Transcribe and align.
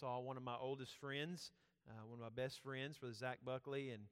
saw 0.00 0.18
one 0.18 0.38
of 0.38 0.42
my 0.42 0.56
oldest 0.58 0.96
friends, 0.98 1.52
uh, 1.86 2.06
one 2.06 2.18
of 2.18 2.20
my 2.20 2.42
best 2.42 2.62
friends, 2.62 2.96
Brother 2.96 3.14
Zach 3.14 3.38
Buckley, 3.44 3.90
and 3.90 4.04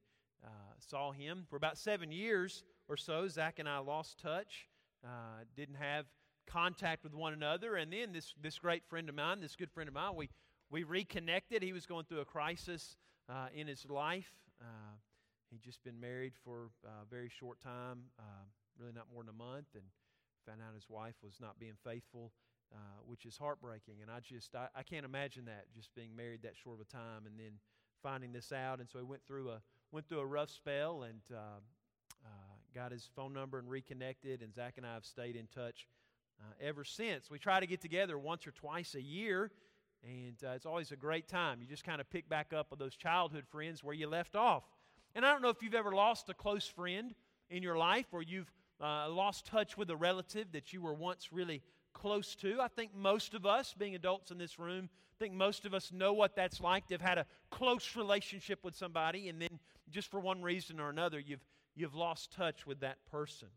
uh, 0.45 0.47
saw 0.77 1.11
him 1.11 1.45
for 1.49 1.55
about 1.55 1.79
seven 1.79 2.11
years 2.11 2.63
or 2.87 2.95
so. 2.95 3.27
Zach 3.27 3.57
and 3.57 3.67
I 3.67 3.79
lost 3.79 4.19
touch, 4.19 4.69
uh, 5.03 5.43
didn't 5.55 5.75
have 5.75 6.05
contact 6.45 7.03
with 7.03 7.15
one 7.15 7.33
another, 7.33 7.75
and 7.75 7.91
then 7.91 8.13
this 8.13 8.35
this 8.39 8.59
great 8.59 8.83
friend 8.87 9.09
of 9.09 9.15
mine, 9.15 9.41
this 9.41 9.55
good 9.55 9.71
friend 9.71 9.87
of 9.87 9.95
mine, 9.95 10.15
we 10.15 10.29
we 10.69 10.83
reconnected. 10.83 11.63
He 11.63 11.73
was 11.73 11.87
going 11.87 12.05
through 12.05 12.21
a 12.21 12.25
crisis 12.25 12.95
uh, 13.27 13.47
in 13.53 13.67
his 13.67 13.83
life. 13.89 14.31
Uh, 14.61 14.93
he'd 15.49 15.63
just 15.63 15.83
been 15.83 15.99
married 15.99 16.33
for 16.43 16.69
a 16.85 17.05
very 17.09 17.29
short 17.29 17.59
time, 17.61 18.03
uh, 18.19 18.45
really 18.77 18.93
not 18.93 19.07
more 19.11 19.23
than 19.23 19.29
a 19.29 19.37
month, 19.37 19.67
and 19.73 19.83
found 20.45 20.61
out 20.61 20.75
his 20.75 20.87
wife 20.87 21.15
was 21.23 21.39
not 21.41 21.59
being 21.59 21.77
faithful 21.83 22.31
uh, 22.73 22.77
which 23.05 23.25
is 23.25 23.37
heartbreaking. 23.37 23.95
And 24.01 24.11
I 24.11 24.19
just, 24.19 24.55
I, 24.55 24.67
I 24.75 24.83
can't 24.83 25.05
imagine 25.05 25.45
that, 25.45 25.65
just 25.75 25.93
being 25.95 26.15
married 26.15 26.41
that 26.43 26.53
short 26.55 26.79
of 26.79 26.87
a 26.87 26.91
time 26.91 27.25
and 27.25 27.37
then 27.37 27.53
finding 28.03 28.31
this 28.31 28.51
out. 28.51 28.79
And 28.79 28.89
so 28.89 28.99
he 28.99 29.05
went 29.05 29.25
through 29.27 29.49
a, 29.49 29.61
went 29.91 30.07
through 30.07 30.19
a 30.19 30.25
rough 30.25 30.49
spell 30.49 31.03
and 31.03 31.21
uh, 31.33 31.59
uh, 32.25 32.29
got 32.75 32.91
his 32.91 33.09
phone 33.15 33.33
number 33.33 33.59
and 33.59 33.69
reconnected. 33.69 34.41
And 34.41 34.53
Zach 34.53 34.75
and 34.77 34.85
I 34.85 34.93
have 34.93 35.05
stayed 35.05 35.35
in 35.35 35.47
touch 35.47 35.87
uh, 36.39 36.53
ever 36.61 36.83
since. 36.83 37.29
We 37.29 37.39
try 37.39 37.59
to 37.59 37.67
get 37.67 37.81
together 37.81 38.17
once 38.17 38.45
or 38.45 38.51
twice 38.51 38.95
a 38.95 39.01
year. 39.01 39.51
And 40.03 40.37
uh, 40.45 40.51
it's 40.51 40.65
always 40.65 40.91
a 40.91 40.95
great 40.95 41.27
time. 41.27 41.59
You 41.61 41.67
just 41.67 41.83
kind 41.83 41.99
of 41.99 42.09
pick 42.09 42.29
back 42.29 42.53
up 42.53 42.67
with 42.69 42.79
those 42.79 42.95
childhood 42.95 43.45
friends 43.49 43.83
where 43.83 43.93
you 43.93 44.07
left 44.07 44.35
off. 44.35 44.63
And 45.15 45.25
I 45.25 45.31
don't 45.31 45.41
know 45.41 45.49
if 45.49 45.61
you've 45.61 45.73
ever 45.73 45.91
lost 45.91 46.29
a 46.29 46.33
close 46.33 46.67
friend 46.67 47.13
in 47.49 47.63
your 47.63 47.77
life 47.77 48.05
or 48.11 48.21
you've 48.21 48.51
uh, 48.79 49.09
lost 49.09 49.45
touch 49.45 49.77
with 49.77 49.89
a 49.89 49.95
relative 49.95 50.51
that 50.53 50.71
you 50.71 50.81
were 50.81 50.93
once 50.93 51.33
really 51.33 51.61
close 52.01 52.35
to. 52.35 52.59
I 52.61 52.67
think 52.67 52.95
most 52.95 53.33
of 53.33 53.45
us, 53.45 53.73
being 53.77 53.95
adults 53.95 54.31
in 54.31 54.37
this 54.37 54.57
room, 54.57 54.89
I 54.91 55.23
think 55.23 55.33
most 55.33 55.65
of 55.65 55.73
us 55.73 55.91
know 55.91 56.13
what 56.13 56.35
that's 56.35 56.61
like 56.61 56.87
to 56.87 56.93
have 56.93 57.01
had 57.01 57.17
a 57.17 57.25
close 57.51 57.95
relationship 57.95 58.63
with 58.63 58.75
somebody, 58.75 59.29
and 59.29 59.41
then 59.41 59.59
just 59.89 60.09
for 60.09 60.19
one 60.19 60.41
reason 60.41 60.79
or 60.79 60.89
another, 60.89 61.19
you've, 61.19 61.45
you've 61.75 61.95
lost 61.95 62.31
touch 62.31 62.65
with 62.65 62.79
that 62.79 62.97
person. 63.11 63.49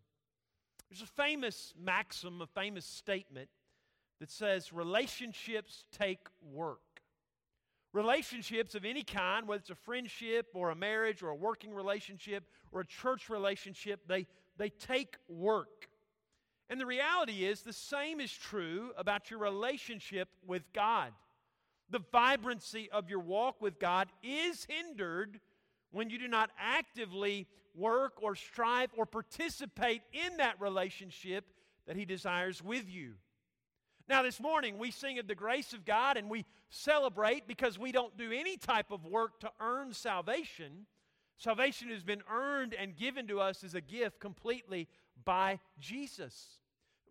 There's 0.91 1.03
a 1.03 1.07
famous 1.07 1.73
maxim, 1.79 2.43
a 2.43 2.47
famous 2.47 2.85
statement 2.85 3.49
that 4.21 4.31
says 4.31 4.73
relationships 4.73 5.85
take 5.97 6.27
work. 6.53 6.81
Relationships 7.93 8.75
of 8.75 8.85
any 8.85 9.03
kind, 9.03 9.47
whether 9.47 9.61
it's 9.61 9.71
a 9.71 9.75
friendship 9.75 10.47
or 10.55 10.71
a 10.71 10.75
marriage 10.75 11.23
or 11.23 11.29
a 11.29 11.35
working 11.35 11.75
relationship 11.75 12.45
or 12.73 12.81
a 12.81 12.87
church 12.87 13.29
relationship, 13.29 14.01
they, 14.09 14.27
they 14.57 14.71
take 14.71 15.17
work. 15.29 15.89
And 16.73 16.81
the 16.81 16.87
reality 16.87 17.45
is, 17.45 17.61
the 17.61 17.73
same 17.75 18.19
is 18.19 18.33
true 18.33 18.93
about 18.97 19.31
your 19.31 19.39
relationship 19.39 20.31
with 20.47 20.63
God. 20.73 21.13
The 21.91 22.01
vibrancy 22.11 22.89
of 22.91 23.11
your 23.11 23.19
walk 23.19 23.61
with 23.61 23.79
God 23.79 24.09
is 24.23 24.67
hindered 24.67 25.39
when 25.91 26.09
you 26.09 26.19
do 26.19 26.29
not 26.29 26.49
actively 26.59 27.47
work 27.75 28.15
or 28.23 28.35
strive 28.35 28.89
or 28.97 29.05
participate 29.05 30.01
in 30.15 30.39
that 30.39 30.59
relationship 30.63 31.45
that 31.87 31.95
He 31.95 32.07
desires 32.07 32.65
with 32.65 32.89
you. 32.89 33.17
Now, 34.09 34.23
this 34.23 34.41
morning 34.41 34.79
we 34.79 34.91
sing 34.93 35.19
of 35.19 35.29
the 35.29 35.35
grace 35.35 35.75
of 35.75 35.85
God 35.85 36.17
and 36.17 36.31
we 36.31 36.47
celebrate 36.71 37.47
because 37.47 37.79
we 37.79 37.93
don't 37.93 38.17
do 38.17 38.33
any 38.33 38.57
type 38.57 38.91
of 38.91 39.05
work 39.05 39.41
to 39.41 39.51
earn 39.61 39.93
salvation. 39.93 40.87
Salvation 41.37 41.91
has 41.91 42.03
been 42.03 42.23
earned 42.33 42.73
and 42.73 42.97
given 42.97 43.27
to 43.27 43.41
us 43.41 43.63
as 43.63 43.75
a 43.75 43.83
gift 43.83 44.21
completely 44.21 44.89
by 45.23 45.59
Jesus 45.79 46.61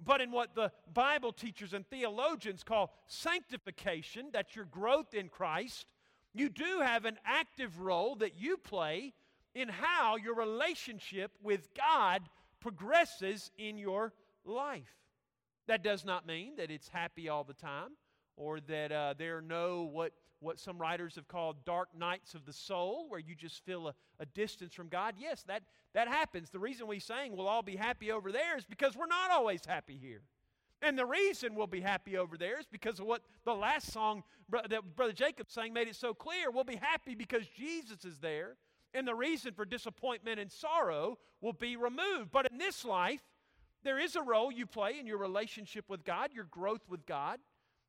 but 0.04 0.22
in 0.22 0.32
what 0.32 0.56
the 0.56 0.72
Bible 0.94 1.32
teachers 1.32 1.74
and 1.74 1.88
theologians 1.88 2.64
call 2.64 2.94
sanctification, 3.08 4.28
that's 4.32 4.56
your 4.56 4.66
growth 4.66 5.14
in 5.14 5.30
Christ, 5.30 5.86
you 6.34 6.50
do 6.50 6.82
have 6.82 7.06
an 7.06 7.18
active 7.26 7.80
role 7.80 8.16
that 8.16 8.40
you 8.40 8.58
play 8.58 9.14
in 9.54 9.70
how 9.70 10.16
your 10.16 10.36
relationship 10.36 11.32
with 11.44 11.74
God 11.76 12.22
progresses 12.60 13.52
in 13.58 13.78
your 13.78 14.14
life. 14.46 14.96
That 15.68 15.84
does 15.84 16.06
not 16.06 16.26
mean 16.26 16.56
that 16.58 16.72
it's 16.72 16.88
happy 16.88 17.30
all 17.30 17.44
the 17.44 17.54
time 17.54 17.92
or 18.38 18.60
that 18.62 18.92
uh, 18.92 19.14
there 19.18 19.38
are 19.38 19.42
no 19.42 19.90
what 19.92 20.14
what 20.42 20.60
some 20.60 20.78
writers 20.78 21.16
have 21.16 21.28
called 21.28 21.64
dark 21.66 21.90
nights 21.98 22.34
of 22.34 22.46
the 22.46 22.54
soul, 22.54 23.06
where 23.08 23.20
you 23.20 23.36
just 23.36 23.64
feel 23.64 23.88
a, 23.88 23.94
a, 24.20 24.26
distance 24.26 24.74
from 24.74 24.88
God. 24.88 25.14
Yes, 25.18 25.44
that, 25.44 25.62
that 25.94 26.08
happens. 26.08 26.50
The 26.50 26.60
reason 26.60 26.88
we 26.88 27.00
sang 27.00 27.36
we'll 27.36 27.48
all 27.48 27.62
be 27.62 27.76
happy 27.76 28.12
over 28.12 28.32
there 28.32 28.58
is 28.58 28.66
because 28.66 28.96
we're 28.96 29.06
not 29.06 29.32
always 29.32 29.62
happy 29.66 29.98
here. 30.02 30.24
And 30.82 30.98
the 30.98 31.06
reason 31.06 31.54
we'll 31.54 31.68
be 31.68 31.82
happy 31.82 32.18
over 32.18 32.38
there 32.38 32.60
is 32.60 32.66
because 32.66 33.00
of 33.00 33.06
what 33.06 33.22
the 33.46 33.54
last 33.54 33.92
song 33.92 34.24
that 34.50 34.96
Brother 34.96 35.14
Jacob 35.14 35.50
sang 35.50 35.74
made 35.74 35.88
it 35.88 35.96
so 35.96 36.14
clear. 36.14 36.50
We'll 36.50 36.64
be 36.64 36.76
happy 36.76 37.14
because 37.14 37.46
Jesus 37.56 38.04
is 38.04 38.18
there, 38.18 38.56
and 38.96 39.08
the 39.08 39.14
reason 39.14 39.54
for 39.54 39.64
disappointment 39.64 40.40
and 40.40 40.52
sorrow 40.52 41.20
will 41.40 41.54
be 41.54 41.76
removed. 41.76 42.32
But 42.32 42.48
in 42.52 42.58
this 42.58 42.84
life, 42.84 43.22
there 43.84 44.00
is 44.00 44.16
a 44.16 44.24
role 44.24 44.52
you 44.52 44.66
play 44.66 45.00
in 45.00 45.06
your 45.06 45.20
relationship 45.20 45.86
with 45.88 46.04
God, 46.04 46.32
your 46.34 46.46
growth 46.46 46.90
with 46.90 47.06
God, 47.06 47.40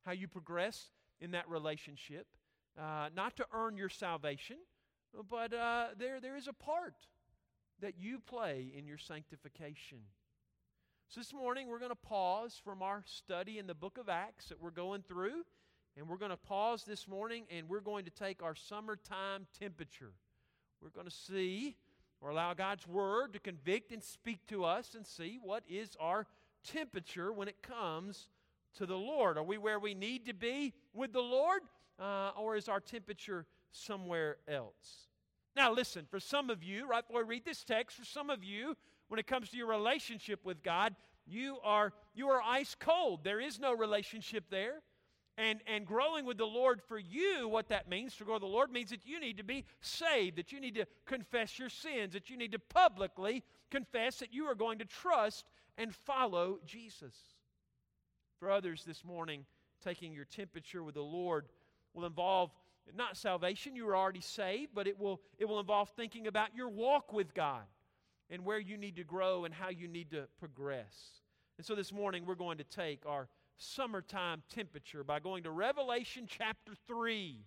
how 0.04 0.12
you 0.12 0.28
progress 0.28 0.90
in 1.18 1.30
that 1.30 1.48
relationship 1.48 2.26
uh, 2.78 3.08
not 3.14 3.36
to 3.36 3.46
earn 3.52 3.76
your 3.76 3.88
salvation, 3.88 4.56
but 5.28 5.52
uh, 5.52 5.88
there, 5.98 6.20
there 6.20 6.36
is 6.36 6.48
a 6.48 6.52
part 6.52 6.94
that 7.80 7.94
you 7.98 8.18
play 8.18 8.72
in 8.76 8.86
your 8.86 8.98
sanctification. 8.98 9.98
So 11.08 11.20
this 11.20 11.34
morning 11.34 11.68
we're 11.68 11.78
going 11.78 11.90
to 11.90 11.96
pause 11.96 12.58
from 12.64 12.80
our 12.80 13.02
study 13.06 13.58
in 13.58 13.66
the 13.66 13.74
book 13.74 13.98
of 13.98 14.08
Acts 14.08 14.46
that 14.46 14.60
we're 14.60 14.70
going 14.70 15.02
through, 15.02 15.44
and 15.96 16.08
we're 16.08 16.16
going 16.16 16.30
to 16.30 16.36
pause 16.36 16.84
this 16.84 17.06
morning 17.06 17.44
and 17.50 17.68
we're 17.68 17.80
going 17.80 18.04
to 18.06 18.10
take 18.10 18.42
our 18.42 18.54
summertime 18.54 19.46
temperature. 19.58 20.12
We're 20.80 20.90
going 20.90 21.06
to 21.06 21.14
see 21.14 21.76
or 22.22 22.30
allow 22.30 22.54
God's 22.54 22.86
word 22.86 23.32
to 23.32 23.40
convict 23.40 23.92
and 23.92 24.02
speak 24.02 24.46
to 24.46 24.64
us 24.64 24.94
and 24.94 25.06
see 25.06 25.38
what 25.42 25.64
is 25.68 25.90
our 26.00 26.26
temperature 26.64 27.32
when 27.32 27.48
it 27.48 27.60
comes 27.62 28.28
to 28.78 28.86
the 28.86 28.96
Lord. 28.96 29.36
Are 29.36 29.42
we 29.42 29.58
where 29.58 29.78
we 29.78 29.92
need 29.92 30.26
to 30.26 30.34
be 30.34 30.72
with 30.94 31.12
the 31.12 31.20
Lord? 31.20 31.62
Uh, 32.02 32.32
or 32.36 32.56
is 32.56 32.68
our 32.68 32.80
temperature 32.80 33.46
somewhere 33.70 34.38
else? 34.48 35.06
Now, 35.54 35.72
listen, 35.72 36.06
for 36.10 36.18
some 36.18 36.50
of 36.50 36.62
you, 36.62 36.88
right 36.88 37.06
before 37.06 37.22
I 37.22 37.26
read 37.26 37.44
this 37.44 37.62
text, 37.62 37.96
for 37.96 38.04
some 38.04 38.30
of 38.30 38.42
you, 38.42 38.76
when 39.08 39.20
it 39.20 39.26
comes 39.26 39.50
to 39.50 39.56
your 39.56 39.68
relationship 39.68 40.40
with 40.44 40.62
God, 40.62 40.96
you 41.26 41.58
are, 41.62 41.92
you 42.14 42.28
are 42.28 42.42
ice 42.42 42.74
cold. 42.78 43.22
There 43.22 43.40
is 43.40 43.60
no 43.60 43.74
relationship 43.74 44.44
there. 44.50 44.80
And, 45.38 45.60
and 45.66 45.86
growing 45.86 46.26
with 46.26 46.36
the 46.36 46.46
Lord 46.46 46.82
for 46.82 46.98
you, 46.98 47.48
what 47.48 47.68
that 47.68 47.88
means 47.88 48.16
to 48.16 48.24
grow 48.24 48.34
with 48.34 48.42
the 48.42 48.46
Lord 48.46 48.70
means 48.70 48.90
that 48.90 49.06
you 49.06 49.18
need 49.18 49.38
to 49.38 49.44
be 49.44 49.64
saved, 49.80 50.36
that 50.36 50.52
you 50.52 50.60
need 50.60 50.74
to 50.74 50.86
confess 51.06 51.58
your 51.58 51.70
sins, 51.70 52.12
that 52.12 52.28
you 52.28 52.36
need 52.36 52.52
to 52.52 52.58
publicly 52.58 53.42
confess 53.70 54.18
that 54.18 54.34
you 54.34 54.44
are 54.44 54.54
going 54.54 54.78
to 54.78 54.84
trust 54.84 55.46
and 55.78 55.94
follow 55.94 56.58
Jesus. 56.66 57.14
For 58.38 58.50
others 58.50 58.84
this 58.84 59.04
morning, 59.04 59.46
taking 59.82 60.12
your 60.12 60.26
temperature 60.26 60.82
with 60.82 60.94
the 60.94 61.02
Lord 61.02 61.46
will 61.94 62.04
involve 62.04 62.50
not 62.94 63.16
salvation, 63.16 63.76
you 63.76 63.88
are 63.88 63.96
already 63.96 64.20
saved, 64.20 64.72
but 64.74 64.86
it 64.86 64.98
will, 64.98 65.20
it 65.38 65.44
will 65.46 65.60
involve 65.60 65.90
thinking 65.90 66.26
about 66.26 66.54
your 66.54 66.68
walk 66.68 67.12
with 67.12 67.32
God 67.32 67.62
and 68.28 68.44
where 68.44 68.58
you 68.58 68.76
need 68.76 68.96
to 68.96 69.04
grow 69.04 69.44
and 69.44 69.54
how 69.54 69.68
you 69.68 69.86
need 69.88 70.10
to 70.10 70.26
progress. 70.38 71.20
And 71.58 71.66
so 71.66 71.74
this 71.74 71.92
morning 71.92 72.24
we're 72.26 72.34
going 72.34 72.58
to 72.58 72.64
take 72.64 73.04
our 73.06 73.28
summertime 73.56 74.42
temperature 74.52 75.04
by 75.04 75.20
going 75.20 75.44
to 75.44 75.50
Revelation 75.50 76.26
chapter 76.26 76.72
3. 76.88 77.44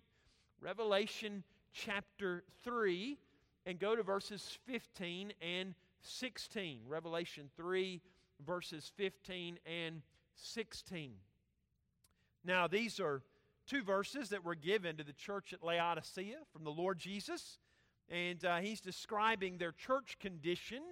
Revelation 0.60 1.44
chapter 1.72 2.42
3 2.64 3.18
and 3.66 3.78
go 3.78 3.94
to 3.94 4.02
verses 4.02 4.58
15 4.66 5.32
and 5.42 5.74
16. 6.02 6.80
Revelation 6.88 7.50
3, 7.56 8.00
verses 8.46 8.90
15 8.96 9.58
and 9.66 10.02
16. 10.36 11.12
Now, 12.44 12.68
these 12.68 13.00
are 13.00 13.22
two 13.66 13.82
verses 13.82 14.28
that 14.30 14.44
were 14.44 14.54
given 14.54 14.96
to 14.96 15.04
the 15.04 15.12
church 15.12 15.52
at 15.52 15.62
Laodicea 15.62 16.36
from 16.52 16.64
the 16.64 16.70
Lord 16.70 16.98
Jesus. 16.98 17.58
And 18.08 18.44
uh, 18.44 18.58
he's 18.58 18.80
describing 18.80 19.58
their 19.58 19.72
church 19.72 20.16
condition, 20.20 20.82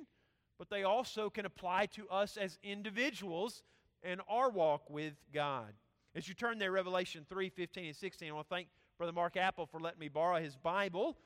but 0.59 0.69
they 0.69 0.82
also 0.82 1.31
can 1.31 1.47
apply 1.47 1.87
to 1.87 2.09
us 2.09 2.37
as 2.37 2.59
individuals 2.62 3.62
and 4.03 4.21
our 4.29 4.50
walk 4.50 4.91
with 4.91 5.15
God. 5.32 5.73
As 6.17 6.29
you 6.29 6.35
turn 6.35 6.59
there, 6.59 6.73
Revelation 6.73 7.25
3 7.29 7.49
15 7.49 7.87
and 7.87 7.97
16, 7.97 8.29
I 8.29 8.32
want 8.32 8.49
to 8.49 8.55
thank 8.55 8.69
Brother 8.99 9.12
Mark 9.12 9.37
Apple 9.37 9.67
for 9.67 9.81
letting 9.81 10.00
me 10.00 10.09
borrow 10.09 10.41
his 10.41 10.56
Bible. 10.56 11.17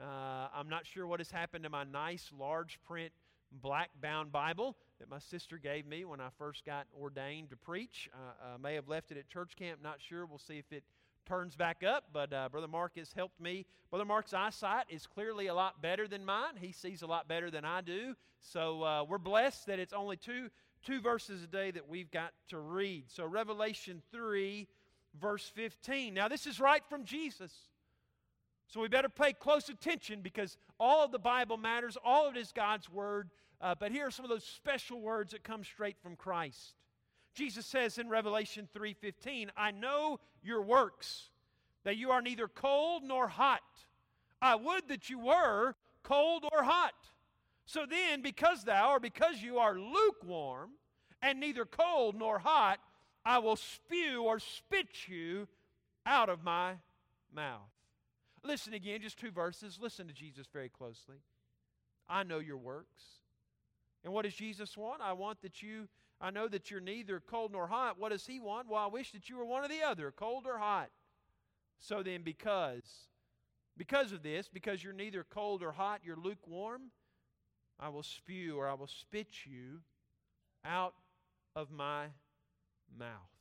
Uh, 0.00 0.48
I'm 0.54 0.68
not 0.68 0.86
sure 0.86 1.06
what 1.06 1.20
has 1.20 1.30
happened 1.30 1.64
to 1.64 1.70
my 1.70 1.84
nice 1.84 2.30
large 2.38 2.78
print 2.86 3.12
black 3.52 3.90
bound 4.00 4.32
Bible 4.32 4.76
that 5.00 5.10
my 5.10 5.18
sister 5.18 5.58
gave 5.58 5.86
me 5.86 6.04
when 6.04 6.20
I 6.20 6.28
first 6.38 6.64
got 6.64 6.86
ordained 7.00 7.50
to 7.50 7.56
preach. 7.56 8.10
I 8.42 8.56
may 8.56 8.74
have 8.74 8.88
left 8.88 9.10
it 9.10 9.16
at 9.16 9.28
church 9.28 9.56
camp, 9.56 9.80
not 9.82 9.96
sure. 10.00 10.26
We'll 10.26 10.38
see 10.38 10.58
if 10.58 10.72
it 10.72 10.84
turns 11.26 11.56
back 11.56 11.82
up, 11.84 12.04
but 12.12 12.32
uh, 12.32 12.48
Brother 12.48 12.68
Mark 12.68 12.96
has 12.96 13.12
helped 13.12 13.40
me. 13.40 13.66
Brother 13.90 14.06
Mark's 14.06 14.32
eyesight 14.32 14.86
is 14.88 15.06
clearly 15.06 15.48
a 15.48 15.54
lot 15.54 15.82
better 15.82 16.08
than 16.08 16.24
mine. 16.24 16.54
He 16.58 16.72
sees 16.72 17.02
a 17.02 17.06
lot 17.06 17.28
better 17.28 17.50
than 17.50 17.64
I 17.64 17.80
do. 17.82 18.14
So 18.40 18.82
uh, 18.82 19.04
we're 19.08 19.18
blessed 19.18 19.66
that 19.66 19.78
it's 19.78 19.92
only 19.92 20.16
two, 20.16 20.48
two 20.84 21.00
verses 21.00 21.42
a 21.42 21.46
day 21.46 21.70
that 21.70 21.88
we've 21.88 22.10
got 22.10 22.32
to 22.48 22.58
read. 22.58 23.04
So, 23.08 23.26
Revelation 23.26 24.02
3, 24.10 24.66
verse 25.20 25.50
15. 25.54 26.14
Now, 26.14 26.28
this 26.28 26.46
is 26.46 26.60
right 26.60 26.82
from 26.88 27.04
Jesus. 27.04 27.52
So 28.68 28.80
we 28.80 28.88
better 28.88 29.08
pay 29.08 29.32
close 29.32 29.70
attention 29.70 30.20
because 30.20 30.58
all 30.78 31.02
of 31.02 31.10
the 31.10 31.18
Bible 31.18 31.56
matters, 31.56 31.96
all 32.04 32.28
of 32.28 32.36
it 32.36 32.40
is 32.40 32.52
God's 32.52 32.90
Word. 32.90 33.30
Uh, 33.62 33.74
but 33.74 33.90
here 33.90 34.06
are 34.06 34.10
some 34.10 34.26
of 34.26 34.30
those 34.30 34.44
special 34.44 35.00
words 35.00 35.32
that 35.32 35.42
come 35.42 35.64
straight 35.64 35.96
from 36.02 36.16
Christ. 36.16 36.74
Jesus 37.34 37.64
says 37.66 37.98
in 37.98 38.08
Revelation 38.08 38.68
3:15, 38.72 39.50
"I 39.56 39.70
know 39.70 40.20
your 40.42 40.60
works, 40.60 41.30
that 41.84 41.96
you 41.96 42.10
are 42.10 42.20
neither 42.20 42.46
cold 42.46 43.04
nor 43.04 43.28
hot. 43.28 43.86
I 44.42 44.54
would 44.54 44.88
that 44.88 45.08
you 45.08 45.18
were 45.18 45.74
cold 46.02 46.44
or 46.52 46.62
hot. 46.62 47.10
So 47.64 47.86
then, 47.86 48.20
because 48.20 48.64
thou 48.64 48.90
or 48.90 49.00
because 49.00 49.42
you 49.42 49.58
are 49.58 49.78
lukewarm 49.78 50.78
and 51.22 51.40
neither 51.40 51.64
cold 51.64 52.16
nor 52.16 52.38
hot, 52.38 52.80
I 53.24 53.38
will 53.38 53.56
spew 53.56 54.24
or 54.24 54.38
spit 54.38 55.08
you 55.08 55.48
out 56.04 56.28
of 56.28 56.44
my 56.44 56.80
mouth." 57.32 57.77
Listen 58.44 58.74
again, 58.74 59.00
just 59.02 59.18
two 59.18 59.30
verses. 59.30 59.78
Listen 59.80 60.06
to 60.06 60.14
Jesus 60.14 60.46
very 60.52 60.68
closely. 60.68 61.16
I 62.08 62.22
know 62.22 62.38
your 62.38 62.56
works. 62.56 63.02
And 64.04 64.12
what 64.12 64.24
does 64.24 64.34
Jesus 64.34 64.76
want? 64.76 65.02
I 65.02 65.12
want 65.12 65.42
that 65.42 65.62
you, 65.62 65.88
I 66.20 66.30
know 66.30 66.48
that 66.48 66.70
you're 66.70 66.80
neither 66.80 67.20
cold 67.20 67.52
nor 67.52 67.66
hot. 67.66 67.98
What 67.98 68.12
does 68.12 68.26
he 68.26 68.40
want? 68.40 68.68
Well, 68.68 68.82
I 68.82 68.86
wish 68.86 69.12
that 69.12 69.28
you 69.28 69.36
were 69.36 69.44
one 69.44 69.64
or 69.64 69.68
the 69.68 69.82
other, 69.82 70.12
cold 70.12 70.46
or 70.46 70.58
hot. 70.58 70.90
So 71.78 72.02
then, 72.02 72.22
because, 72.22 73.06
because 73.76 74.12
of 74.12 74.22
this, 74.22 74.48
because 74.52 74.82
you're 74.82 74.92
neither 74.92 75.24
cold 75.24 75.62
or 75.62 75.72
hot, 75.72 76.00
you're 76.04 76.16
lukewarm, 76.16 76.90
I 77.78 77.88
will 77.88 78.02
spew 78.02 78.56
or 78.56 78.68
I 78.68 78.74
will 78.74 78.88
spit 78.88 79.28
you 79.44 79.80
out 80.64 80.94
of 81.54 81.70
my 81.70 82.06
mouth. 82.96 83.37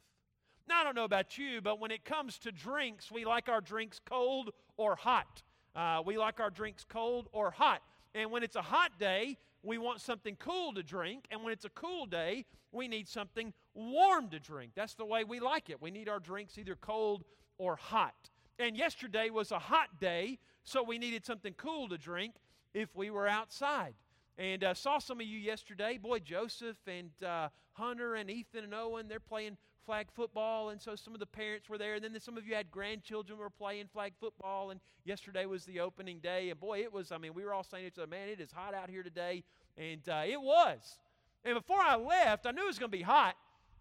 Now, 0.68 0.82
I 0.82 0.84
don't 0.84 0.96
know 0.96 1.06
about 1.06 1.38
you, 1.38 1.62
but 1.62 1.80
when 1.80 1.92
it 1.92 2.04
comes 2.04 2.38
to 2.40 2.52
drinks, 2.52 3.10
we 3.10 3.24
like 3.24 3.48
our 3.48 3.62
drinks 3.62 4.02
cold 4.04 4.52
or 4.76 4.98
hot. 4.98 5.42
Uh, 5.74 6.02
we 6.06 6.18
like 6.18 6.42
our 6.42 6.50
drinks 6.50 6.86
cold 6.88 7.30
or 7.32 7.52
hot. 7.52 7.82
And 8.14 8.32
when 8.32 8.44
it's 8.44 8.58
a 8.58 8.62
hot 8.62 8.92
day, 9.00 9.38
we 9.64 9.78
want 9.78 10.02
something 10.02 10.36
cool 10.40 10.74
to 10.74 10.84
drink. 10.84 11.26
And 11.32 11.42
when 11.42 11.54
it's 11.54 11.64
a 11.64 11.70
cool 11.70 12.06
day, 12.06 12.46
we 12.74 12.90
need 12.90 13.08
something 13.08 13.54
warm 13.76 14.30
to 14.30 14.40
drink. 14.40 14.74
That's 14.76 14.96
the 14.96 15.06
way 15.06 15.24
we 15.24 15.40
like 15.40 15.70
it. 15.70 15.82
We 15.82 15.90
need 15.90 16.10
our 16.10 16.20
drinks 16.20 16.58
either 16.58 16.76
cold 16.76 17.24
or 17.58 17.78
hot. 17.78 18.30
And 18.60 18.76
yesterday 18.76 19.30
was 19.30 19.52
a 19.52 19.60
hot 19.60 20.02
day, 20.02 20.40
so 20.64 20.84
we 20.84 20.98
needed 20.98 21.26
something 21.26 21.54
cool 21.54 21.88
to 21.90 21.98
drink 21.98 22.36
if 22.74 22.94
we 22.94 23.10
were 23.10 23.28
outside. 23.28 23.94
And 24.38 24.64
uh, 24.64 24.74
saw 24.74 25.00
some 25.00 25.22
of 25.22 25.28
you 25.28 25.38
yesterday. 25.38 25.98
Boy, 25.98 26.20
Joseph 26.20 26.78
and 26.88 27.12
uh, 27.26 27.50
Hunter 27.74 28.16
and 28.16 28.30
Ethan 28.30 28.66
and 28.66 28.74
Owen, 28.74 29.08
they're 29.08 29.20
playing 29.20 29.58
flag 29.88 30.08
football, 30.14 30.70
and 30.70 30.82
so 30.82 30.96
some 30.96 31.14
of 31.14 31.22
the 31.22 31.26
parents 31.26 31.70
were 31.70 31.78
there. 31.78 31.96
And 31.96 32.04
then 32.04 32.20
some 32.20 32.38
of 32.38 32.46
you 32.46 32.54
had 32.54 32.70
grandchildren 32.70 33.40
were 33.40 33.50
playing 33.50 33.88
flag 33.88 34.14
football. 34.20 34.70
And 34.70 34.82
yesterday 35.06 35.46
was 35.46 35.66
the 35.66 35.80
opening 35.80 36.20
day, 36.20 36.50
and 36.50 36.60
boy, 36.60 36.82
it 36.82 36.94
was. 36.94 37.12
I 37.12 37.18
mean, 37.18 37.34
we 37.34 37.44
were 37.44 37.54
all 37.54 37.64
saying 37.64 37.86
to 37.86 37.88
each 37.88 37.98
other, 37.98 38.08
"Man, 38.08 38.28
it 38.28 38.42
is 38.42 38.52
hot 38.52 38.74
out 38.76 38.90
here 38.90 39.02
today," 39.02 39.46
and 39.78 40.08
uh, 40.08 40.24
it 40.28 40.40
was. 40.40 41.00
And 41.46 41.56
before 41.56 41.80
I 41.80 41.96
left, 41.96 42.46
I 42.46 42.52
knew 42.52 42.64
it 42.64 42.68
was 42.68 42.78
going 42.78 42.92
to 42.92 42.98
be 42.98 43.04
hot, 43.04 43.36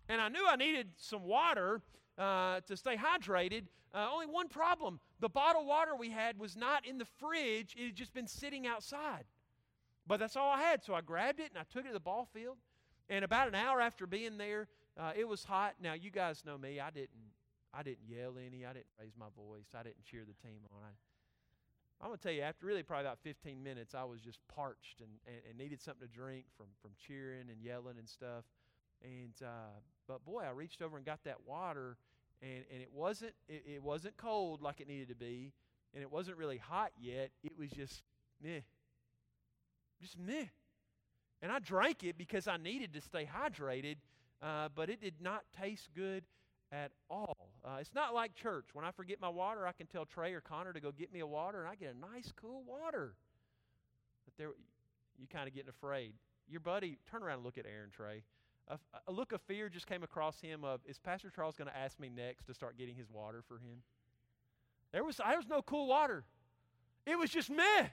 and 0.08 0.20
I 0.20 0.28
knew 0.28 0.46
I 0.48 0.54
needed 0.54 0.86
some 0.96 1.24
water 1.24 1.82
uh, 2.16 2.60
to 2.60 2.76
stay 2.76 2.96
hydrated. 2.96 3.64
Uh, 3.92 4.08
only 4.12 4.26
one 4.26 4.48
problem: 4.48 5.00
the 5.18 5.28
bottled 5.28 5.66
water 5.66 5.96
we 5.96 6.10
had 6.10 6.38
was 6.38 6.56
not 6.56 6.86
in 6.86 6.98
the 6.98 7.06
fridge; 7.18 7.74
it 7.76 7.84
had 7.86 7.96
just 7.96 8.14
been 8.14 8.28
sitting 8.28 8.64
outside. 8.64 9.24
But 10.06 10.20
that's 10.20 10.36
all 10.36 10.50
I 10.50 10.60
had, 10.60 10.84
so 10.84 10.94
I 10.94 11.00
grabbed 11.00 11.40
it 11.40 11.50
and 11.50 11.58
I 11.58 11.64
took 11.68 11.84
it 11.84 11.88
to 11.88 11.92
the 11.92 11.98
ball 11.98 12.28
field. 12.32 12.58
And 13.08 13.24
about 13.24 13.48
an 13.48 13.56
hour 13.56 13.80
after 13.80 14.06
being 14.06 14.38
there, 14.38 14.68
uh, 14.98 15.12
it 15.16 15.28
was 15.28 15.44
hot. 15.44 15.74
Now 15.80 15.92
you 15.92 16.10
guys 16.10 16.42
know 16.44 16.56
me. 16.56 16.80
I 16.80 16.90
didn't. 16.90 17.34
I 17.74 17.82
didn't 17.82 18.08
yell 18.08 18.36
any. 18.38 18.64
I 18.64 18.72
didn't 18.72 18.86
raise 18.98 19.12
my 19.18 19.26
voice. 19.36 19.66
I 19.78 19.82
didn't 19.82 20.04
cheer 20.04 20.22
the 20.26 20.48
team 20.48 20.60
on. 20.72 20.82
I, 20.82 20.92
I'm 22.00 22.08
going 22.08 22.18
to 22.18 22.22
tell 22.22 22.32
you, 22.32 22.42
after 22.42 22.66
really 22.66 22.82
probably 22.82 23.06
about 23.06 23.18
15 23.22 23.62
minutes, 23.62 23.94
I 23.94 24.04
was 24.04 24.20
just 24.20 24.38
parched 24.54 25.00
and, 25.00 25.10
and, 25.26 25.36
and, 25.48 25.58
needed 25.58 25.80
something 25.80 26.06
to 26.06 26.12
drink 26.12 26.44
from, 26.56 26.66
from 26.82 26.90
cheering 27.06 27.48
and 27.50 27.60
yelling 27.62 27.96
and 27.98 28.08
stuff. 28.08 28.44
And 29.02 29.32
uh, 29.42 29.76
but 30.08 30.24
boy, 30.24 30.42
I 30.46 30.50
reached 30.50 30.82
over 30.82 30.96
and 30.96 31.04
got 31.04 31.24
that 31.24 31.46
water, 31.46 31.98
and, 32.40 32.64
and 32.72 32.80
it 32.80 32.90
wasn't 32.92 33.32
it, 33.48 33.64
it 33.66 33.82
wasn't 33.82 34.16
cold 34.16 34.62
like 34.62 34.80
it 34.80 34.88
needed 34.88 35.08
to 35.08 35.14
be, 35.14 35.52
and 35.92 36.02
it 36.02 36.10
wasn't 36.10 36.38
really 36.38 36.58
hot 36.58 36.92
yet. 36.98 37.30
It 37.42 37.52
was 37.58 37.70
just 37.70 38.02
meh, 38.42 38.60
just 40.00 40.18
meh. 40.18 40.46
And 41.42 41.52
I 41.52 41.58
drank 41.58 42.02
it 42.04 42.16
because 42.16 42.48
I 42.48 42.56
needed 42.56 42.94
to 42.94 43.02
stay 43.02 43.28
hydrated 43.30 43.96
uh, 44.42 44.68
but 44.74 44.90
it 44.90 45.00
did 45.00 45.14
not 45.20 45.44
taste 45.58 45.88
good 45.94 46.24
at 46.72 46.92
all. 47.08 47.50
Uh, 47.64 47.78
it's 47.80 47.94
not 47.94 48.14
like 48.14 48.34
church. 48.34 48.66
When 48.72 48.84
I 48.84 48.90
forget 48.90 49.20
my 49.20 49.28
water, 49.28 49.66
I 49.66 49.72
can 49.72 49.86
tell 49.86 50.04
Trey 50.04 50.32
or 50.34 50.40
Connor 50.40 50.72
to 50.72 50.80
go 50.80 50.92
get 50.92 51.12
me 51.12 51.20
a 51.20 51.26
water, 51.26 51.60
and 51.60 51.68
I 51.68 51.74
get 51.74 51.94
a 51.94 51.98
nice, 51.98 52.32
cool 52.40 52.62
water. 52.66 53.14
But 54.24 54.34
there, 54.36 54.50
you 55.18 55.26
kind 55.26 55.48
of 55.48 55.54
getting 55.54 55.70
afraid. 55.70 56.14
Your 56.48 56.60
buddy, 56.60 56.98
turn 57.10 57.22
around 57.22 57.36
and 57.36 57.44
look 57.44 57.58
at 57.58 57.66
Aaron 57.66 57.90
Trey. 57.90 58.22
A, 58.68 58.78
a 59.06 59.12
look 59.12 59.32
of 59.32 59.40
fear 59.42 59.68
just 59.68 59.86
came 59.86 60.02
across 60.02 60.40
him. 60.40 60.64
Of 60.64 60.80
is 60.86 60.98
Pastor 60.98 61.30
Charles 61.30 61.56
going 61.56 61.70
to 61.70 61.76
ask 61.76 61.98
me 61.98 62.08
next 62.08 62.46
to 62.46 62.54
start 62.54 62.76
getting 62.76 62.94
his 62.94 63.10
water 63.10 63.42
for 63.46 63.54
him? 63.54 63.82
There 64.92 65.04
was, 65.04 65.16
there 65.16 65.36
was 65.36 65.48
no 65.48 65.62
cool 65.62 65.86
water. 65.86 66.24
It 67.06 67.18
was 67.18 67.30
just 67.30 67.50
meh. 67.50 67.86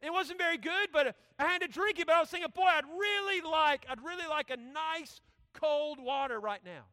It 0.00 0.12
wasn't 0.12 0.38
very 0.38 0.58
good, 0.58 0.88
but 0.92 1.14
I 1.38 1.44
had 1.44 1.62
to 1.62 1.68
drink 1.68 1.98
it. 1.98 2.06
But 2.06 2.16
I 2.16 2.20
was 2.20 2.28
thinking, 2.28 2.50
boy, 2.54 2.64
I'd 2.66 2.84
really 2.84 3.40
like, 3.40 3.86
I'd 3.88 4.02
really 4.02 4.26
like 4.28 4.50
a 4.50 4.56
nice 4.56 5.20
cold 5.54 5.98
water 6.00 6.40
right 6.40 6.60
now. 6.64 6.84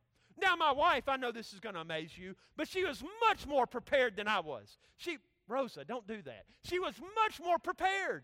Now, 0.42 0.56
my 0.56 0.72
wife, 0.72 1.08
I 1.08 1.18
know 1.18 1.32
this 1.32 1.54
is 1.54 1.60
going 1.60 1.76
to 1.76 1.82
amaze 1.82 2.18
you, 2.18 2.36
but 2.56 2.68
she 2.68 2.86
was 2.86 3.04
much 3.28 3.46
more 3.46 3.66
prepared 3.68 4.16
than 4.16 4.28
I 4.28 4.40
was. 4.40 4.78
She, 4.98 5.18
Rosa, 5.48 5.84
don't 5.84 6.08
do 6.08 6.22
that. 6.24 6.46
She 6.64 6.80
was 6.80 6.96
much 7.16 7.40
more 7.42 7.60
prepared. 7.60 8.24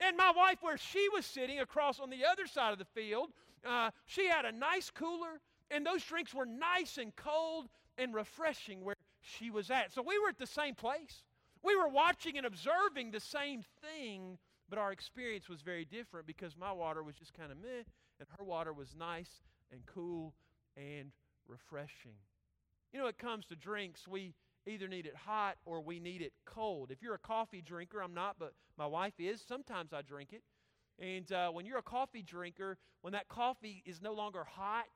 And 0.00 0.16
my 0.16 0.32
wife, 0.32 0.58
where 0.60 0.76
she 0.76 1.08
was 1.12 1.24
sitting 1.24 1.60
across 1.60 2.00
on 2.00 2.10
the 2.10 2.24
other 2.24 2.46
side 2.46 2.72
of 2.72 2.78
the 2.78 2.84
field, 2.84 3.30
uh, 3.64 3.90
she 4.06 4.26
had 4.26 4.44
a 4.44 4.52
nice 4.52 4.90
cooler, 4.90 5.40
and 5.70 5.86
those 5.86 6.02
drinks 6.02 6.34
were 6.34 6.46
nice 6.46 6.98
and 6.98 7.14
cold 7.14 7.68
and 7.96 8.14
refreshing 8.14 8.84
where 8.84 8.96
she 9.20 9.50
was 9.50 9.70
at. 9.70 9.92
So 9.92 10.02
we 10.02 10.18
were 10.18 10.30
at 10.30 10.38
the 10.38 10.46
same 10.46 10.74
place. 10.74 11.22
We 11.62 11.76
were 11.76 11.88
watching 11.88 12.36
and 12.36 12.46
observing 12.46 13.12
the 13.12 13.20
same 13.20 13.62
thing, 13.80 14.38
but 14.68 14.80
our 14.80 14.90
experience 14.90 15.48
was 15.48 15.60
very 15.60 15.84
different 15.84 16.26
because 16.26 16.56
my 16.56 16.72
water 16.72 17.04
was 17.04 17.14
just 17.14 17.34
kind 17.34 17.52
of 17.52 17.58
meh, 17.58 17.84
and 18.18 18.28
her 18.36 18.44
water 18.44 18.72
was 18.72 18.96
nice 18.98 19.42
and 19.72 19.80
cool 19.86 20.34
and 20.76 21.12
refreshing. 21.48 22.14
You 22.92 23.00
know, 23.00 23.06
it 23.06 23.18
comes 23.18 23.46
to 23.46 23.56
drinks, 23.56 24.06
we 24.06 24.34
either 24.66 24.86
need 24.86 25.06
it 25.06 25.16
hot 25.16 25.56
or 25.64 25.80
we 25.80 25.98
need 25.98 26.22
it 26.22 26.32
cold. 26.44 26.90
If 26.90 27.02
you're 27.02 27.14
a 27.14 27.18
coffee 27.18 27.62
drinker, 27.62 28.02
I'm 28.02 28.14
not, 28.14 28.36
but 28.38 28.52
my 28.78 28.86
wife 28.86 29.14
is. 29.18 29.42
Sometimes 29.46 29.92
I 29.92 30.02
drink 30.02 30.32
it. 30.32 30.42
And 30.98 31.30
uh, 31.32 31.50
when 31.50 31.66
you're 31.66 31.78
a 31.78 31.82
coffee 31.82 32.22
drinker, 32.22 32.76
when 33.00 33.12
that 33.14 33.28
coffee 33.28 33.82
is 33.86 34.00
no 34.00 34.12
longer 34.12 34.44
hot, 34.44 34.86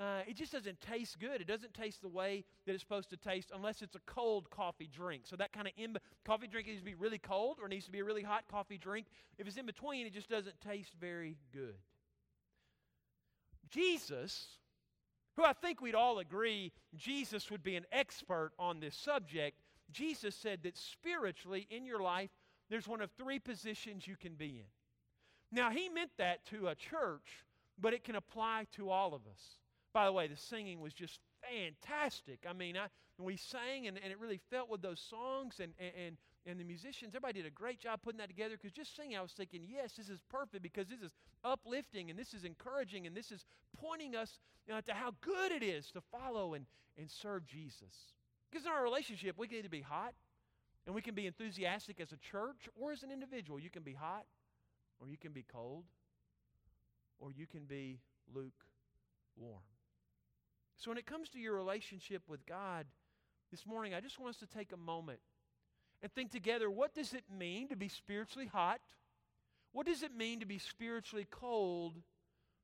uh, 0.00 0.20
it 0.26 0.36
just 0.36 0.52
doesn't 0.52 0.80
taste 0.80 1.18
good. 1.18 1.40
It 1.40 1.46
doesn't 1.46 1.74
taste 1.74 2.00
the 2.00 2.08
way 2.08 2.44
that 2.64 2.72
it's 2.72 2.82
supposed 2.82 3.10
to 3.10 3.16
taste 3.16 3.50
unless 3.54 3.82
it's 3.82 3.94
a 3.94 4.00
cold 4.06 4.48
coffee 4.48 4.88
drink. 4.90 5.24
So 5.26 5.36
that 5.36 5.52
kind 5.52 5.66
of 5.66 5.74
in- 5.76 5.98
coffee 6.24 6.46
drink 6.46 6.66
needs 6.68 6.78
to 6.78 6.84
be 6.84 6.94
really 6.94 7.18
cold 7.18 7.58
or 7.60 7.68
needs 7.68 7.84
to 7.86 7.92
be 7.92 7.98
a 7.98 8.04
really 8.04 8.22
hot 8.22 8.44
coffee 8.50 8.78
drink. 8.78 9.06
If 9.36 9.46
it's 9.46 9.56
in 9.56 9.66
between, 9.66 10.06
it 10.06 10.14
just 10.14 10.30
doesn't 10.30 10.58
taste 10.62 10.94
very 10.98 11.36
good. 11.52 11.74
Jesus, 13.72 14.46
who 15.36 15.44
I 15.44 15.52
think 15.52 15.80
we'd 15.80 15.94
all 15.94 16.18
agree 16.18 16.72
Jesus 16.96 17.50
would 17.50 17.62
be 17.62 17.76
an 17.76 17.86
expert 17.90 18.52
on 18.58 18.80
this 18.80 18.94
subject, 18.94 19.58
Jesus 19.90 20.34
said 20.34 20.60
that 20.62 20.76
spiritually 20.76 21.66
in 21.70 21.84
your 21.84 22.00
life, 22.00 22.30
there's 22.70 22.88
one 22.88 23.00
of 23.00 23.10
three 23.12 23.38
positions 23.38 24.06
you 24.06 24.16
can 24.16 24.34
be 24.34 24.60
in. 24.60 24.70
Now, 25.50 25.70
he 25.70 25.88
meant 25.88 26.12
that 26.18 26.44
to 26.46 26.68
a 26.68 26.74
church, 26.74 27.44
but 27.78 27.92
it 27.92 28.04
can 28.04 28.16
apply 28.16 28.66
to 28.72 28.90
all 28.90 29.14
of 29.14 29.22
us. 29.26 29.58
By 29.92 30.06
the 30.06 30.12
way, 30.12 30.26
the 30.26 30.36
singing 30.36 30.80
was 30.80 30.94
just 30.94 31.20
fantastic. 31.42 32.46
I 32.48 32.54
mean, 32.54 32.76
I, 32.76 32.86
we 33.18 33.36
sang 33.36 33.86
and, 33.86 33.98
and 34.02 34.10
it 34.10 34.18
really 34.18 34.40
felt 34.50 34.70
with 34.70 34.80
those 34.80 35.00
songs, 35.00 35.60
and, 35.60 35.72
and, 35.78 35.92
and 36.06 36.16
the 36.44 36.64
musicians, 36.64 37.14
everybody 37.14 37.40
did 37.40 37.46
a 37.46 37.54
great 37.54 37.78
job 37.78 38.00
putting 38.02 38.18
that 38.18 38.28
together 38.28 38.56
because 38.56 38.72
just 38.72 38.96
singing, 38.96 39.16
I 39.16 39.22
was 39.22 39.32
thinking, 39.32 39.62
yes, 39.68 39.92
this 39.96 40.08
is 40.08 40.20
perfect 40.28 40.62
because 40.62 40.88
this 40.88 41.00
is 41.00 41.12
uplifting 41.44 42.10
and 42.10 42.18
this 42.18 42.34
is 42.34 42.44
encouraging 42.44 43.06
and 43.06 43.16
this 43.16 43.30
is 43.30 43.44
pointing 43.80 44.16
us 44.16 44.40
you 44.66 44.74
know, 44.74 44.80
to 44.80 44.92
how 44.92 45.12
good 45.20 45.52
it 45.52 45.62
is 45.62 45.90
to 45.92 46.00
follow 46.00 46.54
and, 46.54 46.66
and 46.98 47.08
serve 47.10 47.46
Jesus. 47.46 47.94
Because 48.50 48.66
in 48.66 48.72
our 48.72 48.82
relationship, 48.82 49.38
we 49.38 49.46
can 49.46 49.58
either 49.58 49.68
be 49.68 49.80
hot 49.80 50.14
and 50.86 50.94
we 50.94 51.00
can 51.00 51.14
be 51.14 51.26
enthusiastic 51.26 52.00
as 52.00 52.10
a 52.10 52.16
church 52.16 52.68
or 52.74 52.90
as 52.92 53.04
an 53.04 53.12
individual. 53.12 53.60
You 53.60 53.70
can 53.70 53.82
be 53.82 53.94
hot 53.94 54.24
or 55.00 55.08
you 55.08 55.16
can 55.16 55.32
be 55.32 55.44
cold 55.44 55.84
or 57.20 57.30
you 57.30 57.46
can 57.46 57.64
be 57.64 58.00
lukewarm. 58.34 59.62
So 60.76 60.90
when 60.90 60.98
it 60.98 61.06
comes 61.06 61.28
to 61.30 61.38
your 61.38 61.54
relationship 61.54 62.22
with 62.26 62.44
God, 62.46 62.86
this 63.52 63.66
morning, 63.66 63.92
I 63.92 64.00
just 64.00 64.18
want 64.18 64.34
us 64.34 64.40
to 64.40 64.46
take 64.46 64.72
a 64.72 64.78
moment 64.78 65.20
and 66.02 66.12
think 66.12 66.30
together 66.30 66.70
what 66.70 66.94
does 66.94 67.12
it 67.12 67.24
mean 67.36 67.68
to 67.68 67.76
be 67.76 67.88
spiritually 67.88 68.48
hot? 68.52 68.80
What 69.72 69.86
does 69.86 70.02
it 70.02 70.14
mean 70.14 70.40
to 70.40 70.46
be 70.46 70.58
spiritually 70.58 71.26
cold? 71.30 71.96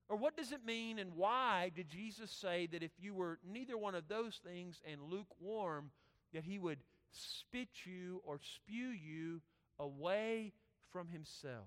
Or 0.09 0.16
what 0.16 0.37
does 0.37 0.52
it 0.52 0.64
mean 0.64 0.99
and 0.99 1.14
why 1.14 1.71
did 1.75 1.88
Jesus 1.88 2.30
say 2.30 2.66
that 2.73 2.83
if 2.83 2.92
you 2.99 3.14
were 3.14 3.38
neither 3.47 3.76
one 3.76 3.95
of 3.95 4.09
those 4.09 4.40
things 4.45 4.80
and 4.90 5.02
lukewarm, 5.02 5.90
that 6.33 6.45
he 6.45 6.59
would 6.59 6.78
spit 7.11 7.68
you 7.85 8.21
or 8.25 8.38
spew 8.38 8.88
you 8.88 9.40
away 9.78 10.52
from 10.90 11.09
himself? 11.09 11.66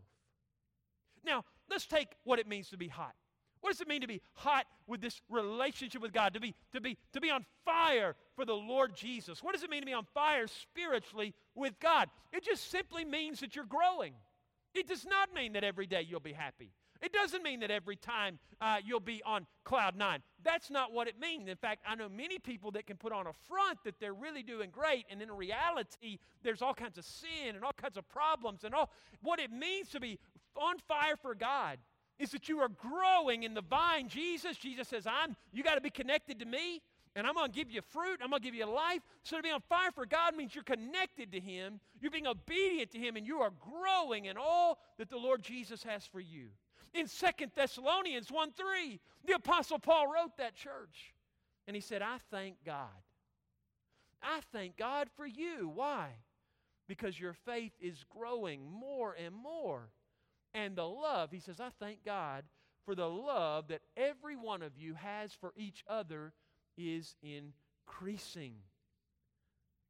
Now, 1.24 1.46
let's 1.70 1.86
take 1.86 2.10
what 2.24 2.40
it 2.40 2.48
means 2.48 2.70
to 2.70 2.78
be 2.78 2.88
hot. 2.88 3.14
What 3.62 3.72
does 3.72 3.82
it 3.82 3.88
mean 3.88 4.02
to 4.02 4.08
be 4.08 4.22
hot 4.34 4.66
with 4.88 5.02
this 5.02 5.22
relationship 5.30 6.02
with 6.02 6.14
God? 6.14 6.34
To 6.34 6.40
be, 6.40 6.56
to 6.74 6.82
be, 6.82 6.98
to 7.14 7.22
be 7.22 7.30
on 7.30 7.46
fire 7.64 8.16
for 8.36 8.44
the 8.44 8.54
Lord 8.54 8.96
Jesus? 8.96 9.42
What 9.44 9.54
does 9.54 9.64
it 9.64 9.70
mean 9.70 9.82
to 9.82 9.86
be 9.86 9.94
on 9.94 10.06
fire 10.14 10.48
spiritually 10.48 11.34
with 11.56 11.80
God? 11.80 12.10
It 12.34 12.44
just 12.44 12.70
simply 12.70 13.06
means 13.06 13.40
that 13.40 13.56
you're 13.56 13.66
growing. 13.66 14.14
It 14.74 14.88
does 14.88 15.06
not 15.06 15.34
mean 15.34 15.54
that 15.54 15.64
every 15.64 15.86
day 15.86 16.06
you'll 16.08 16.20
be 16.20 16.34
happy. 16.34 16.72
It 17.02 17.12
doesn't 17.12 17.42
mean 17.42 17.62
that 17.62 17.72
every 17.72 17.96
time 17.96 18.38
uh, 18.62 18.78
you'll 18.84 19.00
be 19.00 19.24
on 19.26 19.48
cloud 19.64 19.96
nine. 19.96 20.22
That's 20.44 20.70
not 20.70 20.94
what 20.94 21.08
it 21.08 21.20
means. 21.20 21.48
In 21.48 21.56
fact, 21.56 21.84
I 21.88 21.96
know 21.96 22.08
many 22.08 22.38
people 22.38 22.72
that 22.72 22.86
can 22.86 22.96
put 22.98 23.12
on 23.12 23.26
a 23.26 23.34
front 23.48 23.80
that 23.86 23.96
they're 24.00 24.14
really 24.14 24.44
doing 24.44 24.70
great, 24.70 25.06
and 25.10 25.20
in 25.20 25.32
reality, 25.32 26.20
there's 26.44 26.62
all 26.62 26.76
kinds 26.76 27.00
of 27.00 27.06
sin 27.06 27.56
and 27.56 27.64
all 27.64 27.74
kinds 27.74 27.98
of 27.98 28.08
problems 28.08 28.64
and 28.64 28.76
all. 28.76 28.92
What 29.22 29.40
it 29.40 29.52
means 29.52 29.90
to 29.90 30.00
be 30.00 30.20
on 30.56 30.78
fire 30.88 31.16
for 31.20 31.34
God 31.34 31.80
is 32.22 32.30
that 32.32 32.48
you 32.48 32.60
are 32.60 32.70
growing 32.70 33.42
in 33.42 33.56
the 33.56 33.64
vine. 33.64 34.08
Jesus, 34.08 34.56
Jesus 34.56 34.88
says, 34.88 35.08
I'm, 35.08 35.36
you 35.52 35.64
got 35.64 35.74
to 35.74 35.82
be 35.82 35.90
connected 35.90 36.40
to 36.40 36.46
me, 36.46 36.80
and 37.16 37.26
I'm 37.26 37.34
going 37.34 37.52
to 37.52 37.56
give 37.56 37.72
you 37.72 37.82
fruit. 37.82 38.20
I'm 38.22 38.30
going 38.30 38.44
to 38.44 38.46
give 38.48 38.54
you 38.54 38.68
life. 38.68 39.02
So 39.24 39.38
to 39.38 39.44
be 39.44 39.50
on 39.50 39.62
fire 39.68 39.90
for 39.92 40.06
God 40.06 40.36
means 40.36 40.54
you're 40.54 40.64
connected 40.64 41.32
to 41.32 41.40
Him, 41.40 41.80
you're 42.00 42.12
being 42.12 42.28
obedient 42.28 42.92
to 42.92 43.00
Him, 43.00 43.16
and 43.16 43.26
you 43.26 43.40
are 43.40 43.50
growing 43.60 44.26
in 44.26 44.38
all 44.38 44.78
that 45.00 45.10
the 45.10 45.18
Lord 45.18 45.42
Jesus 45.42 45.82
has 45.82 46.06
for 46.06 46.20
you. 46.20 46.50
In 46.94 47.08
Second 47.08 47.54
Thessalonians 47.56 48.32
1 48.32 48.52
3, 48.52 49.00
the 49.26 49.34
Apostle 49.34 49.80
Paul 49.80 50.06
wrote 50.06 50.38
that 50.38 50.54
church, 50.54 51.16
and 51.66 51.76
he 51.76 51.82
said, 51.82 52.04
I 52.04 52.18
thank 52.30 52.58
God. 52.64 52.86
I 54.22 54.42
thank 54.52 54.78
God 54.78 55.10
for 55.18 55.26
you. 55.26 55.72
Why? 55.74 56.10
Because 56.88 57.20
your 57.20 57.34
faith 57.34 57.72
is 57.82 58.06
growing 58.12 58.70
more 58.70 59.16
and 59.18 59.34
more 59.34 59.90
and 60.54 60.76
the 60.76 60.86
love. 60.86 61.32
He 61.32 61.40
says, 61.40 61.60
I 61.60 61.70
thank 61.80 62.04
God 62.06 62.44
for 62.86 62.96
the 62.96 63.08
love 63.08 63.68
that 63.68 63.82
every 63.96 64.36
one 64.36 64.62
of 64.62 64.78
you 64.78 64.96
has 64.96 65.32
for 65.34 65.54
each 65.56 65.84
other 65.88 66.34
is 66.78 67.16
increasing. 67.22 68.56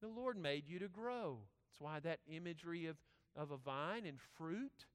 The 0.01 0.08
Lord 0.08 0.38
made 0.38 0.68
you 0.68 0.80
to 0.80 0.88
grow. 0.88 1.38
That's 1.70 1.80
why 1.80 2.00
that 2.00 2.20
imagery 2.27 2.88
of, 2.88 2.98
of 3.36 3.51
a 3.51 3.58
vine 3.58 4.06
and 4.06 4.18
fruit, 4.38 4.86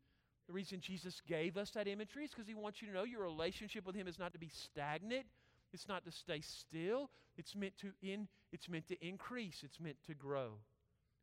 the 0.46 0.52
reason 0.52 0.80
Jesus 0.80 1.22
gave 1.26 1.56
us 1.56 1.70
that 1.70 1.88
imagery 1.88 2.24
is 2.24 2.30
because 2.30 2.48
He 2.48 2.54
wants 2.54 2.82
you 2.82 2.88
to 2.88 2.94
know 2.94 3.04
your 3.04 3.22
relationship 3.22 3.86
with 3.86 3.96
Him 3.96 4.08
is 4.08 4.18
not 4.18 4.32
to 4.32 4.38
be 4.38 4.50
stagnant. 4.52 5.26
It's 5.72 5.88
not 5.88 6.04
to 6.04 6.12
stay 6.12 6.40
still. 6.40 7.10
It's 7.36 7.54
meant 7.54 7.76
to 7.78 7.92
in, 8.02 8.28
it's 8.52 8.68
meant 8.68 8.88
to 8.88 9.06
increase. 9.06 9.62
It's 9.62 9.80
meant 9.80 9.96
to 10.06 10.14
grow. 10.14 10.52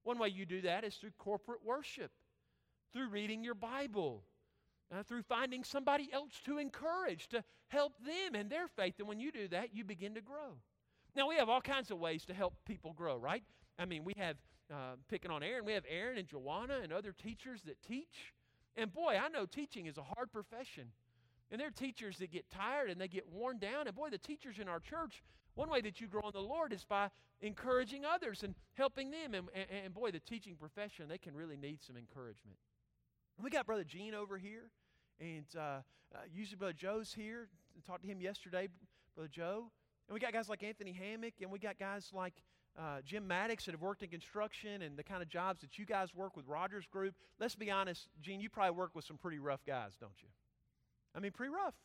One 0.04 0.20
way 0.20 0.30
you 0.30 0.46
do 0.46 0.62
that 0.62 0.84
is 0.84 0.96
through 0.96 1.12
corporate 1.18 1.64
worship, 1.64 2.12
through 2.92 3.10
reading 3.10 3.44
your 3.44 3.56
Bible, 3.56 4.24
uh, 4.94 5.04
through 5.04 5.24
finding 5.24 5.64
somebody 5.64 6.10
else 6.14 6.34
to 6.46 6.58
encourage, 6.58 7.28
to 7.30 7.44
help 7.68 7.94
them 8.06 8.36
in 8.40 8.50
their 8.50 8.68
faith. 8.68 8.96
And 9.00 9.08
when 9.08 9.20
you 9.20 9.32
do 9.32 9.48
that, 9.50 9.74
you 9.74 9.84
begin 9.84 10.14
to 10.16 10.22
grow. 10.22 10.58
Now, 11.16 11.28
we 11.28 11.36
have 11.36 11.50
all 11.50 11.62
kinds 11.62 11.92
of 11.92 12.00
ways 12.00 12.26
to 12.26 12.34
help 12.34 12.54
people 12.66 12.94
grow, 12.94 13.18
right? 13.18 13.44
I 13.78 13.86
mean, 13.86 14.04
we 14.04 14.14
have, 14.18 14.38
uh, 14.72 14.96
picking 15.10 15.32
on 15.32 15.44
Aaron, 15.44 15.66
we 15.66 15.74
have 15.74 15.84
Aaron 15.90 16.18
and 16.18 16.28
Joanna 16.28 16.80
and 16.82 16.92
other 16.92 17.12
teachers 17.12 17.62
that 17.64 17.82
teach. 17.84 18.34
And 18.76 18.92
boy, 18.92 19.20
I 19.24 19.30
know 19.30 19.46
teaching 19.46 19.86
is 19.86 19.98
a 19.98 20.04
hard 20.04 20.32
profession. 20.32 20.86
And 21.52 21.60
there 21.60 21.68
are 21.68 21.72
teachers 21.72 22.18
that 22.18 22.32
get 22.32 22.50
tired 22.50 22.90
and 22.90 23.00
they 23.00 23.08
get 23.08 23.32
worn 23.32 23.60
down. 23.60 23.88
And 23.88 23.96
boy, 23.96 24.10
the 24.10 24.18
teachers 24.18 24.58
in 24.60 24.68
our 24.68 24.80
church, 24.80 25.22
one 25.54 25.70
way 25.70 25.82
that 25.82 26.02
you 26.02 26.08
grow 26.08 26.24
in 26.26 26.32
the 26.34 26.40
Lord 26.40 26.74
is 26.74 26.84
by 26.84 27.10
encouraging 27.42 28.06
others 28.06 28.42
and 28.42 28.56
helping 28.74 29.12
them. 29.12 29.36
And, 29.36 29.48
and, 29.54 29.86
and 29.86 29.94
boy, 29.94 30.10
the 30.10 30.20
teaching 30.20 30.56
profession, 30.56 31.08
they 31.08 31.20
can 31.20 31.36
really 31.36 31.58
need 31.58 31.84
some 31.84 31.96
encouragement. 31.96 32.58
We 33.42 33.50
got 33.50 33.66
Brother 33.66 33.84
Gene 33.84 34.14
over 34.14 34.38
here, 34.38 34.70
and 35.24 35.46
uh, 35.58 35.62
uh, 35.62 36.18
usually 36.34 36.58
Brother 36.58 36.74
Joe's 36.74 37.14
here. 37.14 37.48
I 37.78 37.90
talked 37.90 38.04
to 38.04 38.08
him 38.08 38.20
yesterday, 38.20 38.68
Brother 39.16 39.30
Joe. 39.32 39.72
And 40.08 40.14
we 40.14 40.20
got 40.20 40.34
guys 40.34 40.50
like 40.50 40.64
Anthony 40.64 40.92
Hammock, 40.92 41.36
and 41.42 41.50
we 41.50 41.60
got 41.60 41.80
guys 41.80 42.10
like 42.14 42.34
uh, 42.78 43.00
Jim 43.06 43.26
Maddox 43.26 43.66
that 43.66 43.72
have 43.72 43.82
worked 43.82 44.04
in 44.04 44.10
construction 44.10 44.82
and 44.82 44.98
the 44.98 45.04
kind 45.04 45.22
of 45.22 45.30
jobs 45.30 45.62
that 45.62 45.78
you 45.78 45.86
guys 45.86 46.14
work 46.14 46.36
with 46.36 46.46
Rogers 46.46 46.86
Group. 46.92 47.16
Let's 47.40 47.56
be 47.56 47.72
honest, 47.72 48.10
Gene, 48.22 48.42
you 48.42 48.50
probably 48.50 48.78
work 48.78 48.92
with 48.94 49.06
some 49.06 49.18
pretty 49.18 49.40
rough 49.40 49.66
guys, 49.66 49.94
don't 50.00 50.22
you? 50.22 50.28
I 51.16 51.20
mean, 51.20 51.32
pretty 51.32 51.54
rough. 51.54 51.76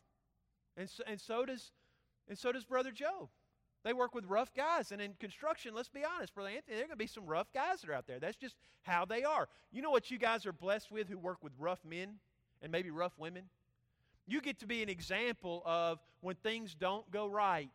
And 0.76 0.90
so, 0.90 1.04
and 1.06 1.20
so 1.20 1.44
does 1.44 1.72
and 2.28 2.36
so 2.36 2.52
does 2.52 2.64
Brother 2.64 2.90
Joe. 2.90 3.30
They 3.84 3.92
work 3.92 4.14
with 4.14 4.24
rough 4.26 4.52
guys. 4.52 4.90
And 4.90 5.00
in 5.00 5.14
construction, 5.20 5.74
let's 5.74 5.88
be 5.88 6.02
honest, 6.04 6.34
Brother 6.34 6.50
Anthony, 6.50 6.76
there 6.76 6.84
are 6.84 6.88
going 6.88 6.98
to 6.98 7.04
be 7.04 7.06
some 7.06 7.26
rough 7.26 7.52
guys 7.52 7.80
that 7.80 7.90
are 7.90 7.94
out 7.94 8.06
there. 8.06 8.18
That's 8.18 8.36
just 8.36 8.56
how 8.82 9.04
they 9.04 9.22
are. 9.22 9.48
You 9.70 9.82
know 9.82 9.90
what 9.90 10.10
you 10.10 10.18
guys 10.18 10.44
are 10.44 10.52
blessed 10.52 10.90
with 10.90 11.08
who 11.08 11.16
work 11.16 11.38
with 11.42 11.52
rough 11.58 11.84
men 11.84 12.16
and 12.62 12.72
maybe 12.72 12.90
rough 12.90 13.12
women? 13.18 13.44
You 14.26 14.40
get 14.40 14.58
to 14.60 14.66
be 14.66 14.82
an 14.82 14.88
example 14.88 15.62
of 15.64 15.98
when 16.20 16.36
things 16.36 16.74
don't 16.74 17.10
go 17.10 17.26
right. 17.26 17.70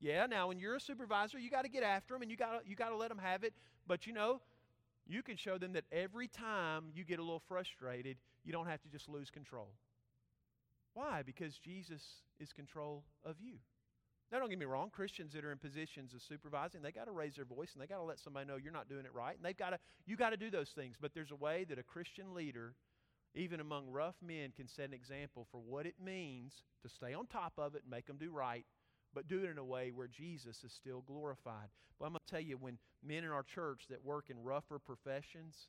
Yeah, 0.00 0.26
now 0.26 0.48
when 0.48 0.58
you're 0.58 0.76
a 0.76 0.80
supervisor, 0.80 1.38
you 1.38 1.50
got 1.50 1.62
to 1.62 1.70
get 1.70 1.82
after 1.82 2.14
them 2.14 2.22
and 2.22 2.30
you 2.30 2.36
got 2.36 2.66
you 2.66 2.76
got 2.76 2.90
to 2.90 2.96
let 2.96 3.08
them 3.08 3.18
have 3.18 3.44
it. 3.44 3.54
But 3.86 4.06
you 4.06 4.12
know, 4.12 4.40
you 5.06 5.22
can 5.22 5.36
show 5.36 5.56
them 5.56 5.72
that 5.72 5.84
every 5.90 6.28
time 6.28 6.84
you 6.94 7.04
get 7.04 7.18
a 7.18 7.22
little 7.22 7.42
frustrated, 7.48 8.16
you 8.44 8.52
don't 8.52 8.66
have 8.66 8.82
to 8.82 8.88
just 8.88 9.08
lose 9.08 9.30
control. 9.30 9.68
Why? 10.94 11.22
Because 11.22 11.56
Jesus 11.58 12.02
is 12.40 12.52
control 12.52 13.04
of 13.24 13.36
you. 13.40 13.54
Now, 14.32 14.40
don't 14.40 14.50
get 14.50 14.58
me 14.58 14.64
wrong. 14.64 14.90
Christians 14.90 15.32
that 15.34 15.44
are 15.44 15.52
in 15.52 15.58
positions 15.58 16.12
of 16.14 16.22
supervising, 16.22 16.82
they 16.82 16.90
got 16.90 17.04
to 17.04 17.12
raise 17.12 17.36
their 17.36 17.44
voice 17.44 17.74
and 17.74 17.82
they 17.82 17.86
got 17.86 17.98
to 17.98 18.02
let 18.02 18.18
somebody 18.18 18.46
know 18.46 18.56
you're 18.56 18.72
not 18.72 18.88
doing 18.88 19.04
it 19.04 19.14
right. 19.14 19.36
And 19.36 19.44
they've 19.44 19.56
got 19.56 19.70
to, 19.70 19.78
you 20.04 20.16
got 20.16 20.30
to 20.30 20.36
do 20.36 20.50
those 20.50 20.70
things. 20.70 20.96
But 21.00 21.14
there's 21.14 21.30
a 21.30 21.36
way 21.36 21.64
that 21.68 21.78
a 21.78 21.84
Christian 21.84 22.34
leader, 22.34 22.74
even 23.36 23.60
among 23.60 23.88
rough 23.90 24.16
men, 24.22 24.52
can 24.56 24.66
set 24.66 24.86
an 24.86 24.94
example 24.94 25.46
for 25.50 25.60
what 25.60 25.86
it 25.86 25.94
means 26.02 26.52
to 26.82 26.88
stay 26.88 27.14
on 27.14 27.26
top 27.26 27.52
of 27.58 27.74
it 27.74 27.82
and 27.82 27.90
make 27.90 28.06
them 28.06 28.16
do 28.18 28.30
right, 28.30 28.64
but 29.14 29.28
do 29.28 29.44
it 29.44 29.50
in 29.50 29.58
a 29.58 29.64
way 29.64 29.92
where 29.94 30.08
Jesus 30.08 30.64
is 30.64 30.72
still 30.72 31.02
glorified. 31.06 31.68
But 31.98 32.06
I'm 32.06 32.12
going 32.12 32.20
to 32.26 32.30
tell 32.30 32.40
you, 32.40 32.56
when 32.56 32.78
men 33.06 33.24
in 33.24 33.30
our 33.30 33.42
church 33.42 33.82
that 33.90 34.04
work 34.04 34.30
in 34.30 34.42
rougher 34.42 34.78
professions, 34.78 35.68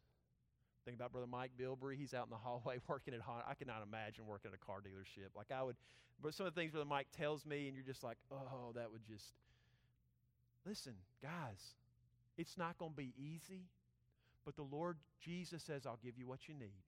Think 0.87 0.95
about 0.95 1.11
Brother 1.11 1.27
Mike 1.27 1.51
Bilbrey. 1.59 1.97
He's 1.97 2.13
out 2.13 2.27
in 2.27 2.29
the 2.29 2.37
hallway 2.41 2.79
working 2.87 3.13
at 3.13 3.19
Honda. 3.19 3.43
I 3.45 3.55
cannot 3.55 3.83
imagine 3.85 4.25
working 4.25 4.51
at 4.53 4.55
a 4.55 4.65
car 4.65 4.77
dealership. 4.77 5.35
Like 5.35 5.51
I 5.51 5.61
would, 5.61 5.75
but 6.23 6.33
some 6.33 6.45
of 6.45 6.55
the 6.55 6.61
things 6.61 6.71
Brother 6.71 6.87
Mike 6.87 7.07
tells 7.11 7.45
me, 7.45 7.67
and 7.67 7.75
you're 7.75 7.85
just 7.85 8.05
like, 8.05 8.15
oh, 8.31 8.71
that 8.73 8.89
would 8.89 9.05
just. 9.05 9.33
Listen, 10.65 10.93
guys, 11.21 11.75
it's 12.37 12.57
not 12.57 12.77
going 12.77 12.91
to 12.91 12.97
be 12.97 13.13
easy, 13.17 13.65
but 14.45 14.55
the 14.55 14.63
Lord 14.63 14.95
Jesus 15.19 15.61
says, 15.61 15.85
I'll 15.85 15.99
give 16.01 16.17
you 16.17 16.25
what 16.25 16.47
you 16.47 16.53
need. 16.53 16.86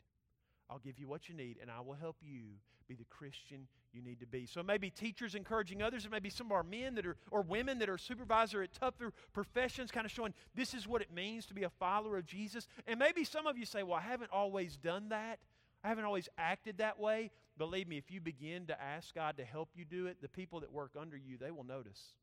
I'll 0.69 0.79
give 0.79 0.99
you 0.99 1.07
what 1.07 1.27
you 1.27 1.35
need, 1.35 1.57
and 1.61 1.71
I 1.71 1.81
will 1.81 1.95
help 1.95 2.17
you 2.21 2.41
be 2.87 2.95
the 2.95 3.05
Christian 3.05 3.67
you 3.93 4.01
need 4.01 4.19
to 4.19 4.27
be. 4.27 4.45
So 4.45 4.61
maybe 4.61 4.89
teachers 4.89 5.35
encouraging 5.35 5.81
others, 5.81 6.05
or 6.05 6.09
maybe 6.09 6.29
some 6.29 6.47
of 6.47 6.51
our 6.51 6.63
men 6.63 6.95
that 6.95 7.05
are 7.05 7.17
or 7.31 7.41
women 7.41 7.79
that 7.79 7.89
are 7.89 7.97
supervisor 7.97 8.61
at 8.61 8.73
tougher 8.73 9.13
professions, 9.33 9.91
kind 9.91 10.05
of 10.05 10.11
showing 10.11 10.33
this 10.55 10.73
is 10.73 10.87
what 10.87 11.01
it 11.01 11.13
means 11.13 11.45
to 11.47 11.53
be 11.53 11.63
a 11.63 11.69
follower 11.69 12.17
of 12.17 12.25
Jesus. 12.25 12.67
And 12.87 12.99
maybe 12.99 13.23
some 13.23 13.47
of 13.47 13.57
you 13.57 13.65
say, 13.65 13.83
Well, 13.83 13.97
I 13.97 14.01
haven't 14.01 14.31
always 14.31 14.77
done 14.77 15.09
that. 15.09 15.39
I 15.83 15.87
haven't 15.87 16.05
always 16.05 16.27
acted 16.37 16.79
that 16.79 16.99
way. 16.99 17.31
Believe 17.57 17.87
me, 17.87 17.97
if 17.97 18.11
you 18.11 18.19
begin 18.19 18.67
to 18.67 18.81
ask 18.81 19.15
God 19.15 19.37
to 19.37 19.45
help 19.45 19.69
you 19.75 19.85
do 19.85 20.07
it, 20.07 20.21
the 20.21 20.27
people 20.27 20.59
that 20.59 20.71
work 20.71 20.91
under 20.99 21.15
you, 21.15 21.37
they 21.37 21.51
will 21.51 21.63
notice. 21.63 22.13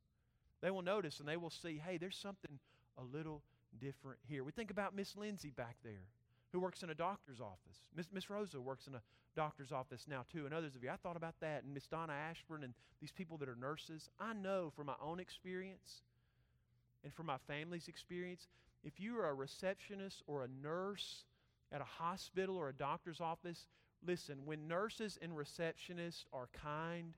They 0.62 0.70
will 0.70 0.82
notice 0.82 1.20
and 1.20 1.28
they 1.28 1.36
will 1.36 1.50
see, 1.50 1.80
hey, 1.84 1.96
there's 1.96 2.16
something 2.16 2.58
a 2.98 3.02
little 3.02 3.42
different 3.78 4.18
here. 4.26 4.44
We 4.44 4.52
think 4.52 4.70
about 4.70 4.94
Miss 4.94 5.16
Lindsay 5.16 5.50
back 5.50 5.76
there 5.82 6.04
who 6.52 6.60
works 6.60 6.82
in 6.82 6.90
a 6.90 6.94
doctor's 6.94 7.40
office. 7.40 8.10
Miss, 8.12 8.30
Rosa 8.30 8.60
works 8.60 8.86
in 8.86 8.94
a 8.94 9.02
doctor's 9.34 9.72
office 9.72 10.06
now, 10.08 10.24
too, 10.32 10.46
and 10.46 10.54
others 10.54 10.74
of 10.74 10.82
you. 10.82 10.90
I 10.90 10.96
thought 10.96 11.16
about 11.16 11.34
that, 11.40 11.64
and 11.64 11.74
Miss 11.74 11.86
Donna 11.86 12.12
Ashburn 12.12 12.64
and 12.64 12.72
these 13.00 13.12
people 13.12 13.36
that 13.38 13.48
are 13.48 13.56
nurses. 13.56 14.08
I 14.18 14.32
know 14.32 14.72
from 14.74 14.86
my 14.86 14.94
own 15.02 15.20
experience 15.20 16.02
and 17.04 17.12
from 17.12 17.26
my 17.26 17.36
family's 17.46 17.88
experience, 17.88 18.48
if 18.84 18.98
you 19.00 19.18
are 19.18 19.28
a 19.28 19.34
receptionist 19.34 20.22
or 20.26 20.44
a 20.44 20.48
nurse 20.62 21.24
at 21.72 21.80
a 21.80 21.84
hospital 21.84 22.56
or 22.56 22.68
a 22.68 22.72
doctor's 22.72 23.20
office, 23.20 23.66
listen, 24.06 24.38
when 24.44 24.68
nurses 24.68 25.18
and 25.20 25.32
receptionists 25.32 26.24
are 26.32 26.48
kind 26.52 27.14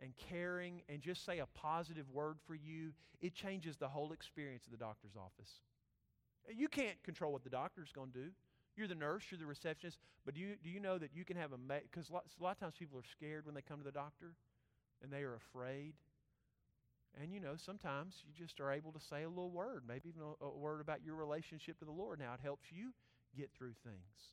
and 0.00 0.12
caring 0.16 0.82
and 0.88 1.02
just 1.02 1.24
say 1.26 1.40
a 1.40 1.46
positive 1.46 2.06
word 2.12 2.36
for 2.46 2.54
you, 2.54 2.92
it 3.20 3.34
changes 3.34 3.76
the 3.76 3.88
whole 3.88 4.12
experience 4.12 4.64
of 4.64 4.72
the 4.72 4.78
doctor's 4.78 5.16
office. 5.16 5.50
You 6.48 6.68
can't 6.68 7.02
control 7.02 7.32
what 7.32 7.44
the 7.44 7.50
doctor's 7.50 7.92
going 7.92 8.12
to 8.12 8.18
do. 8.18 8.30
You're 8.80 8.88
the 8.88 8.94
nurse, 8.94 9.24
you're 9.30 9.38
the 9.38 9.44
receptionist, 9.44 9.98
but 10.24 10.34
do 10.34 10.40
you, 10.40 10.54
do 10.64 10.70
you 10.70 10.80
know 10.80 10.96
that 10.96 11.10
you 11.12 11.22
can 11.22 11.36
have 11.36 11.52
a, 11.52 11.58
because 11.58 12.08
a, 12.08 12.42
lot 12.42 12.52
of 12.52 12.58
times 12.58 12.72
people 12.78 12.98
are 12.98 13.04
scared 13.12 13.44
when 13.44 13.54
they 13.54 13.60
come 13.60 13.76
to 13.76 13.84
the 13.84 13.92
doctor 13.92 14.32
and 15.02 15.12
they 15.12 15.20
are 15.20 15.34
afraid. 15.34 15.92
And 17.20 17.30
you 17.30 17.40
know, 17.40 17.56
sometimes 17.58 18.24
you 18.26 18.32
just 18.32 18.58
are 18.58 18.72
able 18.72 18.90
to 18.92 18.98
say 18.98 19.24
a 19.24 19.28
little 19.28 19.50
word, 19.50 19.82
maybe 19.86 20.08
even 20.08 20.22
a, 20.22 20.46
a 20.46 20.56
word 20.56 20.80
about 20.80 21.04
your 21.04 21.14
relationship 21.14 21.78
to 21.80 21.84
the 21.84 21.90
Lord. 21.90 22.20
Now, 22.20 22.32
it 22.32 22.40
helps 22.42 22.72
you 22.72 22.94
get 23.36 23.50
through 23.52 23.74
things. 23.84 24.32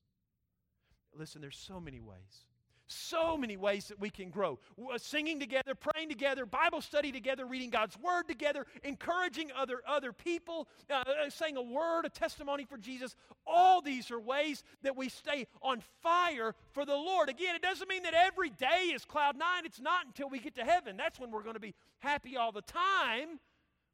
Listen, 1.14 1.42
there's 1.42 1.58
so 1.58 1.82
many 1.82 2.00
ways. 2.00 2.46
So 2.88 3.36
many 3.36 3.58
ways 3.58 3.88
that 3.90 4.00
we 4.00 4.10
can 4.10 4.30
grow. 4.30 4.60
Uh, 4.80 4.98
singing 4.98 5.40
together, 5.40 5.76
praying 5.76 6.08
together, 6.08 6.46
Bible 6.46 6.82
study 6.82 7.12
together, 7.12 7.46
reading 7.46 7.70
God's 7.70 7.98
Word 8.00 8.28
together, 8.28 8.66
encouraging 8.84 9.52
other, 9.56 9.82
other 9.86 10.14
people, 10.14 10.68
uh, 10.90 11.04
uh, 11.06 11.30
saying 11.30 11.58
a 11.58 11.62
word, 11.62 12.06
a 12.06 12.10
testimony 12.10 12.64
for 12.64 12.78
Jesus. 12.78 13.16
All 13.46 13.82
these 13.82 14.10
are 14.10 14.20
ways 14.20 14.64
that 14.84 14.96
we 14.96 15.10
stay 15.10 15.48
on 15.62 15.84
fire 16.02 16.56
for 16.72 16.86
the 16.86 16.96
Lord. 16.96 17.30
Again, 17.30 17.56
it 17.56 17.62
doesn't 17.62 17.90
mean 17.90 18.04
that 18.04 18.14
every 18.14 18.50
day 18.52 18.92
is 18.94 19.04
cloud 19.04 19.38
nine. 19.38 19.66
It's 19.66 19.82
not 19.82 20.06
until 20.06 20.30
we 20.30 20.40
get 20.40 20.56
to 20.56 20.64
heaven. 20.64 20.96
That's 20.96 21.20
when 21.20 21.32
we're 21.32 21.44
going 21.44 21.56
to 21.56 21.60
be 21.60 21.76
happy 22.00 22.38
all 22.38 22.52
the 22.52 22.62
time. 22.62 23.40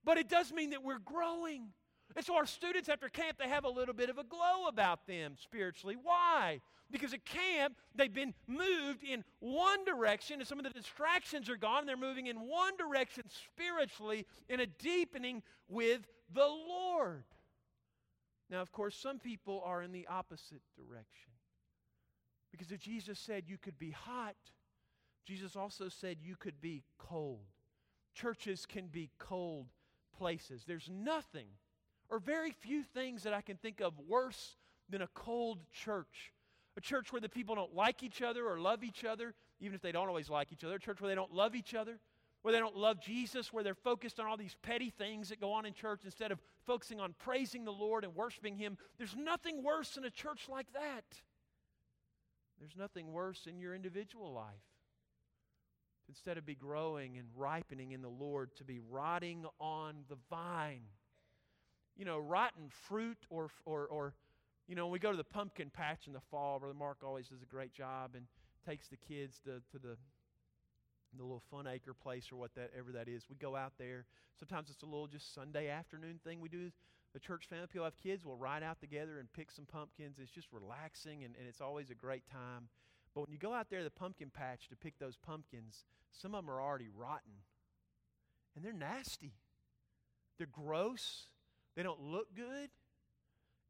But 0.03 0.17
it 0.17 0.29
does 0.29 0.53
mean 0.53 0.71
that 0.71 0.83
we're 0.83 0.99
growing. 0.99 1.69
And 2.15 2.23
so 2.23 2.35
our 2.35 2.45
students 2.45 2.89
after 2.89 3.09
camp, 3.09 3.37
they 3.39 3.47
have 3.47 3.63
a 3.63 3.69
little 3.69 3.95
bit 3.95 4.09
of 4.09 4.19
a 4.19 4.23
glow 4.23 4.67
about 4.67 5.07
them 5.07 5.35
spiritually. 5.41 5.97
Why? 6.01 6.61
Because 6.93 7.13
at 7.13 7.25
camp, 7.25 7.75
they've 7.95 8.13
been 8.13 8.35
moved 8.47 9.03
in 9.03 9.25
one 9.39 9.83
direction, 9.83 10.39
and 10.39 10.47
some 10.47 10.59
of 10.59 10.63
the 10.63 10.69
distractions 10.69 11.49
are 11.49 11.57
gone, 11.57 11.79
and 11.79 11.89
they're 11.89 11.97
moving 11.97 12.27
in 12.27 12.37
one 12.37 12.77
direction 12.77 13.23
spiritually 13.27 14.27
in 14.47 14.59
a 14.59 14.67
deepening 14.67 15.41
with 15.67 16.07
the 16.31 16.45
Lord. 16.45 17.23
Now, 18.49 18.61
of 18.61 18.71
course, 18.71 18.95
some 18.95 19.17
people 19.17 19.63
are 19.65 19.81
in 19.81 19.91
the 19.91 20.05
opposite 20.07 20.61
direction. 20.77 21.31
Because 22.51 22.71
if 22.71 22.79
Jesus 22.79 23.17
said 23.17 23.45
you 23.47 23.57
could 23.57 23.79
be 23.79 23.89
hot, 23.89 24.35
Jesus 25.25 25.55
also 25.55 25.89
said 25.89 26.17
you 26.21 26.35
could 26.35 26.61
be 26.61 26.83
cold. 26.99 27.47
Churches 28.13 28.67
can 28.67 28.85
be 28.85 29.09
cold 29.17 29.65
places. 30.15 30.63
There's 30.67 30.91
nothing 30.93 31.47
or 32.11 32.19
very 32.19 32.51
few 32.51 32.83
things 32.83 33.23
that 33.23 33.33
I 33.33 33.41
can 33.41 33.57
think 33.57 33.81
of 33.81 33.93
worse 34.07 34.57
than 34.87 35.01
a 35.01 35.07
cold 35.15 35.61
church. 35.71 36.31
A 36.75 36.81
church 36.81 37.11
where 37.11 37.21
the 37.21 37.29
people 37.29 37.55
don't 37.55 37.75
like 37.75 38.03
each 38.03 38.21
other 38.21 38.47
or 38.47 38.59
love 38.59 38.83
each 38.83 39.05
other, 39.05 39.33
even 39.59 39.75
if 39.75 39.81
they 39.81 39.91
don't 39.91 40.07
always 40.07 40.29
like 40.29 40.51
each 40.51 40.63
other. 40.63 40.75
A 40.75 40.79
church 40.79 40.99
where 41.01 41.09
they 41.09 41.15
don't 41.15 41.33
love 41.33 41.55
each 41.55 41.75
other, 41.75 41.99
where 42.41 42.51
they 42.51 42.59
don't 42.59 42.75
love 42.75 42.99
Jesus, 42.99 43.53
where 43.53 43.63
they're 43.63 43.75
focused 43.75 44.19
on 44.19 44.25
all 44.25 44.37
these 44.37 44.55
petty 44.63 44.89
things 44.89 45.29
that 45.29 45.39
go 45.39 45.53
on 45.53 45.65
in 45.65 45.73
church 45.73 46.01
instead 46.03 46.31
of 46.31 46.39
focusing 46.65 46.99
on 46.99 47.13
praising 47.19 47.63
the 47.63 47.71
Lord 47.71 48.03
and 48.03 48.15
worshiping 48.15 48.55
Him. 48.55 48.77
There's 48.97 49.15
nothing 49.15 49.63
worse 49.63 49.91
than 49.91 50.05
a 50.05 50.09
church 50.09 50.47
like 50.49 50.71
that. 50.73 51.05
There's 52.59 52.75
nothing 52.77 53.11
worse 53.11 53.45
in 53.47 53.59
your 53.59 53.75
individual 53.75 54.33
life. 54.33 54.53
Instead 56.09 56.37
of 56.37 56.45
be 56.45 56.55
growing 56.55 57.17
and 57.17 57.27
ripening 57.35 57.91
in 57.91 58.01
the 58.01 58.09
Lord, 58.09 58.55
to 58.57 58.63
be 58.63 58.79
rotting 58.89 59.45
on 59.59 60.03
the 60.09 60.17
vine 60.29 60.81
you 61.95 62.05
know, 62.05 62.17
rotten 62.17 62.69
fruit 62.69 63.17
or, 63.29 63.49
or, 63.65 63.85
or 63.87 64.13
you 64.67 64.75
know, 64.75 64.85
when 64.85 64.93
we 64.93 64.99
go 64.99 65.11
to 65.11 65.17
the 65.17 65.23
pumpkin 65.23 65.69
patch 65.69 66.07
in 66.07 66.13
the 66.13 66.21
fall, 66.31 66.59
Brother 66.59 66.73
Mark 66.73 66.99
always 67.03 67.27
does 67.27 67.41
a 67.41 67.45
great 67.45 67.73
job 67.73 68.11
and 68.15 68.25
takes 68.65 68.87
the 68.87 68.97
kids 68.97 69.39
to, 69.45 69.61
to 69.71 69.79
the, 69.81 69.97
the 71.17 71.23
little 71.23 71.43
fun 71.51 71.67
acre 71.67 71.93
place 71.93 72.31
or 72.31 72.37
whatever 72.37 72.91
that 72.93 73.07
is. 73.07 73.25
We 73.29 73.35
go 73.35 73.55
out 73.55 73.73
there. 73.77 74.05
Sometimes 74.39 74.69
it's 74.69 74.83
a 74.83 74.85
little 74.85 75.07
just 75.07 75.33
Sunday 75.33 75.69
afternoon 75.69 76.19
thing 76.23 76.39
we 76.39 76.49
do. 76.49 76.71
The 77.13 77.19
church 77.19 77.45
family, 77.47 77.67
people 77.67 77.85
have 77.85 77.97
kids, 77.97 78.25
we'll 78.25 78.37
ride 78.37 78.63
out 78.63 78.79
together 78.79 79.19
and 79.19 79.31
pick 79.33 79.51
some 79.51 79.65
pumpkins. 79.65 80.17
It's 80.19 80.31
just 80.31 80.47
relaxing 80.51 81.23
and, 81.23 81.35
and 81.37 81.47
it's 81.47 81.61
always 81.61 81.89
a 81.91 81.95
great 81.95 82.23
time. 82.31 82.69
But 83.13 83.21
when 83.21 83.31
you 83.31 83.37
go 83.37 83.53
out 83.53 83.69
there 83.69 83.79
to 83.79 83.83
the 83.83 83.91
pumpkin 83.91 84.31
patch 84.31 84.69
to 84.69 84.75
pick 84.75 84.97
those 84.97 85.17
pumpkins, 85.17 85.85
some 86.11 86.33
of 86.33 86.43
them 86.43 86.51
are 86.53 86.61
already 86.61 86.87
rotten. 86.95 87.43
And 88.55 88.65
they're 88.65 88.73
nasty. 88.73 89.33
They're 90.37 90.47
gross. 90.51 91.27
They 91.75 91.83
don't 91.83 92.01
look 92.01 92.33
good. 92.35 92.69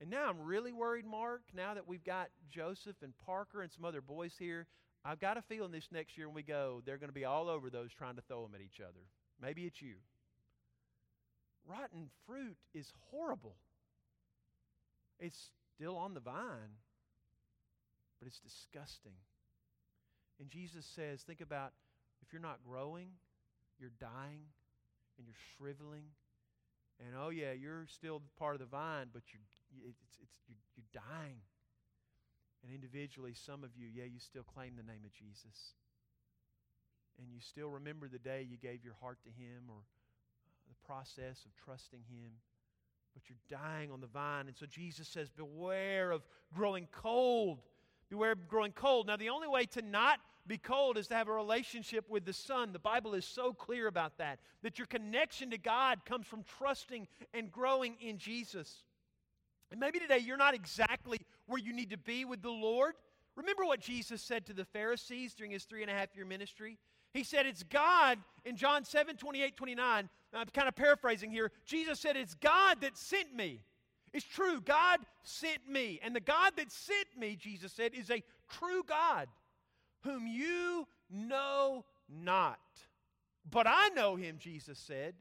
And 0.01 0.09
now 0.09 0.29
I'm 0.29 0.41
really 0.41 0.73
worried, 0.73 1.05
Mark, 1.05 1.41
now 1.55 1.73
that 1.73 1.87
we've 1.87 2.03
got 2.03 2.29
Joseph 2.49 2.97
and 3.01 3.13
Parker 3.25 3.61
and 3.61 3.71
some 3.71 3.85
other 3.85 4.01
boys 4.01 4.33
here. 4.37 4.67
I've 5.05 5.19
got 5.19 5.37
a 5.37 5.41
feeling 5.41 5.71
this 5.71 5.89
next 5.91 6.17
year 6.17 6.27
when 6.27 6.35
we 6.35 6.43
go, 6.43 6.81
they're 6.85 6.97
going 6.97 7.09
to 7.09 7.13
be 7.13 7.25
all 7.25 7.49
over 7.49 7.69
those 7.69 7.91
trying 7.91 8.15
to 8.15 8.21
throw 8.21 8.41
them 8.43 8.55
at 8.55 8.61
each 8.61 8.81
other. 8.81 8.99
Maybe 9.41 9.63
it's 9.63 9.81
you. 9.81 9.95
Rotten 11.65 12.09
fruit 12.25 12.57
is 12.73 12.91
horrible. 13.11 13.55
It's 15.19 15.51
still 15.75 15.95
on 15.97 16.13
the 16.13 16.19
vine, 16.19 16.77
but 18.19 18.27
it's 18.27 18.39
disgusting. 18.39 19.15
And 20.39 20.49
Jesus 20.49 20.85
says, 20.85 21.21
think 21.21 21.41
about 21.41 21.71
if 22.21 22.33
you're 22.33 22.41
not 22.41 22.59
growing, 22.67 23.09
you're 23.79 23.91
dying, 23.99 24.41
and 25.17 25.27
you're 25.27 25.35
shriveling, 25.55 26.05
and 26.99 27.15
oh 27.19 27.29
yeah, 27.29 27.51
you're 27.51 27.85
still 27.87 28.21
part 28.37 28.55
of 28.55 28.59
the 28.59 28.65
vine, 28.65 29.07
but 29.13 29.21
you're 29.31 29.41
it's, 29.81 30.17
it's 30.21 30.37
you're, 30.47 30.61
you're 30.75 30.93
dying. 30.93 31.41
And 32.63 32.73
individually, 32.73 33.33
some 33.33 33.63
of 33.63 33.71
you, 33.75 33.87
yeah, 33.93 34.05
you 34.05 34.19
still 34.19 34.43
claim 34.43 34.73
the 34.77 34.83
name 34.83 35.03
of 35.03 35.11
Jesus. 35.11 35.75
And 37.19 37.27
you 37.31 37.39
still 37.41 37.69
remember 37.69 38.07
the 38.07 38.19
day 38.19 38.45
you 38.49 38.57
gave 38.57 38.83
your 38.83 38.95
heart 39.01 39.19
to 39.23 39.29
Him 39.29 39.69
or 39.69 39.77
uh, 39.77 40.63
the 40.69 40.87
process 40.87 41.45
of 41.45 41.51
trusting 41.63 42.01
Him. 42.09 42.31
But 43.13 43.23
you're 43.29 43.59
dying 43.59 43.91
on 43.91 44.01
the 44.01 44.07
vine. 44.07 44.47
And 44.47 44.57
so 44.57 44.65
Jesus 44.65 45.07
says, 45.07 45.29
Beware 45.29 46.11
of 46.11 46.23
growing 46.55 46.87
cold. 46.91 47.59
Beware 48.09 48.31
of 48.31 48.47
growing 48.47 48.71
cold. 48.71 49.07
Now, 49.07 49.17
the 49.17 49.29
only 49.29 49.47
way 49.47 49.65
to 49.67 49.81
not 49.81 50.19
be 50.47 50.57
cold 50.57 50.97
is 50.97 51.07
to 51.07 51.15
have 51.15 51.27
a 51.27 51.33
relationship 51.33 52.09
with 52.09 52.25
the 52.25 52.33
Son. 52.33 52.73
The 52.73 52.79
Bible 52.79 53.13
is 53.13 53.25
so 53.25 53.53
clear 53.53 53.87
about 53.87 54.17
that, 54.17 54.39
that 54.61 54.77
your 54.77 54.87
connection 54.87 55.51
to 55.51 55.57
God 55.57 56.05
comes 56.05 56.27
from 56.27 56.43
trusting 56.57 57.07
and 57.33 57.51
growing 57.51 57.95
in 58.01 58.17
Jesus. 58.17 58.83
And 59.73 59.79
maybe 59.79 59.97
today 59.97 60.19
you're 60.19 60.37
not 60.37 60.53
exactly 60.53 61.19
where 61.47 61.57
you 61.57 61.73
need 61.73 61.89
to 61.89 61.97
be 61.97 62.25
with 62.25 62.43
the 62.43 62.51
Lord. 62.51 62.93
Remember 63.35 63.65
what 63.65 63.79
Jesus 63.79 64.21
said 64.21 64.45
to 64.45 64.53
the 64.53 64.65
Pharisees 64.65 65.33
during 65.33 65.51
his 65.51 65.63
three 65.63 65.81
and 65.81 65.89
a 65.89 65.93
half 65.95 66.15
year 66.15 66.25
ministry? 66.25 66.77
He 67.11 67.23
said, 67.23 67.47
It's 67.47 67.63
God, 67.63 68.19
in 68.45 68.55
John 68.55 68.85
7 68.85 69.17
28, 69.17 69.57
29, 69.57 70.09
I'm 70.31 70.45
kind 70.53 70.67
of 70.67 70.75
paraphrasing 70.75 71.31
here. 71.31 71.51
Jesus 71.65 71.99
said, 71.99 72.15
It's 72.15 72.35
God 72.35 72.81
that 72.81 72.95
sent 72.95 73.35
me. 73.35 73.61
It's 74.13 74.23
true, 74.23 74.61
God 74.61 74.99
sent 75.23 75.67
me. 75.67 75.99
And 76.03 76.15
the 76.15 76.19
God 76.19 76.53
that 76.57 76.71
sent 76.71 77.07
me, 77.17 77.35
Jesus 77.35 77.73
said, 77.73 77.95
is 77.95 78.11
a 78.11 78.21
true 78.47 78.83
God 78.87 79.27
whom 80.01 80.27
you 80.27 80.87
know 81.09 81.83
not. 82.07 82.59
But 83.49 83.65
I 83.67 83.89
know 83.89 84.15
him, 84.15 84.37
Jesus 84.37 84.77
said, 84.77 85.15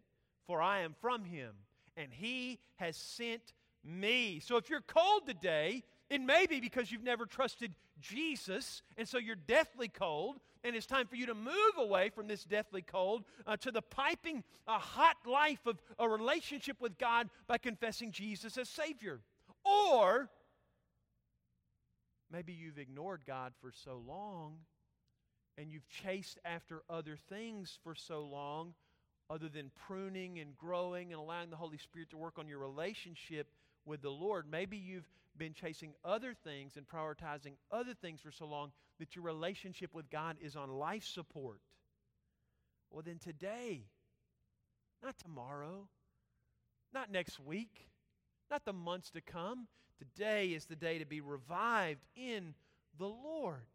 for 0.46 0.60
I 0.60 0.80
am 0.80 0.94
from 1.00 1.24
him, 1.24 1.52
and 1.96 2.12
he 2.12 2.58
has 2.76 2.98
sent 2.98 3.54
me. 3.84 4.40
So 4.40 4.56
if 4.56 4.70
you're 4.70 4.80
cold 4.80 5.26
today, 5.26 5.82
it 6.10 6.20
may 6.20 6.46
be 6.46 6.60
because 6.60 6.92
you've 6.92 7.02
never 7.02 7.26
trusted 7.26 7.74
Jesus, 8.00 8.82
and 8.98 9.08
so 9.08 9.18
you're 9.18 9.36
deathly 9.36 9.88
cold, 9.88 10.36
and 10.64 10.76
it's 10.76 10.86
time 10.86 11.06
for 11.06 11.16
you 11.16 11.26
to 11.26 11.34
move 11.34 11.78
away 11.78 12.10
from 12.10 12.26
this 12.26 12.44
deathly 12.44 12.82
cold 12.82 13.24
uh, 13.46 13.56
to 13.58 13.70
the 13.70 13.82
piping, 13.82 14.44
uh, 14.66 14.78
hot 14.78 15.16
life 15.26 15.66
of 15.66 15.80
a 15.98 16.08
relationship 16.08 16.80
with 16.80 16.98
God 16.98 17.30
by 17.46 17.58
confessing 17.58 18.12
Jesus 18.12 18.58
as 18.58 18.68
Savior. 18.68 19.20
Or 19.64 20.28
maybe 22.30 22.52
you've 22.52 22.78
ignored 22.78 23.22
God 23.26 23.52
for 23.60 23.72
so 23.72 24.02
long 24.06 24.56
and 25.58 25.70
you've 25.70 25.88
chased 25.88 26.38
after 26.44 26.82
other 26.88 27.16
things 27.28 27.78
for 27.84 27.94
so 27.94 28.22
long, 28.22 28.74
other 29.30 29.48
than 29.48 29.70
pruning 29.86 30.38
and 30.38 30.56
growing 30.56 31.12
and 31.12 31.20
allowing 31.20 31.50
the 31.50 31.56
Holy 31.56 31.78
Spirit 31.78 32.10
to 32.10 32.16
work 32.16 32.38
on 32.38 32.48
your 32.48 32.58
relationship 32.58 33.48
with 33.84 34.02
the 34.02 34.10
Lord, 34.10 34.46
maybe 34.50 34.76
you've 34.76 35.08
been 35.36 35.54
chasing 35.54 35.94
other 36.04 36.34
things 36.34 36.76
and 36.76 36.86
prioritizing 36.86 37.54
other 37.70 37.94
things 37.94 38.20
for 38.20 38.30
so 38.30 38.46
long 38.46 38.72
that 38.98 39.16
your 39.16 39.24
relationship 39.24 39.94
with 39.94 40.10
God 40.10 40.36
is 40.40 40.56
on 40.56 40.70
life 40.70 41.04
support. 41.04 41.60
Well, 42.90 43.02
then 43.04 43.18
today, 43.18 43.86
not 45.02 45.18
tomorrow, 45.18 45.88
not 46.92 47.10
next 47.10 47.40
week, 47.40 47.88
not 48.50 48.64
the 48.64 48.72
months 48.72 49.10
to 49.10 49.20
come, 49.20 49.66
today 49.98 50.48
is 50.48 50.66
the 50.66 50.76
day 50.76 50.98
to 50.98 51.06
be 51.06 51.20
revived 51.20 52.04
in 52.14 52.54
the 52.98 53.08
Lord. 53.08 53.66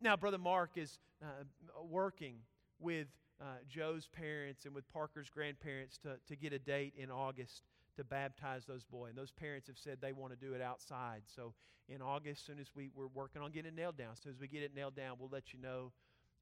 Now, 0.00 0.16
Brother 0.16 0.38
Mark 0.38 0.72
is 0.76 0.98
uh, 1.22 1.44
working 1.88 2.34
with 2.80 3.06
uh, 3.40 3.44
Joe's 3.68 4.08
parents 4.08 4.64
and 4.64 4.74
with 4.74 4.90
Parker's 4.92 5.30
grandparents 5.30 5.98
to, 5.98 6.16
to 6.26 6.36
get 6.36 6.52
a 6.52 6.58
date 6.58 6.94
in 6.96 7.10
August 7.10 7.62
to 7.96 8.04
baptize 8.04 8.64
those 8.66 8.84
boys. 8.84 9.10
And 9.10 9.18
those 9.18 9.32
parents 9.32 9.68
have 9.68 9.78
said 9.78 9.98
they 10.00 10.12
want 10.12 10.32
to 10.32 10.38
do 10.38 10.54
it 10.54 10.60
outside. 10.60 11.22
So 11.34 11.54
in 11.88 12.02
August, 12.02 12.42
as 12.42 12.46
soon 12.46 12.58
as 12.58 12.68
we, 12.74 12.90
we're 12.94 13.06
working 13.08 13.42
on 13.42 13.50
getting 13.52 13.72
it 13.72 13.76
nailed 13.76 13.96
down, 13.96 14.12
as 14.12 14.20
soon 14.20 14.32
as 14.32 14.40
we 14.40 14.48
get 14.48 14.62
it 14.62 14.74
nailed 14.74 14.96
down, 14.96 15.16
we'll 15.18 15.30
let 15.30 15.52
you 15.52 15.60
know. 15.60 15.92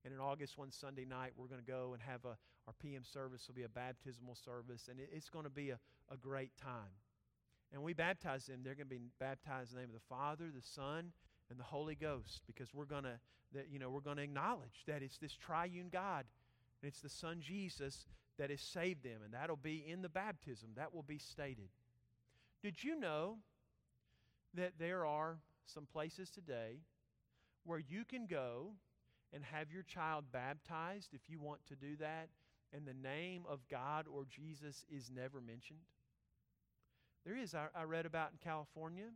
And 0.05 0.13
in 0.13 0.21
August, 0.21 0.59
one 0.59 0.71
Sunday 0.71 1.05
night, 1.05 1.33
we're 1.37 1.47
going 1.47 1.61
to 1.61 1.67
go 1.67 1.95
and 1.95 2.03
have 2.03 2.25
a, 2.25 2.37
our 2.67 2.75
PM 2.81 3.05
service 3.05 3.47
will 3.49 3.55
be 3.55 3.63
a 3.63 3.69
baptismal 3.69 4.35
service, 4.35 4.89
and 4.91 5.01
it, 5.01 5.09
it's 5.13 5.31
going 5.31 5.45
to 5.45 5.51
be 5.51 5.71
a, 5.71 5.79
a 6.13 6.17
great 6.17 6.51
time. 6.63 6.93
And 7.73 7.83
we 7.83 7.95
baptize 7.95 8.47
them. 8.47 8.61
They're 8.63 8.75
going 8.75 8.89
to 8.89 8.95
be 8.95 9.01
baptized 9.19 9.73
in 9.73 9.77
the 9.77 9.81
name 9.83 9.91
of 9.91 9.95
the 9.95 10.15
Father, 10.15 10.45
the 10.55 10.63
Son, 10.63 11.13
and 11.51 11.59
the 11.59 11.65
Holy 11.65 11.95
Ghost 11.95 12.43
because 12.47 12.73
we're 12.75 12.85
going 12.85 13.05
to 13.05 13.19
that 13.53 13.69
you 13.71 13.79
know 13.79 13.91
we're 13.91 14.01
going 14.01 14.17
to 14.17 14.23
acknowledge 14.23 14.85
that 14.87 15.03
it's 15.03 15.19
this 15.19 15.35
triune 15.35 15.89
God 15.93 16.25
and 16.83 16.89
it's 16.89 17.01
the 17.01 17.09
Son 17.09 17.41
Jesus 17.41 18.07
that 18.39 18.51
has 18.51 18.61
saved 18.61 19.05
them 19.05 19.21
and 19.25 19.33
that'll 19.33 19.57
be 19.57 19.85
in 19.87 20.03
the 20.03 20.09
baptism 20.09 20.71
that 20.77 20.95
will 20.95 21.03
be 21.03 21.19
stated. 21.19 21.69
Did 22.63 22.83
you 22.83 22.99
know 22.99 23.37
that 24.55 24.73
there 24.79 25.05
are 25.05 25.39
some 25.67 25.87
places 25.87 26.31
today 26.31 26.81
where 27.65 27.79
you 27.79 28.05
can 28.05 28.27
go 28.27 28.73
and 29.33 29.45
have 29.45 29.71
your 29.71 29.83
child 29.83 30.25
baptized 30.33 31.13
if 31.13 31.29
you 31.29 31.41
want 31.41 31.61
to 31.67 31.75
do 31.75 31.97
that, 31.97 32.29
and 32.73 32.87
the 32.87 32.95
name 32.95 33.43
of 33.49 33.61
God 33.69 34.07
or 34.07 34.25
Jesus 34.25 34.85
is 34.89 35.11
never 35.15 35.41
mentioned? 35.41 35.81
There 37.27 37.37
is. 37.37 37.55
I, 37.55 37.67
I 37.75 37.83
read 37.83 38.07
about 38.07 38.31
in 38.33 38.39
California 38.43 39.07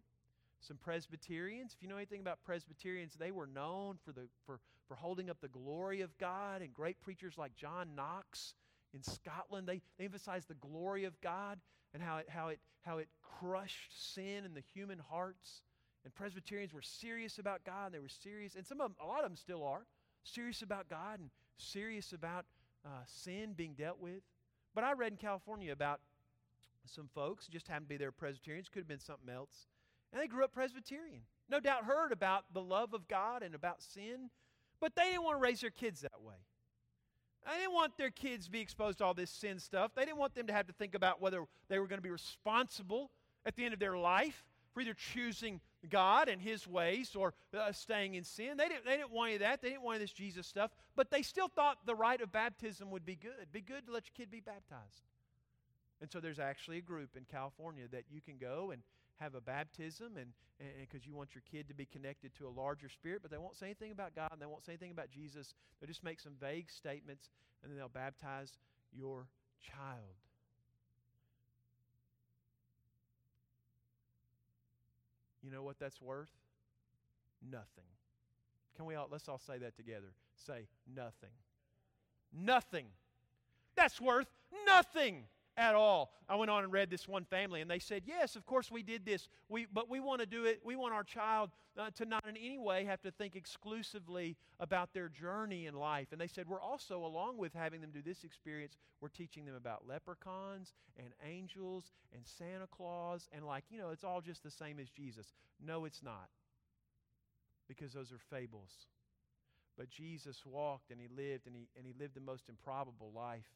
some 0.60 0.76
Presbyterians. 0.76 1.72
If 1.74 1.82
you 1.82 1.88
know 1.88 1.96
anything 1.96 2.20
about 2.20 2.42
Presbyterians, 2.42 3.14
they 3.14 3.30
were 3.30 3.46
known 3.46 3.96
for, 4.04 4.12
the, 4.12 4.28
for, 4.44 4.58
for 4.88 4.96
holding 4.96 5.30
up 5.30 5.40
the 5.40 5.48
glory 5.48 6.00
of 6.00 6.16
God, 6.18 6.62
and 6.62 6.74
great 6.74 7.00
preachers 7.00 7.34
like 7.38 7.54
John 7.54 7.94
Knox 7.94 8.54
in 8.94 9.02
Scotland, 9.02 9.68
they, 9.68 9.82
they 9.98 10.04
emphasized 10.04 10.48
the 10.48 10.54
glory 10.54 11.04
of 11.04 11.20
God 11.20 11.58
and 11.94 12.02
how 12.02 12.18
it, 12.18 12.28
how, 12.28 12.48
it, 12.48 12.60
how 12.82 12.98
it 12.98 13.08
crushed 13.40 14.14
sin 14.14 14.44
in 14.44 14.54
the 14.54 14.62
human 14.74 14.98
hearts. 14.98 15.62
And 16.04 16.14
Presbyterians 16.14 16.72
were 16.72 16.82
serious 16.82 17.38
about 17.38 17.64
God, 17.64 17.86
and 17.86 17.94
they 17.94 17.98
were 17.98 18.08
serious, 18.08 18.54
and 18.54 18.66
some 18.66 18.80
of 18.80 18.90
them, 18.90 18.96
a 19.02 19.06
lot 19.06 19.18
of 19.18 19.30
them 19.30 19.36
still 19.36 19.64
are, 19.64 19.86
serious 20.24 20.62
about 20.62 20.88
God 20.88 21.20
and 21.20 21.30
serious 21.56 22.12
about 22.12 22.46
uh, 22.84 23.02
sin 23.06 23.52
being 23.56 23.74
dealt 23.74 24.00
with. 24.00 24.22
But 24.74 24.84
I 24.84 24.92
read 24.92 25.12
in 25.12 25.18
California 25.18 25.72
about 25.72 26.00
some 26.86 27.08
folks, 27.14 27.46
just 27.46 27.68
happened 27.68 27.86
to 27.86 27.88
be 27.90 27.96
there 27.96 28.12
Presbyterians, 28.12 28.68
could 28.68 28.80
have 28.80 28.88
been 28.88 29.00
something 29.00 29.28
else, 29.28 29.66
and 30.12 30.22
they 30.22 30.26
grew 30.26 30.44
up 30.44 30.52
Presbyterian. 30.52 31.22
No 31.50 31.60
doubt 31.60 31.84
heard 31.84 32.12
about 32.12 32.44
the 32.52 32.62
love 32.62 32.94
of 32.94 33.08
God 33.08 33.42
and 33.42 33.54
about 33.54 33.82
sin, 33.82 34.30
but 34.80 34.94
they 34.94 35.04
didn't 35.04 35.24
want 35.24 35.38
to 35.38 35.42
raise 35.42 35.60
their 35.60 35.70
kids. 35.70 36.04
They 37.48 37.54
didn't 37.54 37.72
want 37.72 37.96
their 37.96 38.10
kids 38.10 38.44
to 38.44 38.50
be 38.50 38.60
exposed 38.60 38.98
to 38.98 39.04
all 39.04 39.14
this 39.14 39.30
sin 39.30 39.58
stuff. 39.58 39.92
They 39.94 40.04
didn't 40.04 40.18
want 40.18 40.34
them 40.34 40.46
to 40.48 40.52
have 40.52 40.66
to 40.66 40.74
think 40.74 40.94
about 40.94 41.22
whether 41.22 41.44
they 41.68 41.78
were 41.78 41.86
going 41.86 41.98
to 41.98 42.02
be 42.02 42.10
responsible 42.10 43.10
at 43.46 43.56
the 43.56 43.64
end 43.64 43.72
of 43.72 43.80
their 43.80 43.96
life 43.96 44.44
for 44.74 44.82
either 44.82 44.94
choosing 44.94 45.60
God 45.88 46.28
and 46.28 46.42
His 46.42 46.66
ways 46.66 47.16
or 47.16 47.32
uh, 47.58 47.72
staying 47.72 48.16
in 48.16 48.24
sin. 48.24 48.58
They 48.58 48.68
didn't, 48.68 48.84
they 48.84 48.98
didn't 48.98 49.12
want 49.12 49.28
any 49.28 49.36
of 49.36 49.40
that. 49.40 49.62
They 49.62 49.70
didn't 49.70 49.82
want 49.82 49.94
any 49.96 50.04
of 50.04 50.10
this 50.10 50.16
Jesus 50.16 50.46
stuff. 50.46 50.70
But 50.94 51.10
they 51.10 51.22
still 51.22 51.48
thought 51.48 51.78
the 51.86 51.94
rite 51.94 52.20
of 52.20 52.30
baptism 52.30 52.90
would 52.90 53.06
be 53.06 53.16
good. 53.16 53.50
Be 53.50 53.62
good 53.62 53.86
to 53.86 53.92
let 53.92 54.04
your 54.06 54.12
kid 54.14 54.30
be 54.30 54.40
baptized. 54.40 55.06
And 56.02 56.10
so 56.10 56.20
there's 56.20 56.38
actually 56.38 56.78
a 56.78 56.82
group 56.82 57.16
in 57.16 57.24
California 57.30 57.84
that 57.92 58.04
you 58.10 58.20
can 58.20 58.36
go 58.38 58.70
and 58.72 58.82
have 59.20 59.34
a 59.34 59.40
baptism 59.40 60.16
and 60.16 60.32
because 60.80 61.06
you 61.06 61.14
want 61.14 61.34
your 61.34 61.42
kid 61.50 61.68
to 61.68 61.74
be 61.74 61.86
connected 61.86 62.34
to 62.36 62.46
a 62.46 62.48
larger 62.48 62.88
spirit, 62.88 63.20
but 63.22 63.30
they 63.30 63.38
won't 63.38 63.56
say 63.56 63.66
anything 63.66 63.92
about 63.92 64.14
God 64.14 64.30
and 64.32 64.40
they 64.40 64.46
won't 64.46 64.64
say 64.64 64.72
anything 64.72 64.90
about 64.90 65.10
Jesus. 65.10 65.54
They'll 65.80 65.88
just 65.88 66.02
make 66.02 66.20
some 66.20 66.32
vague 66.40 66.70
statements 66.70 67.30
and 67.62 67.70
then 67.70 67.78
they'll 67.78 67.88
baptize 67.88 68.52
your 68.92 69.26
child. 69.62 70.16
You 75.42 75.50
know 75.50 75.62
what 75.62 75.78
that's 75.78 76.02
worth? 76.02 76.30
Nothing. 77.48 77.84
Can 78.76 78.86
we 78.86 78.94
all, 78.94 79.08
let's 79.10 79.28
all 79.28 79.38
say 79.38 79.58
that 79.58 79.76
together. 79.76 80.12
Say, 80.46 80.66
nothing. 80.94 81.30
Nothing. 82.32 82.86
That's 83.76 84.00
worth 84.00 84.26
nothing 84.66 85.24
at 85.58 85.74
all. 85.74 86.12
I 86.28 86.36
went 86.36 86.50
on 86.50 86.62
and 86.62 86.72
read 86.72 86.88
this 86.88 87.08
one 87.08 87.24
family, 87.24 87.60
and 87.60 87.70
they 87.70 87.80
said, 87.80 88.04
Yes, 88.06 88.36
of 88.36 88.46
course 88.46 88.70
we 88.70 88.82
did 88.82 89.04
this, 89.04 89.28
we, 89.48 89.66
but 89.70 89.90
we 89.90 89.98
want 89.98 90.20
to 90.20 90.26
do 90.26 90.44
it. 90.44 90.60
We 90.64 90.76
want 90.76 90.94
our 90.94 91.02
child 91.02 91.50
uh, 91.76 91.90
to 91.96 92.04
not 92.04 92.24
in 92.26 92.36
any 92.36 92.58
way 92.58 92.84
have 92.84 93.02
to 93.02 93.10
think 93.10 93.34
exclusively 93.34 94.36
about 94.60 94.94
their 94.94 95.08
journey 95.08 95.66
in 95.66 95.74
life. 95.74 96.08
And 96.12 96.20
they 96.20 96.28
said, 96.28 96.48
We're 96.48 96.62
also, 96.62 97.04
along 97.04 97.38
with 97.38 97.52
having 97.52 97.80
them 97.80 97.90
do 97.92 98.00
this 98.00 98.22
experience, 98.22 98.76
we're 99.00 99.08
teaching 99.08 99.44
them 99.44 99.56
about 99.56 99.86
leprechauns 99.86 100.72
and 100.96 101.08
angels 101.28 101.92
and 102.14 102.22
Santa 102.24 102.68
Claus, 102.70 103.28
and 103.32 103.44
like, 103.44 103.64
you 103.68 103.78
know, 103.78 103.90
it's 103.90 104.04
all 104.04 104.20
just 104.20 104.44
the 104.44 104.50
same 104.50 104.78
as 104.78 104.88
Jesus. 104.88 105.32
No, 105.64 105.84
it's 105.84 106.02
not, 106.02 106.28
because 107.66 107.92
those 107.92 108.12
are 108.12 108.20
fables. 108.30 108.86
But 109.76 109.90
Jesus 109.90 110.42
walked 110.44 110.90
and 110.90 111.00
he 111.00 111.08
lived, 111.08 111.46
and 111.46 111.54
he, 111.54 111.68
and 111.76 111.84
he 111.86 111.94
lived 111.98 112.14
the 112.14 112.20
most 112.20 112.48
improbable 112.48 113.12
life. 113.14 113.46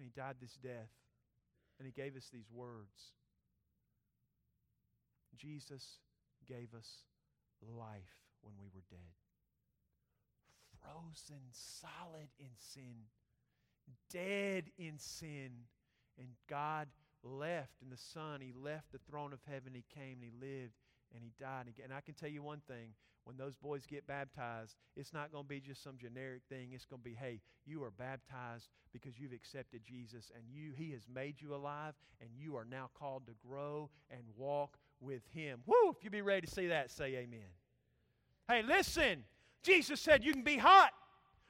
And 0.00 0.08
he 0.08 0.18
died 0.18 0.36
this 0.40 0.56
death. 0.62 0.88
And 1.78 1.86
he 1.86 1.92
gave 1.92 2.16
us 2.16 2.30
these 2.32 2.50
words 2.50 3.12
Jesus 5.36 5.98
gave 6.46 6.74
us 6.76 7.04
life 7.62 8.16
when 8.42 8.54
we 8.58 8.68
were 8.74 8.82
dead. 8.90 8.98
Frozen 10.82 11.42
solid 11.52 12.28
in 12.38 12.50
sin, 12.56 13.06
dead 14.10 14.70
in 14.78 14.98
sin. 14.98 15.50
And 16.18 16.28
God 16.48 16.88
left 17.22 17.82
in 17.82 17.90
the 17.90 17.96
Son. 17.96 18.40
He 18.40 18.52
left 18.52 18.92
the 18.92 19.00
throne 19.10 19.32
of 19.32 19.40
heaven. 19.48 19.72
He 19.74 19.84
came 19.94 20.18
and 20.22 20.24
He 20.24 20.30
lived 20.30 20.74
and 21.14 21.22
He 21.22 21.32
died. 21.38 21.68
again. 21.68 21.86
And 21.86 21.94
I 21.94 22.00
can 22.00 22.14
tell 22.14 22.28
you 22.28 22.42
one 22.42 22.60
thing 22.66 22.94
when 23.24 23.36
those 23.36 23.56
boys 23.56 23.86
get 23.86 24.06
baptized, 24.06 24.76
it's 24.96 25.12
not 25.12 25.32
going 25.32 25.44
to 25.44 25.48
be 25.48 25.60
just 25.60 25.82
some 25.82 25.96
generic 25.98 26.42
thing. 26.48 26.70
It's 26.72 26.84
going 26.84 27.00
to 27.00 27.08
be, 27.08 27.14
hey, 27.14 27.40
you 27.66 27.82
are 27.82 27.90
baptized 27.90 28.68
because 28.92 29.18
you've 29.18 29.32
accepted 29.32 29.82
Jesus 29.84 30.30
and 30.34 30.44
you 30.50 30.72
he 30.76 30.90
has 30.92 31.02
made 31.12 31.40
you 31.40 31.54
alive 31.54 31.94
and 32.20 32.30
you 32.36 32.56
are 32.56 32.64
now 32.64 32.90
called 32.94 33.26
to 33.26 33.32
grow 33.46 33.90
and 34.10 34.22
walk 34.36 34.78
with 35.00 35.22
him. 35.32 35.60
Woo! 35.66 35.90
If 35.90 36.02
you 36.02 36.10
be 36.10 36.22
ready 36.22 36.46
to 36.46 36.52
see 36.52 36.68
that, 36.68 36.90
say 36.90 37.16
amen. 37.16 37.40
Hey, 38.48 38.62
listen. 38.62 39.24
Jesus 39.62 40.00
said 40.00 40.24
you 40.24 40.32
can 40.32 40.42
be 40.42 40.56
hot 40.56 40.92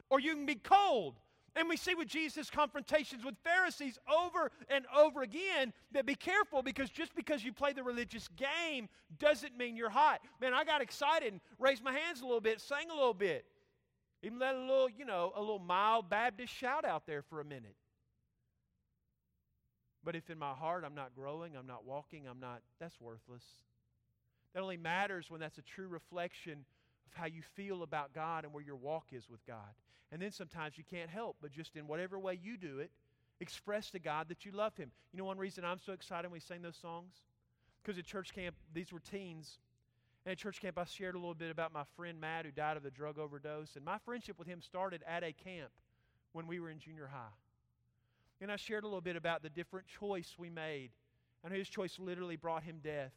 or 0.08 0.20
you 0.20 0.34
can 0.34 0.46
be 0.46 0.56
cold. 0.56 1.14
And 1.56 1.68
we 1.68 1.76
see 1.76 1.94
with 1.94 2.08
Jesus' 2.08 2.48
confrontations 2.48 3.24
with 3.24 3.34
Pharisees 3.42 3.98
over 4.08 4.52
and 4.68 4.84
over 4.96 5.22
again 5.22 5.72
that 5.92 6.06
be 6.06 6.14
careful 6.14 6.62
because 6.62 6.90
just 6.90 7.14
because 7.14 7.44
you 7.44 7.52
play 7.52 7.72
the 7.72 7.82
religious 7.82 8.28
game 8.36 8.88
doesn't 9.18 9.56
mean 9.56 9.76
you're 9.76 9.90
hot. 9.90 10.20
Man, 10.40 10.54
I 10.54 10.64
got 10.64 10.80
excited 10.80 11.32
and 11.32 11.40
raised 11.58 11.82
my 11.82 11.92
hands 11.92 12.20
a 12.20 12.24
little 12.24 12.40
bit, 12.40 12.60
sang 12.60 12.90
a 12.90 12.94
little 12.94 13.14
bit. 13.14 13.44
Even 14.22 14.38
let 14.38 14.54
a 14.54 14.60
little, 14.60 14.88
you 14.88 15.04
know, 15.04 15.32
a 15.34 15.40
little 15.40 15.58
mild 15.58 16.08
Baptist 16.08 16.52
shout 16.52 16.84
out 16.84 17.06
there 17.06 17.22
for 17.22 17.40
a 17.40 17.44
minute. 17.44 17.74
But 20.04 20.14
if 20.14 20.30
in 20.30 20.38
my 20.38 20.52
heart 20.52 20.84
I'm 20.86 20.94
not 20.94 21.14
growing, 21.14 21.56
I'm 21.56 21.66
not 21.66 21.84
walking, 21.84 22.26
I'm 22.28 22.40
not, 22.40 22.60
that's 22.78 23.00
worthless. 23.00 23.44
That 24.54 24.62
only 24.62 24.76
matters 24.76 25.30
when 25.30 25.40
that's 25.40 25.58
a 25.58 25.62
true 25.62 25.88
reflection 25.88 26.64
of 27.06 27.12
how 27.12 27.26
you 27.26 27.42
feel 27.54 27.82
about 27.82 28.14
God 28.14 28.44
and 28.44 28.52
where 28.52 28.62
your 28.62 28.76
walk 28.76 29.06
is 29.12 29.28
with 29.28 29.44
God. 29.46 29.74
And 30.12 30.20
then 30.20 30.32
sometimes 30.32 30.76
you 30.76 30.84
can't 30.84 31.10
help 31.10 31.36
but 31.40 31.52
just 31.52 31.76
in 31.76 31.86
whatever 31.86 32.18
way 32.18 32.38
you 32.40 32.56
do 32.56 32.80
it, 32.80 32.90
express 33.40 33.90
to 33.90 33.98
God 33.98 34.28
that 34.28 34.44
you 34.44 34.52
love 34.52 34.76
Him. 34.76 34.90
You 35.12 35.18
know, 35.18 35.24
one 35.24 35.38
reason 35.38 35.64
I'm 35.64 35.78
so 35.78 35.92
excited 35.92 36.28
when 36.28 36.34
we 36.34 36.40
sing 36.40 36.62
those 36.62 36.76
songs? 36.76 37.14
Because 37.82 37.98
at 37.98 38.04
church 38.04 38.34
camp, 38.34 38.56
these 38.74 38.92
were 38.92 39.00
teens. 39.00 39.58
And 40.24 40.32
at 40.32 40.38
church 40.38 40.60
camp, 40.60 40.78
I 40.78 40.84
shared 40.84 41.14
a 41.14 41.18
little 41.18 41.34
bit 41.34 41.50
about 41.50 41.72
my 41.72 41.84
friend 41.96 42.20
Matt 42.20 42.44
who 42.44 42.50
died 42.50 42.76
of 42.76 42.84
a 42.84 42.90
drug 42.90 43.18
overdose. 43.18 43.76
And 43.76 43.84
my 43.84 43.98
friendship 44.04 44.38
with 44.38 44.46
him 44.46 44.60
started 44.60 45.02
at 45.06 45.24
a 45.24 45.32
camp 45.32 45.70
when 46.32 46.46
we 46.46 46.60
were 46.60 46.70
in 46.70 46.78
junior 46.78 47.08
high. 47.10 47.32
And 48.42 48.52
I 48.52 48.56
shared 48.56 48.84
a 48.84 48.86
little 48.86 49.00
bit 49.00 49.16
about 49.16 49.42
the 49.42 49.48
different 49.48 49.86
choice 49.86 50.34
we 50.38 50.50
made. 50.50 50.90
And 51.42 51.54
his 51.54 51.68
choice 51.68 51.98
literally 51.98 52.36
brought 52.36 52.62
him 52.62 52.80
death. 52.82 53.12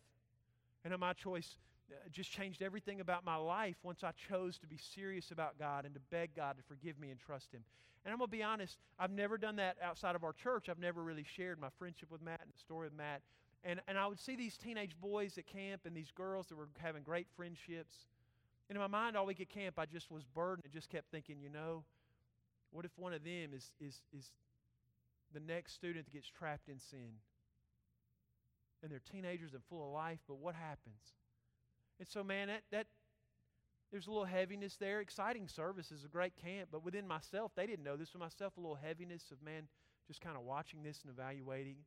And 0.85 0.97
my 0.97 1.13
choice 1.13 1.57
Uh, 1.93 2.09
just 2.11 2.31
changed 2.31 2.61
everything 2.61 3.01
about 3.01 3.25
my 3.25 3.35
life 3.35 3.75
once 3.83 4.03
I 4.03 4.11
chose 4.29 4.57
to 4.59 4.67
be 4.67 4.77
serious 4.77 5.31
about 5.31 5.59
God 5.59 5.85
and 5.85 5.93
to 5.93 6.01
beg 6.11 6.35
God 6.35 6.57
to 6.57 6.63
forgive 6.63 6.99
me 6.99 7.11
and 7.11 7.19
trust 7.19 7.51
Him. 7.51 7.61
And 8.05 8.11
I'm 8.11 8.17
going 8.17 8.29
to 8.29 8.35
be 8.35 8.43
honest, 8.43 8.77
I've 8.99 9.11
never 9.11 9.37
done 9.37 9.55
that 9.57 9.77
outside 9.81 10.15
of 10.15 10.23
our 10.23 10.33
church. 10.33 10.67
I've 10.69 10.79
never 10.79 11.03
really 11.03 11.25
shared 11.35 11.59
my 11.59 11.69
friendship 11.77 12.11
with 12.11 12.21
Matt 12.21 12.41
and 12.41 12.51
the 12.53 12.59
story 12.59 12.87
of 12.87 12.93
Matt. 12.93 13.21
And, 13.63 13.79
and 13.87 13.97
I 13.97 14.07
would 14.07 14.19
see 14.19 14.35
these 14.35 14.57
teenage 14.57 14.95
boys 14.99 15.37
at 15.37 15.47
camp 15.47 15.81
and 15.85 15.95
these 15.95 16.11
girls 16.11 16.47
that 16.47 16.57
were 16.57 16.67
having 16.79 17.03
great 17.03 17.27
friendships. 17.37 17.95
And 18.69 18.75
in 18.75 18.81
my 18.81 18.87
mind, 18.87 19.15
all 19.15 19.25
week 19.25 19.39
at 19.39 19.49
camp, 19.49 19.75
I 19.77 19.85
just 19.85 20.11
was 20.11 20.23
burdened 20.35 20.65
and 20.65 20.73
just 20.73 20.89
kept 20.89 21.11
thinking, 21.11 21.37
you 21.41 21.49
know, 21.49 21.83
what 22.71 22.83
if 22.85 22.91
one 22.97 23.13
of 23.13 23.23
them 23.23 23.51
is, 23.53 23.71
is, 23.79 24.01
is 24.17 24.31
the 25.33 25.39
next 25.39 25.73
student 25.73 26.05
that 26.05 26.13
gets 26.13 26.27
trapped 26.27 26.67
in 26.67 26.79
sin? 26.79 27.19
And 28.81 28.91
they're 28.91 29.01
teenagers 29.11 29.53
and 29.53 29.61
full 29.69 29.85
of 29.85 29.93
life, 29.93 30.19
but 30.27 30.39
what 30.39 30.55
happens? 30.55 30.99
And 31.99 32.07
so, 32.07 32.23
man, 32.23 32.47
that, 32.47 32.63
that 32.71 32.87
there's 33.91 34.07
a 34.07 34.11
little 34.11 34.25
heaviness 34.25 34.75
there. 34.77 35.01
Exciting 35.01 35.47
service 35.47 35.91
is 35.91 36.03
a 36.03 36.07
great 36.07 36.35
camp, 36.35 36.69
but 36.71 36.83
within 36.83 37.07
myself, 37.07 37.51
they 37.55 37.67
didn't 37.67 37.83
know 37.83 37.95
this. 37.95 38.09
For 38.09 38.17
myself, 38.17 38.57
a 38.57 38.59
little 38.59 38.75
heaviness 38.75 39.31
of, 39.31 39.41
man, 39.43 39.67
just 40.07 40.21
kind 40.21 40.35
of 40.35 40.43
watching 40.43 40.83
this 40.83 41.01
and 41.03 41.11
evaluating. 41.11 41.77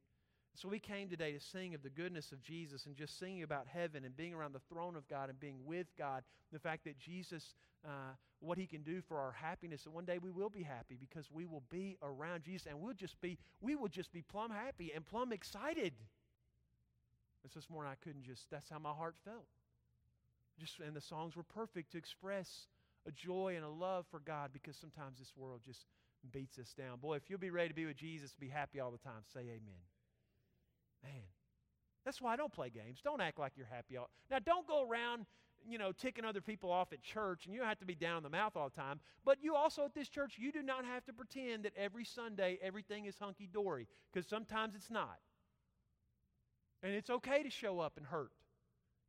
So 0.54 0.68
we 0.70 0.78
came 0.78 1.08
today 1.10 1.32
to 1.32 1.40
sing 1.40 1.74
of 1.74 1.82
the 1.82 1.90
goodness 1.90 2.32
of 2.32 2.40
Jesus 2.42 2.86
and 2.86 2.96
just 2.96 3.18
singing 3.18 3.42
about 3.42 3.66
heaven 3.66 4.04
and 4.04 4.16
being 4.16 4.32
around 4.32 4.54
the 4.54 4.62
throne 4.72 4.96
of 4.96 5.06
God 5.06 5.28
and 5.28 5.38
being 5.38 5.58
with 5.66 5.88
God. 5.98 6.22
The 6.50 6.58
fact 6.58 6.84
that 6.84 6.98
Jesus, 6.98 7.54
uh, 7.84 8.14
what 8.40 8.56
He 8.56 8.66
can 8.66 8.82
do 8.82 9.02
for 9.02 9.18
our 9.18 9.32
happiness, 9.32 9.84
and 9.84 9.94
one 9.94 10.06
day 10.06 10.18
we 10.18 10.30
will 10.30 10.48
be 10.48 10.62
happy 10.62 10.96
because 10.98 11.30
we 11.30 11.44
will 11.44 11.62
be 11.68 11.98
around 12.02 12.44
Jesus 12.44 12.68
and 12.68 12.80
we'll 12.80 12.94
just 12.94 13.20
be, 13.20 13.36
we 13.60 13.76
will 13.76 13.88
just 13.88 14.12
be 14.12 14.22
plumb 14.22 14.50
happy 14.50 14.92
and 14.94 15.04
plumb 15.04 15.30
excited. 15.32 15.92
This 17.54 17.68
morning 17.68 17.92
I 17.92 18.02
couldn't 18.02 18.24
just, 18.24 18.50
that's 18.50 18.70
how 18.70 18.78
my 18.78 18.92
heart 18.92 19.14
felt. 19.24 19.46
Just, 20.58 20.80
and 20.80 20.96
the 20.96 21.00
songs 21.00 21.36
were 21.36 21.42
perfect 21.42 21.92
to 21.92 21.98
express 21.98 22.68
a 23.06 23.12
joy 23.12 23.54
and 23.56 23.64
a 23.64 23.68
love 23.68 24.06
for 24.10 24.20
God 24.20 24.50
because 24.52 24.76
sometimes 24.76 25.18
this 25.18 25.32
world 25.36 25.60
just 25.64 25.84
beats 26.32 26.58
us 26.58 26.72
down. 26.76 26.98
Boy, 26.98 27.16
if 27.16 27.28
you'll 27.28 27.38
be 27.38 27.50
ready 27.50 27.68
to 27.68 27.74
be 27.74 27.86
with 27.86 27.96
Jesus, 27.96 28.34
be 28.38 28.48
happy 28.48 28.80
all 28.80 28.90
the 28.90 28.98
time. 28.98 29.22
Say 29.32 29.40
amen. 29.40 29.84
Man, 31.02 31.12
that's 32.04 32.20
why 32.20 32.32
I 32.32 32.36
don't 32.36 32.52
play 32.52 32.70
games. 32.70 33.00
Don't 33.02 33.20
act 33.20 33.38
like 33.38 33.52
you're 33.56 33.66
happy 33.66 33.96
all. 33.96 34.10
Now, 34.30 34.38
don't 34.38 34.66
go 34.66 34.88
around, 34.88 35.26
you 35.68 35.78
know, 35.78 35.92
ticking 35.92 36.24
other 36.24 36.40
people 36.40 36.70
off 36.70 36.92
at 36.92 37.02
church, 37.02 37.44
and 37.44 37.54
you 37.54 37.60
don't 37.60 37.68
have 37.68 37.78
to 37.80 37.86
be 37.86 37.94
down 37.94 38.16
in 38.16 38.22
the 38.22 38.30
mouth 38.30 38.56
all 38.56 38.70
the 38.70 38.80
time. 38.80 39.00
But 39.24 39.38
you 39.42 39.54
also 39.54 39.84
at 39.84 39.94
this 39.94 40.08
church, 40.08 40.34
you 40.38 40.52
do 40.52 40.62
not 40.62 40.84
have 40.84 41.04
to 41.04 41.12
pretend 41.12 41.64
that 41.64 41.72
every 41.76 42.04
Sunday 42.04 42.58
everything 42.62 43.04
is 43.04 43.18
hunky 43.18 43.48
dory, 43.52 43.86
because 44.12 44.26
sometimes 44.28 44.74
it's 44.74 44.90
not. 44.90 45.18
And 46.82 46.94
it's 46.94 47.10
okay 47.10 47.42
to 47.42 47.50
show 47.50 47.80
up 47.80 47.94
and 47.96 48.06
hurt. 48.06 48.30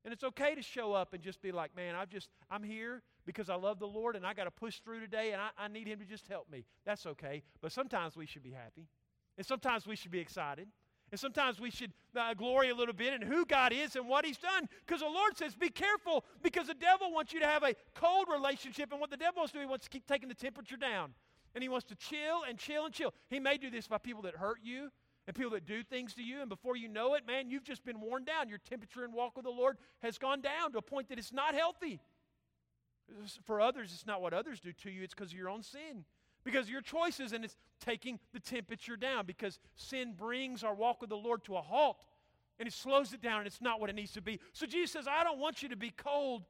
And 0.04 0.14
it's 0.14 0.24
okay 0.24 0.56
to 0.56 0.62
show 0.62 0.94
up 0.94 1.14
and 1.14 1.22
just 1.22 1.42
be 1.42 1.52
like, 1.52 1.76
man, 1.76 1.96
I've 1.96 2.10
just, 2.10 2.30
I'm 2.50 2.64
here 2.64 3.02
because 3.26 3.50
I 3.50 3.56
love 3.56 3.80
the 3.80 3.88
Lord 3.88 4.16
and 4.16 4.26
I 4.26 4.34
got 4.34 4.46
to 4.46 4.52
push 4.52 4.80
through 4.80 5.02
today 5.02 5.34
and 5.34 5.42
I, 5.42 5.50
I 5.58 5.68
need 5.68 5.88
Him 5.88 6.00
to 6.00 6.06
just 6.06 6.28
help 6.28 6.50
me. 6.50 6.66
That's 6.86 7.06
okay. 7.06 7.44
But 7.62 7.72
sometimes 7.72 8.16
we 8.16 8.26
should 8.26 8.44
be 8.44 8.52
happy. 8.52 8.88
And 9.38 9.46
sometimes 9.46 9.86
we 9.86 9.96
should 9.96 10.12
be 10.12 10.20
excited. 10.20 10.68
And 11.12 11.20
sometimes 11.20 11.60
we 11.60 11.72
should 11.72 11.94
uh, 12.18 12.34
glory 12.34 12.70
a 12.70 12.76
little 12.76 12.94
bit 12.94 13.14
in 13.14 13.22
who 13.22 13.46
God 13.46 13.72
is 13.72 13.96
and 13.96 14.08
what 14.08 14.26
He's 14.26 14.38
done. 14.38 14.68
Because 14.86 15.02
the 15.02 15.08
Lord 15.08 15.38
says, 15.38 15.56
be 15.56 15.70
careful, 15.70 16.26
because 16.42 16.68
the 16.68 16.74
devil 16.74 17.14
wants 17.14 17.32
you 17.32 17.40
to 17.40 17.46
have 17.46 17.64
a 17.64 17.76
cold 17.96 18.28
relationship. 18.32 18.92
And 18.92 19.00
what 19.00 19.10
the 19.10 19.18
devil 19.18 19.40
wants 19.40 19.54
to 19.54 19.60
do, 19.60 19.62
he 19.62 19.68
wants 19.68 19.86
to 19.86 19.90
keep 19.90 20.06
taking 20.06 20.28
the 20.28 20.36
temperature 20.36 20.76
down. 20.76 21.14
And 21.56 21.62
he 21.62 21.70
wants 21.70 21.88
to 21.88 21.96
chill 21.96 22.42
and 22.48 22.58
chill 22.58 22.86
and 22.86 22.94
chill. 22.94 23.14
He 23.30 23.40
may 23.40 23.58
do 23.58 23.70
this 23.70 23.88
by 23.88 24.00
people 24.00 24.22
that 24.24 24.36
hurt 24.36 24.60
you 24.62 24.90
and 25.28 25.36
people 25.36 25.52
that 25.52 25.66
do 25.66 25.84
things 25.84 26.14
to 26.16 26.24
you. 26.24 26.40
And 26.40 26.50
before 26.50 26.76
you 26.76 26.88
know 26.88 27.14
it, 27.14 27.28
man, 27.28 27.50
you've 27.50 27.64
just 27.64 27.86
been 27.86 28.00
worn 28.02 28.24
down. 28.24 28.50
Your 28.50 28.58
temperature 28.58 29.04
and 29.04 29.14
walk 29.14 29.36
with 29.36 29.46
the 29.46 29.52
Lord 29.52 29.78
has 30.02 30.18
gone 30.18 30.42
down 30.42 30.72
to 30.72 30.80
a 30.80 30.82
point 30.82 31.10
that 31.10 31.20
it's 31.20 31.34
not 31.34 31.54
healthy. 31.54 32.00
For 33.46 33.62
others, 33.62 33.92
it's 33.94 34.08
not 34.08 34.22
what 34.22 34.34
others 34.34 34.60
do 34.60 34.74
to 34.84 34.90
you, 34.90 35.04
it's 35.04 35.14
because 35.14 35.32
of 35.32 35.38
your 35.38 35.50
own 35.50 35.64
sin 35.64 36.06
because 36.48 36.68
of 36.68 36.70
your 36.70 36.82
choices, 36.82 37.34
and 37.34 37.44
it's 37.44 37.58
taking 37.82 38.20
the 38.32 38.40
temperature 38.40 38.96
down 38.96 39.26
because 39.26 39.60
sin 39.76 40.14
brings 40.18 40.64
our 40.64 40.74
walk 40.74 41.02
with 41.02 41.10
the 41.10 41.18
Lord 41.18 41.44
to 41.44 41.58
a 41.58 41.62
halt 41.62 41.98
and 42.58 42.68
it 42.68 42.74
slows 42.74 43.14
it 43.14 43.22
down 43.22 43.40
and 43.40 43.48
it's 43.48 43.62
not 43.62 43.80
what 43.80 43.90
it 43.90 43.96
needs 43.96 44.14
to 44.14 44.22
be. 44.22 44.40
So 44.54 44.66
Jesus 44.66 44.92
says, 44.92 45.08
I 45.08 45.24
don't 45.24 45.40
want 45.40 45.62
you 45.62 45.70
to 45.70 45.76
be 45.76 45.92
cold. 45.92 46.44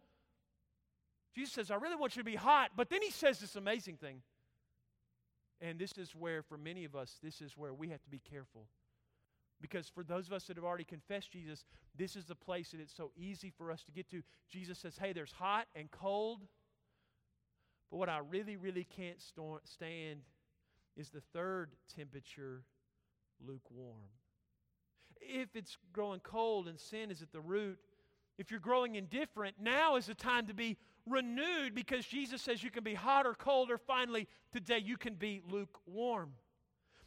Jesus 1.36 1.54
says, 1.54 1.72
I 1.72 1.76
really 1.76 1.96
want 1.96 2.16
you 2.16 2.22
to 2.22 2.26
be 2.26 2.36
hot. 2.36 2.72
But 2.78 2.90
then 2.90 3.02
he 3.02 3.12
says 3.12 3.40
this 3.40 3.56
amazing 3.56 3.98
thing. 3.98 4.22
And 5.62 5.80
this 5.80 5.98
is 5.98 6.16
where, 6.16 6.44
for 6.44 6.58
many 6.58 6.86
of 6.86 6.96
us, 6.96 7.18
this 7.24 7.42
is 7.42 7.58
where 7.58 7.74
we 7.74 7.90
have 7.90 8.04
to 8.04 8.10
be 8.10 8.20
careful. 8.20 8.68
Because 9.60 9.90
for 9.90 10.04
those 10.04 10.28
of 10.28 10.34
us 10.34 10.46
that 10.46 10.56
have 10.56 10.66
already 10.66 10.84
confessed 10.84 11.32
Jesus, 11.32 11.66
this 11.96 12.16
is 12.16 12.26
the 12.26 12.36
place 12.36 12.72
that 12.72 12.80
it's 12.80 12.96
so 12.96 13.12
easy 13.18 13.52
for 13.58 13.72
us 13.72 13.84
to 13.84 13.92
get 13.92 14.10
to. 14.12 14.22
Jesus 14.50 14.78
says, 14.78 14.98
Hey, 14.98 15.14
there's 15.14 15.32
hot 15.32 15.68
and 15.76 15.90
cold, 15.90 16.42
but 17.90 17.98
what 17.98 18.10
I 18.10 18.20
really, 18.20 18.56
really 18.56 18.84
can't 18.84 19.22
stand 19.64 20.20
is 20.96 21.10
the 21.10 21.22
third 21.34 21.72
temperature, 21.96 22.64
lukewarm. 23.46 24.10
If 25.20 25.56
it's 25.56 25.78
growing 25.92 26.20
cold 26.20 26.68
and 26.68 26.80
sin 26.80 27.10
is 27.10 27.22
at 27.22 27.32
the 27.32 27.42
root, 27.42 27.80
if 28.38 28.52
you're 28.52 28.60
growing 28.60 28.96
indifferent, 28.96 29.56
now 29.60 29.96
is 29.96 30.06
the 30.06 30.14
time 30.14 30.46
to 30.48 30.54
be 30.54 30.78
renewed 31.10 31.74
because 31.74 32.06
Jesus 32.06 32.42
says 32.42 32.64
you 32.64 32.72
can 32.72 32.84
be 32.84 32.94
hot 32.94 33.26
or 33.26 33.34
cold, 33.34 33.72
or 33.72 33.78
finally, 33.78 34.28
today 34.52 34.80
you 34.84 34.98
can 34.98 35.16
be 35.16 35.42
lukewarm. 35.50 36.32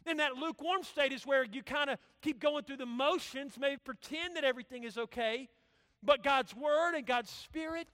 And 0.05 0.19
that 0.19 0.35
lukewarm 0.35 0.83
state 0.83 1.11
is 1.11 1.25
where 1.25 1.43
you 1.43 1.61
kind 1.61 1.89
of 1.89 1.99
keep 2.21 2.39
going 2.39 2.63
through 2.63 2.77
the 2.77 2.85
motions, 2.85 3.57
maybe 3.59 3.77
pretend 3.77 4.35
that 4.35 4.43
everything 4.43 4.83
is 4.83 4.97
okay, 4.97 5.47
but 6.01 6.23
God's 6.23 6.55
Word 6.55 6.95
and 6.95 7.05
God's 7.05 7.29
Spirit 7.29 7.87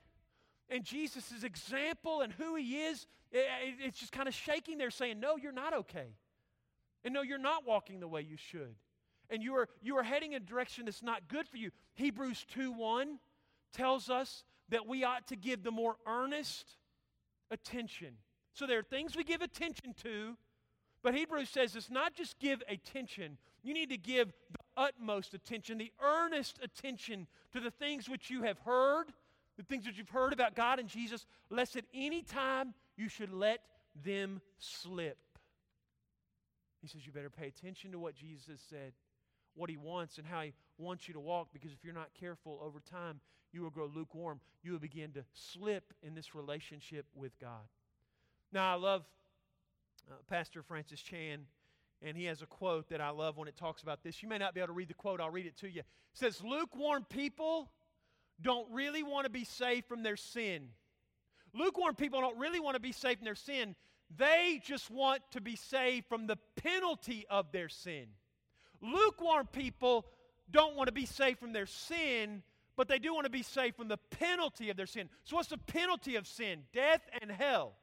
and 0.69 0.83
Jesus' 0.83 1.43
example 1.43 2.21
and 2.21 2.31
who 2.33 2.55
he 2.55 2.81
is, 2.83 3.05
it's 3.31 3.99
just 3.99 4.11
kind 4.11 4.27
of 4.27 4.33
shaking 4.33 4.77
there 4.77 4.89
saying, 4.89 5.19
No, 5.19 5.37
you're 5.37 5.51
not 5.51 5.73
okay. 5.73 6.15
And 7.03 7.13
no, 7.13 7.21
you're 7.21 7.37
not 7.37 7.65
walking 7.65 7.99
the 7.99 8.07
way 8.07 8.21
you 8.21 8.37
should. 8.37 8.75
And 9.29 9.43
you 9.43 9.55
are, 9.55 9.67
you 9.81 9.97
are 9.97 10.03
heading 10.03 10.33
in 10.33 10.41
a 10.41 10.45
direction 10.45 10.85
that's 10.85 11.03
not 11.03 11.27
good 11.27 11.47
for 11.47 11.57
you. 11.57 11.71
Hebrews 11.95 12.45
2 12.53 12.71
1 12.71 13.19
tells 13.73 14.09
us 14.09 14.43
that 14.69 14.87
we 14.87 15.03
ought 15.03 15.27
to 15.27 15.35
give 15.35 15.63
the 15.63 15.71
more 15.71 15.95
earnest 16.05 16.77
attention. 17.51 18.15
So 18.53 18.65
there 18.65 18.79
are 18.79 18.83
things 18.83 19.15
we 19.15 19.23
give 19.23 19.41
attention 19.41 19.93
to, 20.03 20.35
but 21.03 21.15
Hebrews 21.15 21.49
says 21.49 21.75
it's 21.75 21.89
not 21.89 22.15
just 22.15 22.39
give 22.39 22.61
attention, 22.67 23.37
you 23.63 23.73
need 23.73 23.89
to 23.89 23.97
give 23.97 24.33
the 24.51 24.59
utmost 24.75 25.33
attention, 25.33 25.77
the 25.77 25.91
earnest 26.01 26.59
attention 26.61 27.27
to 27.53 27.59
the 27.59 27.71
things 27.71 28.09
which 28.09 28.29
you 28.29 28.43
have 28.43 28.59
heard 28.59 29.13
the 29.57 29.63
things 29.63 29.85
that 29.85 29.97
you've 29.97 30.09
heard 30.09 30.33
about 30.33 30.55
God 30.55 30.79
and 30.79 30.87
Jesus, 30.87 31.25
lest 31.49 31.75
at 31.75 31.85
any 31.93 32.21
time 32.21 32.73
you 32.95 33.09
should 33.09 33.33
let 33.33 33.61
them 34.03 34.39
slip. 34.59 35.17
He 36.81 36.87
says 36.87 37.05
you 37.05 37.11
better 37.11 37.31
pay 37.31 37.47
attention 37.47 37.91
to 37.91 37.99
what 37.99 38.15
Jesus 38.15 38.61
said, 38.69 38.93
what 39.57 39.69
he 39.69 39.77
wants, 39.77 40.17
and 40.17 40.25
how 40.25 40.41
he 40.41 40.53
wants 40.77 41.07
you 41.07 41.13
to 41.13 41.19
walk, 41.19 41.49
because 41.51 41.71
if 41.71 41.83
you're 41.83 41.93
not 41.93 42.09
careful 42.19 42.59
over 42.63 42.79
time, 42.79 43.19
you 43.51 43.61
will 43.61 43.69
grow 43.69 43.89
lukewarm. 43.93 44.39
You 44.63 44.73
will 44.73 44.79
begin 44.79 45.11
to 45.13 45.23
slip 45.33 45.93
in 46.03 46.13
this 46.13 46.35
relationship 46.35 47.05
with 47.15 47.37
God. 47.39 47.67
Now, 48.51 48.71
I 48.71 48.75
love 48.75 49.03
uh, 50.09 50.15
Pastor 50.29 50.61
Francis 50.61 51.01
Chan, 51.01 51.39
and 52.01 52.15
he 52.15 52.25
has 52.25 52.41
a 52.41 52.45
quote 52.45 52.89
that 52.89 53.01
I 53.01 53.09
love 53.09 53.37
when 53.37 53.47
it 53.47 53.55
talks 53.55 53.81
about 53.81 54.03
this. 54.03 54.21
You 54.21 54.29
may 54.29 54.37
not 54.37 54.53
be 54.53 54.59
able 54.59 54.67
to 54.67 54.73
read 54.73 54.89
the 54.89 54.93
quote, 54.93 55.19
I'll 55.19 55.31
read 55.31 55.45
it 55.45 55.57
to 55.57 55.69
you. 55.69 55.79
It 55.79 55.85
says, 56.13 56.41
Lukewarm 56.43 57.05
people 57.09 57.71
don't 58.41 58.71
really 58.71 59.03
want 59.03 59.25
to 59.25 59.31
be 59.31 59.43
saved 59.43 59.87
from 59.87 60.03
their 60.03 60.15
sin. 60.15 60.69
Lukewarm 61.53 61.95
people 61.95 62.21
don't 62.21 62.37
really 62.37 62.59
want 62.59 62.75
to 62.75 62.81
be 62.81 62.91
saved 62.91 63.19
from 63.19 63.25
their 63.25 63.35
sin. 63.35 63.75
They 64.15 64.61
just 64.63 64.89
want 64.91 65.21
to 65.31 65.41
be 65.41 65.55
saved 65.55 66.05
from 66.07 66.27
the 66.27 66.37
penalty 66.55 67.25
of 67.29 67.51
their 67.51 67.69
sin. 67.69 68.07
Lukewarm 68.81 69.47
people 69.47 70.05
don't 70.51 70.75
want 70.75 70.87
to 70.87 70.93
be 70.93 71.05
saved 71.05 71.39
from 71.39 71.53
their 71.53 71.65
sin, 71.65 72.43
but 72.75 72.87
they 72.87 72.99
do 72.99 73.13
want 73.13 73.25
to 73.25 73.31
be 73.31 73.43
saved 73.43 73.75
from 73.75 73.87
the 73.87 73.97
penalty 73.97 74.69
of 74.69 74.77
their 74.77 74.85
sin. 74.85 75.09
So, 75.23 75.35
what's 75.35 75.49
the 75.49 75.57
penalty 75.57 76.15
of 76.15 76.27
sin? 76.27 76.61
Death 76.73 77.01
and 77.21 77.31
hell. 77.31 77.73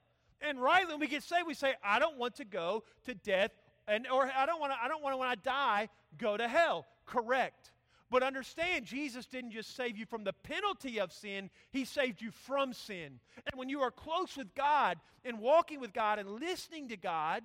And 0.41 0.61
right 0.61 0.87
when 0.87 1.01
we 1.01 1.07
get 1.07 1.23
saved, 1.23 1.47
we 1.47 1.55
say, 1.55 1.75
I 1.83 1.99
don't 1.99 2.19
want 2.19 2.37
to 2.37 2.45
go 2.45 2.85
to 3.05 3.15
death, 3.15 3.51
and, 3.89 4.07
or 4.07 4.31
I 4.31 4.47
don't 4.47 4.61
want 4.61 4.73
to, 4.73 4.79
I 4.83 4.89
don't 4.89 5.03
want 5.03 5.15
to, 5.15 5.17
when 5.19 5.29
I 5.29 5.35
die, 5.37 5.89
go 6.19 6.37
to 6.37 6.47
hell. 6.47 6.87
Correct. 7.07 7.73
But 8.11 8.23
understand, 8.23 8.85
Jesus 8.85 9.27
didn't 9.27 9.53
just 9.53 9.75
save 9.75 9.97
you 9.97 10.07
from 10.07 10.25
the 10.25 10.33
penalty 10.33 11.01
of 11.01 11.13
sin, 11.13 11.51
He 11.71 11.85
saved 11.85 12.23
you 12.23 12.31
from 12.31 12.73
sin. 12.73 13.19
And 13.51 13.59
when 13.59 13.69
you 13.69 13.81
are 13.81 13.91
close 13.91 14.37
with 14.37 14.55
God 14.55 14.99
and 15.25 15.41
walking 15.41 15.81
with 15.81 15.93
God 15.93 16.19
and 16.19 16.29
listening 16.41 16.89
to 16.89 16.97
God, 16.97 17.43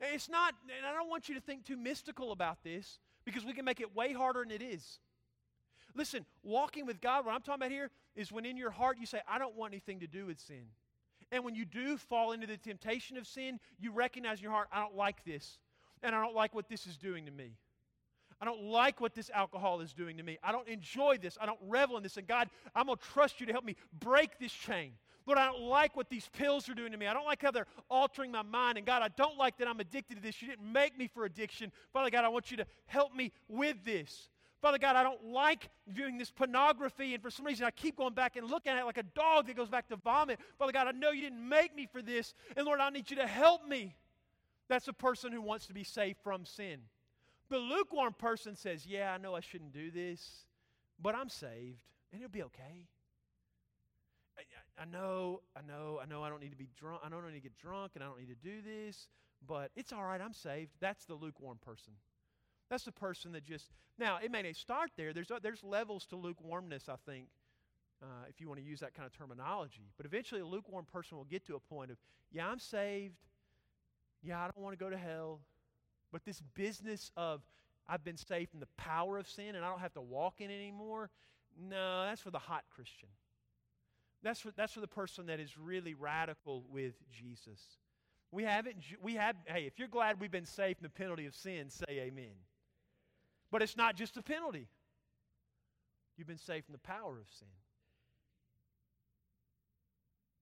it's 0.00 0.28
not, 0.28 0.54
and 0.76 0.86
I 0.86 0.92
don't 0.92 1.08
want 1.08 1.28
you 1.28 1.34
to 1.34 1.40
think 1.40 1.64
too 1.64 1.76
mystical 1.76 2.32
about 2.32 2.62
this 2.62 2.98
because 3.24 3.44
we 3.44 3.52
can 3.52 3.64
make 3.64 3.80
it 3.80 3.94
way 3.94 4.12
harder 4.12 4.40
than 4.40 4.50
it 4.50 4.62
is. 4.62 4.98
Listen, 5.94 6.24
walking 6.42 6.86
with 6.86 7.00
God, 7.00 7.26
what 7.26 7.34
I'm 7.34 7.42
talking 7.42 7.62
about 7.62 7.70
here 7.70 7.90
is 8.14 8.30
when 8.30 8.46
in 8.46 8.56
your 8.56 8.70
heart 8.70 8.96
you 8.98 9.06
say, 9.06 9.20
I 9.28 9.38
don't 9.38 9.56
want 9.56 9.72
anything 9.72 10.00
to 10.00 10.06
do 10.06 10.26
with 10.26 10.38
sin. 10.38 10.64
And 11.32 11.44
when 11.44 11.54
you 11.54 11.64
do 11.64 11.96
fall 11.96 12.32
into 12.32 12.46
the 12.46 12.56
temptation 12.56 13.16
of 13.16 13.26
sin, 13.26 13.60
you 13.78 13.92
recognize 13.92 14.38
in 14.38 14.44
your 14.44 14.52
heart, 14.52 14.68
I 14.72 14.80
don't 14.80 14.96
like 14.96 15.24
this, 15.24 15.58
and 16.02 16.14
I 16.14 16.22
don't 16.22 16.34
like 16.34 16.54
what 16.54 16.68
this 16.68 16.86
is 16.86 16.96
doing 16.96 17.26
to 17.26 17.32
me. 17.32 17.52
I 18.40 18.46
don't 18.46 18.62
like 18.62 19.00
what 19.00 19.14
this 19.14 19.30
alcohol 19.34 19.80
is 19.80 19.92
doing 19.92 20.16
to 20.16 20.22
me. 20.22 20.38
I 20.42 20.50
don't 20.50 20.66
enjoy 20.66 21.18
this. 21.18 21.36
I 21.40 21.44
don't 21.44 21.58
revel 21.68 21.98
in 21.98 22.02
this. 22.02 22.16
And 22.16 22.26
God, 22.26 22.48
I'm 22.74 22.86
going 22.86 22.96
to 22.96 23.04
trust 23.12 23.38
you 23.38 23.46
to 23.46 23.52
help 23.52 23.64
me 23.64 23.76
break 24.00 24.38
this 24.38 24.52
chain. 24.52 24.92
Lord, 25.26 25.38
I 25.38 25.46
don't 25.46 25.62
like 25.62 25.96
what 25.96 26.08
these 26.08 26.28
pills 26.32 26.68
are 26.68 26.74
doing 26.74 26.92
to 26.92 26.98
me. 26.98 27.06
I 27.06 27.14
don't 27.14 27.26
like 27.26 27.42
how 27.42 27.50
they're 27.50 27.66
altering 27.88 28.30
my 28.30 28.42
mind. 28.42 28.78
And 28.78 28.86
God, 28.86 29.02
I 29.02 29.08
don't 29.08 29.36
like 29.36 29.58
that 29.58 29.68
I'm 29.68 29.80
addicted 29.80 30.16
to 30.16 30.22
this. 30.22 30.40
You 30.40 30.48
didn't 30.48 30.70
make 30.72 30.98
me 30.98 31.08
for 31.08 31.24
addiction. 31.24 31.72
Father 31.92 32.10
God, 32.10 32.24
I 32.24 32.28
want 32.28 32.50
you 32.50 32.56
to 32.58 32.66
help 32.86 33.14
me 33.14 33.32
with 33.48 33.84
this. 33.84 34.28
Father 34.60 34.78
God, 34.78 34.96
I 34.96 35.02
don't 35.02 35.24
like 35.26 35.70
viewing 35.88 36.18
this 36.18 36.30
pornography, 36.30 37.14
and 37.14 37.22
for 37.22 37.30
some 37.30 37.46
reason 37.46 37.64
I 37.64 37.70
keep 37.70 37.96
going 37.96 38.12
back 38.12 38.36
and 38.36 38.50
looking 38.50 38.72
at 38.72 38.78
it 38.78 38.84
like 38.84 38.98
a 38.98 39.02
dog 39.02 39.46
that 39.46 39.56
goes 39.56 39.70
back 39.70 39.88
to 39.88 39.96
vomit. 39.96 40.38
Father 40.58 40.72
God, 40.72 40.86
I 40.86 40.90
know 40.90 41.12
you 41.12 41.22
didn't 41.22 41.48
make 41.48 41.74
me 41.74 41.88
for 41.90 42.02
this, 42.02 42.34
and 42.56 42.66
Lord, 42.66 42.78
I 42.78 42.90
need 42.90 43.10
you 43.10 43.16
to 43.16 43.26
help 43.26 43.66
me. 43.66 43.96
That's 44.68 44.86
a 44.86 44.92
person 44.92 45.32
who 45.32 45.40
wants 45.40 45.66
to 45.68 45.72
be 45.72 45.82
saved 45.82 46.18
from 46.22 46.44
sin. 46.44 46.80
The 47.48 47.58
lukewarm 47.58 48.12
person 48.12 48.54
says, 48.54 48.86
Yeah, 48.86 49.12
I 49.12 49.18
know 49.18 49.34
I 49.34 49.40
shouldn't 49.40 49.72
do 49.72 49.90
this, 49.90 50.44
but 51.02 51.14
I'm 51.14 51.30
saved 51.30 51.80
and 52.12 52.22
it'll 52.22 52.32
be 52.32 52.42
okay. 52.44 52.88
I, 54.80 54.84
know, 54.86 55.42
I 55.56 55.60
know, 55.60 56.00
I 56.02 56.06
know 56.06 56.22
I 56.22 56.30
don't 56.30 56.40
need 56.40 56.50
to 56.50 56.56
be 56.56 56.70
drunk. 56.78 57.02
I 57.04 57.08
don't 57.08 57.26
need 57.26 57.34
to 57.34 57.40
get 57.40 57.56
drunk 57.58 57.92
and 57.94 58.02
I 58.02 58.06
don't 58.06 58.18
need 58.18 58.28
to 58.28 58.34
do 58.34 58.62
this, 58.62 59.08
but 59.46 59.70
it's 59.76 59.92
all 59.92 60.04
right. 60.04 60.20
I'm 60.20 60.32
saved. 60.32 60.70
That's 60.80 61.04
the 61.04 61.14
lukewarm 61.14 61.58
person. 61.64 61.92
That's 62.70 62.84
the 62.84 62.92
person 62.92 63.32
that 63.32 63.44
just, 63.44 63.66
now, 63.98 64.18
it 64.22 64.30
may 64.30 64.42
not 64.42 64.56
start 64.56 64.90
there. 64.96 65.12
There's, 65.12 65.30
there's 65.42 65.62
levels 65.62 66.06
to 66.06 66.16
lukewarmness, 66.16 66.88
I 66.88 66.94
think, 67.04 67.26
uh, 68.02 68.24
if 68.28 68.40
you 68.40 68.48
want 68.48 68.60
to 68.60 68.66
use 68.66 68.80
that 68.80 68.94
kind 68.94 69.06
of 69.06 69.12
terminology. 69.12 69.90
But 69.96 70.06
eventually, 70.06 70.40
a 70.40 70.46
lukewarm 70.46 70.86
person 70.90 71.18
will 71.18 71.24
get 71.24 71.44
to 71.46 71.56
a 71.56 71.60
point 71.60 71.90
of, 71.90 71.98
yeah, 72.32 72.48
I'm 72.48 72.60
saved. 72.60 73.16
Yeah, 74.22 74.40
I 74.40 74.44
don't 74.44 74.62
want 74.62 74.78
to 74.78 74.82
go 74.82 74.88
to 74.88 74.96
hell. 74.96 75.40
But 76.12 76.24
this 76.24 76.40
business 76.54 77.10
of 77.16 77.42
I've 77.90 78.04
been 78.04 78.16
saved 78.16 78.50
from 78.50 78.60
the 78.60 78.68
power 78.76 79.18
of 79.18 79.28
sin 79.28 79.56
and 79.56 79.64
I 79.64 79.68
don't 79.68 79.80
have 79.80 79.94
to 79.94 80.00
walk 80.00 80.34
in 80.38 80.50
it 80.50 80.54
anymore, 80.54 81.10
no, 81.58 82.04
that's 82.04 82.20
for 82.20 82.30
the 82.30 82.38
hot 82.38 82.62
Christian. 82.72 83.08
That's 84.22 84.40
for, 84.40 84.50
that's 84.56 84.72
for 84.74 84.80
the 84.80 84.88
person 84.88 85.26
that 85.26 85.40
is 85.40 85.56
really 85.56 85.94
radical 85.94 86.64
with 86.70 86.94
Jesus. 87.10 87.60
We 88.32 88.44
haven't, 88.44 88.76
we 89.02 89.14
have, 89.14 89.36
hey, 89.46 89.64
if 89.66 89.78
you're 89.78 89.88
glad 89.88 90.20
we've 90.20 90.30
been 90.30 90.46
saved 90.46 90.78
from 90.78 90.84
the 90.84 90.90
penalty 90.90 91.26
of 91.26 91.34
sin, 91.34 91.70
say 91.70 91.86
amen. 91.90 92.34
But 93.50 93.62
it's 93.62 93.76
not 93.76 93.96
just 93.96 94.14
the 94.14 94.22
penalty. 94.22 94.68
You've 96.16 96.28
been 96.28 96.38
saved 96.38 96.66
from 96.66 96.72
the 96.72 96.78
power 96.78 97.18
of 97.18 97.26
sin. 97.38 97.48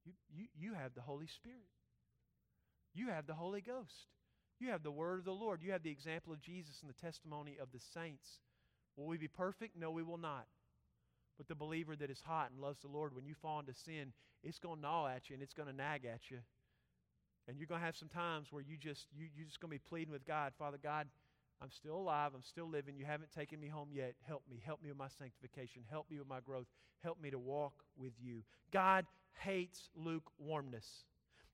You, 0.04 0.12
you, 0.28 0.46
you 0.58 0.74
have 0.74 0.94
the 0.94 1.00
Holy 1.00 1.26
Spirit. 1.26 1.68
You 2.94 3.08
have 3.08 3.26
the 3.26 3.34
Holy 3.34 3.60
Ghost. 3.60 4.08
You 4.58 4.70
have 4.70 4.82
the 4.82 4.90
word 4.90 5.20
of 5.20 5.24
the 5.24 5.32
Lord. 5.32 5.62
You 5.62 5.72
have 5.72 5.84
the 5.84 5.90
example 5.90 6.32
of 6.32 6.40
Jesus 6.40 6.80
and 6.82 6.90
the 6.90 7.00
testimony 7.00 7.56
of 7.62 7.70
the 7.72 7.78
saints. 7.94 8.40
Will 8.96 9.06
we 9.06 9.18
be 9.18 9.28
perfect? 9.28 9.76
No, 9.76 9.92
we 9.92 10.02
will 10.02 10.18
not. 10.18 10.46
But 11.38 11.48
the 11.48 11.54
believer 11.54 11.96
that 11.96 12.10
is 12.10 12.20
hot 12.20 12.50
and 12.50 12.60
loves 12.60 12.80
the 12.80 12.88
Lord, 12.88 13.14
when 13.14 13.24
you 13.24 13.34
fall 13.34 13.60
into 13.60 13.72
sin, 13.72 14.12
it's 14.42 14.58
going 14.58 14.76
to 14.76 14.82
gnaw 14.82 15.06
at 15.06 15.30
you 15.30 15.34
and 15.34 15.42
it's 15.42 15.54
going 15.54 15.68
to 15.68 15.74
nag 15.74 16.04
at 16.04 16.30
you. 16.30 16.38
And 17.46 17.56
you're 17.56 17.66
going 17.66 17.80
to 17.80 17.86
have 17.86 17.96
some 17.96 18.08
times 18.08 18.48
where 18.50 18.62
you 18.62 18.76
just 18.76 19.06
you, 19.16 19.26
you're 19.34 19.46
just 19.46 19.60
going 19.60 19.70
to 19.70 19.76
be 19.76 19.88
pleading 19.88 20.12
with 20.12 20.26
God, 20.26 20.52
Father 20.58 20.78
God, 20.82 21.06
I'm 21.60 21.70
still 21.70 21.96
alive. 21.96 22.32
I'm 22.34 22.42
still 22.42 22.68
living. 22.68 22.96
You 22.96 23.04
haven't 23.04 23.32
taken 23.32 23.58
me 23.60 23.68
home 23.68 23.88
yet. 23.92 24.14
Help 24.26 24.42
me. 24.48 24.62
Help 24.64 24.82
me 24.82 24.90
with 24.90 24.98
my 24.98 25.08
sanctification. 25.08 25.82
Help 25.90 26.08
me 26.10 26.18
with 26.18 26.28
my 26.28 26.40
growth. 26.40 26.66
Help 27.02 27.20
me 27.20 27.30
to 27.30 27.38
walk 27.38 27.74
with 27.96 28.12
you. 28.20 28.42
God 28.72 29.06
hates 29.40 29.90
lukewarmness. 29.96 31.04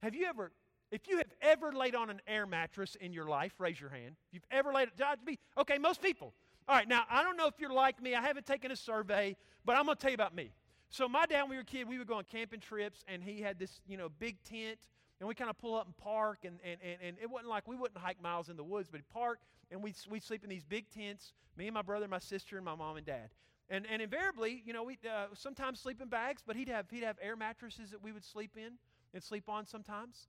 Have 0.02 0.14
you 0.14 0.26
ever, 0.26 0.52
if 0.90 1.08
you 1.08 1.18
have 1.18 1.32
ever 1.40 1.72
laid 1.72 1.94
on 1.94 2.10
an 2.10 2.20
air 2.26 2.46
mattress 2.46 2.96
in 2.96 3.12
your 3.12 3.26
life, 3.26 3.52
raise 3.58 3.80
your 3.80 3.90
hand. 3.90 4.16
If 4.28 4.34
you've 4.34 4.46
ever 4.50 4.72
laid 4.72 4.88
it. 4.88 5.38
Okay, 5.58 5.78
most 5.78 6.02
people. 6.02 6.34
All 6.66 6.74
right, 6.74 6.88
now 6.88 7.04
I 7.10 7.22
don't 7.22 7.36
know 7.36 7.46
if 7.46 7.54
you're 7.58 7.72
like 7.72 8.00
me. 8.00 8.14
I 8.14 8.22
haven't 8.22 8.46
taken 8.46 8.70
a 8.70 8.76
survey, 8.76 9.36
but 9.66 9.76
I'm 9.76 9.84
going 9.84 9.96
to 9.96 10.00
tell 10.00 10.10
you 10.10 10.14
about 10.14 10.34
me. 10.34 10.50
So 10.88 11.06
my 11.08 11.26
dad, 11.26 11.42
when 11.42 11.50
we 11.50 11.56
were 11.56 11.62
a 11.62 11.64
kid, 11.64 11.86
we 11.86 11.98
would 11.98 12.06
go 12.06 12.14
on 12.14 12.24
camping 12.24 12.60
trips, 12.60 13.04
and 13.06 13.22
he 13.22 13.42
had 13.42 13.58
this, 13.58 13.80
you 13.86 13.98
know, 13.98 14.08
big 14.08 14.42
tent, 14.44 14.78
and 15.20 15.28
we 15.28 15.34
kind 15.34 15.50
of 15.50 15.58
pull 15.58 15.74
up 15.74 15.84
and 15.84 15.96
park, 15.98 16.38
and, 16.44 16.58
and, 16.64 16.78
and, 16.82 16.96
and 17.02 17.16
it 17.20 17.28
wasn't 17.28 17.50
like 17.50 17.68
we 17.68 17.76
wouldn't 17.76 17.98
hike 17.98 18.22
miles 18.22 18.48
in 18.48 18.56
the 18.56 18.64
woods, 18.64 18.88
but 18.90 19.06
park, 19.12 19.40
and 19.70 19.82
we'd, 19.82 19.94
we'd 20.08 20.22
sleep 20.22 20.42
in 20.42 20.48
these 20.48 20.64
big 20.64 20.88
tents, 20.90 21.34
me 21.58 21.66
and 21.66 21.74
my 21.74 21.82
brother, 21.82 22.08
my 22.08 22.18
sister, 22.18 22.56
and 22.56 22.64
my 22.64 22.74
mom 22.74 22.96
and 22.96 23.04
dad. 23.04 23.28
And, 23.68 23.86
and 23.90 24.00
invariably, 24.00 24.62
you 24.64 24.72
know, 24.72 24.84
we 24.84 24.98
uh, 25.04 25.26
sometimes 25.34 25.80
sleep 25.80 26.00
in 26.00 26.08
bags, 26.08 26.42
but 26.46 26.56
he'd 26.56 26.68
have, 26.68 26.86
he'd 26.90 27.02
have 27.02 27.18
air 27.20 27.36
mattresses 27.36 27.90
that 27.90 28.02
we 28.02 28.12
would 28.12 28.24
sleep 28.24 28.56
in 28.56 28.74
and 29.12 29.22
sleep 29.22 29.48
on 29.48 29.66
sometimes. 29.66 30.28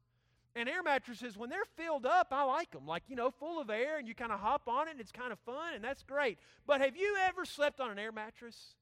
And 0.56 0.70
air 0.70 0.82
mattresses, 0.82 1.38
when 1.38 1.50
they're 1.50 1.66
filled 1.76 2.06
up, 2.06 2.28
I 2.32 2.44
like 2.44 2.72
them. 2.72 2.88
Like, 2.88 3.04
you 3.10 3.18
know, 3.18 3.30
full 3.30 3.60
of 3.60 3.70
air, 3.70 3.98
and 3.98 4.08
you 4.08 4.16
kind 4.16 4.32
of 4.32 4.40
hop 4.40 4.68
on 4.68 4.88
it, 4.88 4.92
and 4.92 5.02
it's 5.02 5.12
kind 5.12 5.34
of 5.34 5.40
fun, 5.40 5.74
and 5.74 5.84
that's 5.84 6.02
great. 6.02 6.38
But 6.66 6.80
have 6.80 6.96
you 6.96 7.18
ever 7.28 7.44
slept 7.44 7.82
on 7.82 7.92
an 7.92 8.00
air 8.00 8.14
mattress 8.14 8.76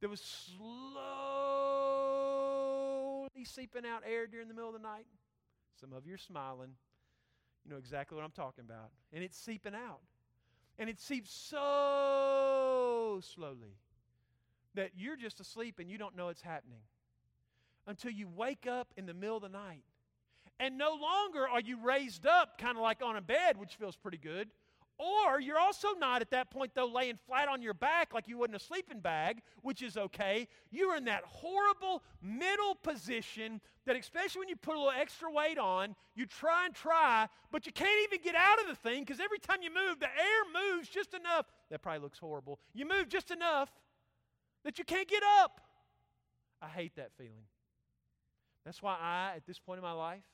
that 0.00 0.08
was 0.08 0.20
slowly 0.20 0.94
seeping 3.44 3.84
out 3.84 4.04
air 4.08 4.28
during 4.28 4.46
the 4.46 4.54
middle 4.54 4.68
of 4.68 4.74
the 4.74 4.80
night? 4.86 5.06
Some 5.80 5.92
of 5.92 6.06
you 6.06 6.14
are 6.14 6.18
smiling. 6.18 6.70
You 7.64 7.72
know 7.72 7.78
exactly 7.78 8.14
what 8.14 8.24
I'm 8.24 8.30
talking 8.30 8.64
about. 8.64 8.90
And 9.12 9.24
it's 9.24 9.36
seeping 9.36 9.74
out. 9.74 10.00
And 10.78 10.88
it 10.88 11.00
seeps 11.00 11.32
so 11.32 13.20
slowly 13.34 13.76
that 14.74 14.92
you're 14.96 15.16
just 15.16 15.40
asleep 15.40 15.80
and 15.80 15.90
you 15.90 15.98
don't 15.98 16.16
know 16.16 16.28
it's 16.28 16.42
happening 16.42 16.78
until 17.88 18.12
you 18.12 18.28
wake 18.28 18.68
up 18.68 18.92
in 18.96 19.06
the 19.06 19.14
middle 19.14 19.36
of 19.36 19.42
the 19.42 19.48
night. 19.48 19.82
And 20.60 20.76
no 20.76 20.98
longer 21.00 21.46
are 21.46 21.60
you 21.60 21.78
raised 21.82 22.26
up 22.26 22.58
kind 22.58 22.76
of 22.76 22.82
like 22.82 23.02
on 23.02 23.16
a 23.16 23.20
bed, 23.20 23.56
which 23.56 23.76
feels 23.76 23.96
pretty 23.96 24.18
good. 24.18 24.48
Or 24.98 25.38
you're 25.40 25.58
also 25.58 25.92
not 25.92 26.22
at 26.22 26.32
that 26.32 26.50
point, 26.50 26.72
though, 26.74 26.88
laying 26.88 27.18
flat 27.28 27.46
on 27.46 27.62
your 27.62 27.74
back 27.74 28.12
like 28.12 28.26
you 28.26 28.36
would 28.38 28.50
in 28.50 28.56
a 28.56 28.60
sleeping 28.60 28.98
bag, 28.98 29.42
which 29.62 29.80
is 29.80 29.96
okay. 29.96 30.48
You're 30.72 30.96
in 30.96 31.04
that 31.04 31.22
horrible 31.24 32.02
middle 32.20 32.74
position 32.74 33.60
that, 33.86 33.94
especially 33.94 34.40
when 34.40 34.48
you 34.48 34.56
put 34.56 34.74
a 34.74 34.78
little 34.78 34.92
extra 34.92 35.30
weight 35.30 35.56
on, 35.56 35.94
you 36.16 36.26
try 36.26 36.66
and 36.66 36.74
try, 36.74 37.28
but 37.52 37.64
you 37.64 37.72
can't 37.72 38.02
even 38.04 38.24
get 38.24 38.34
out 38.34 38.60
of 38.60 38.66
the 38.66 38.74
thing 38.74 39.04
because 39.04 39.20
every 39.20 39.38
time 39.38 39.58
you 39.62 39.70
move, 39.72 40.00
the 40.00 40.06
air 40.06 40.74
moves 40.74 40.88
just 40.88 41.14
enough. 41.14 41.46
That 41.70 41.80
probably 41.80 42.00
looks 42.00 42.18
horrible. 42.18 42.58
You 42.74 42.84
move 42.84 43.08
just 43.08 43.30
enough 43.30 43.70
that 44.64 44.80
you 44.80 44.84
can't 44.84 45.06
get 45.06 45.22
up. 45.40 45.60
I 46.60 46.66
hate 46.66 46.96
that 46.96 47.12
feeling. 47.16 47.46
That's 48.64 48.82
why 48.82 48.96
I, 49.00 49.36
at 49.36 49.46
this 49.46 49.60
point 49.60 49.78
in 49.78 49.84
my 49.84 49.92
life, 49.92 50.24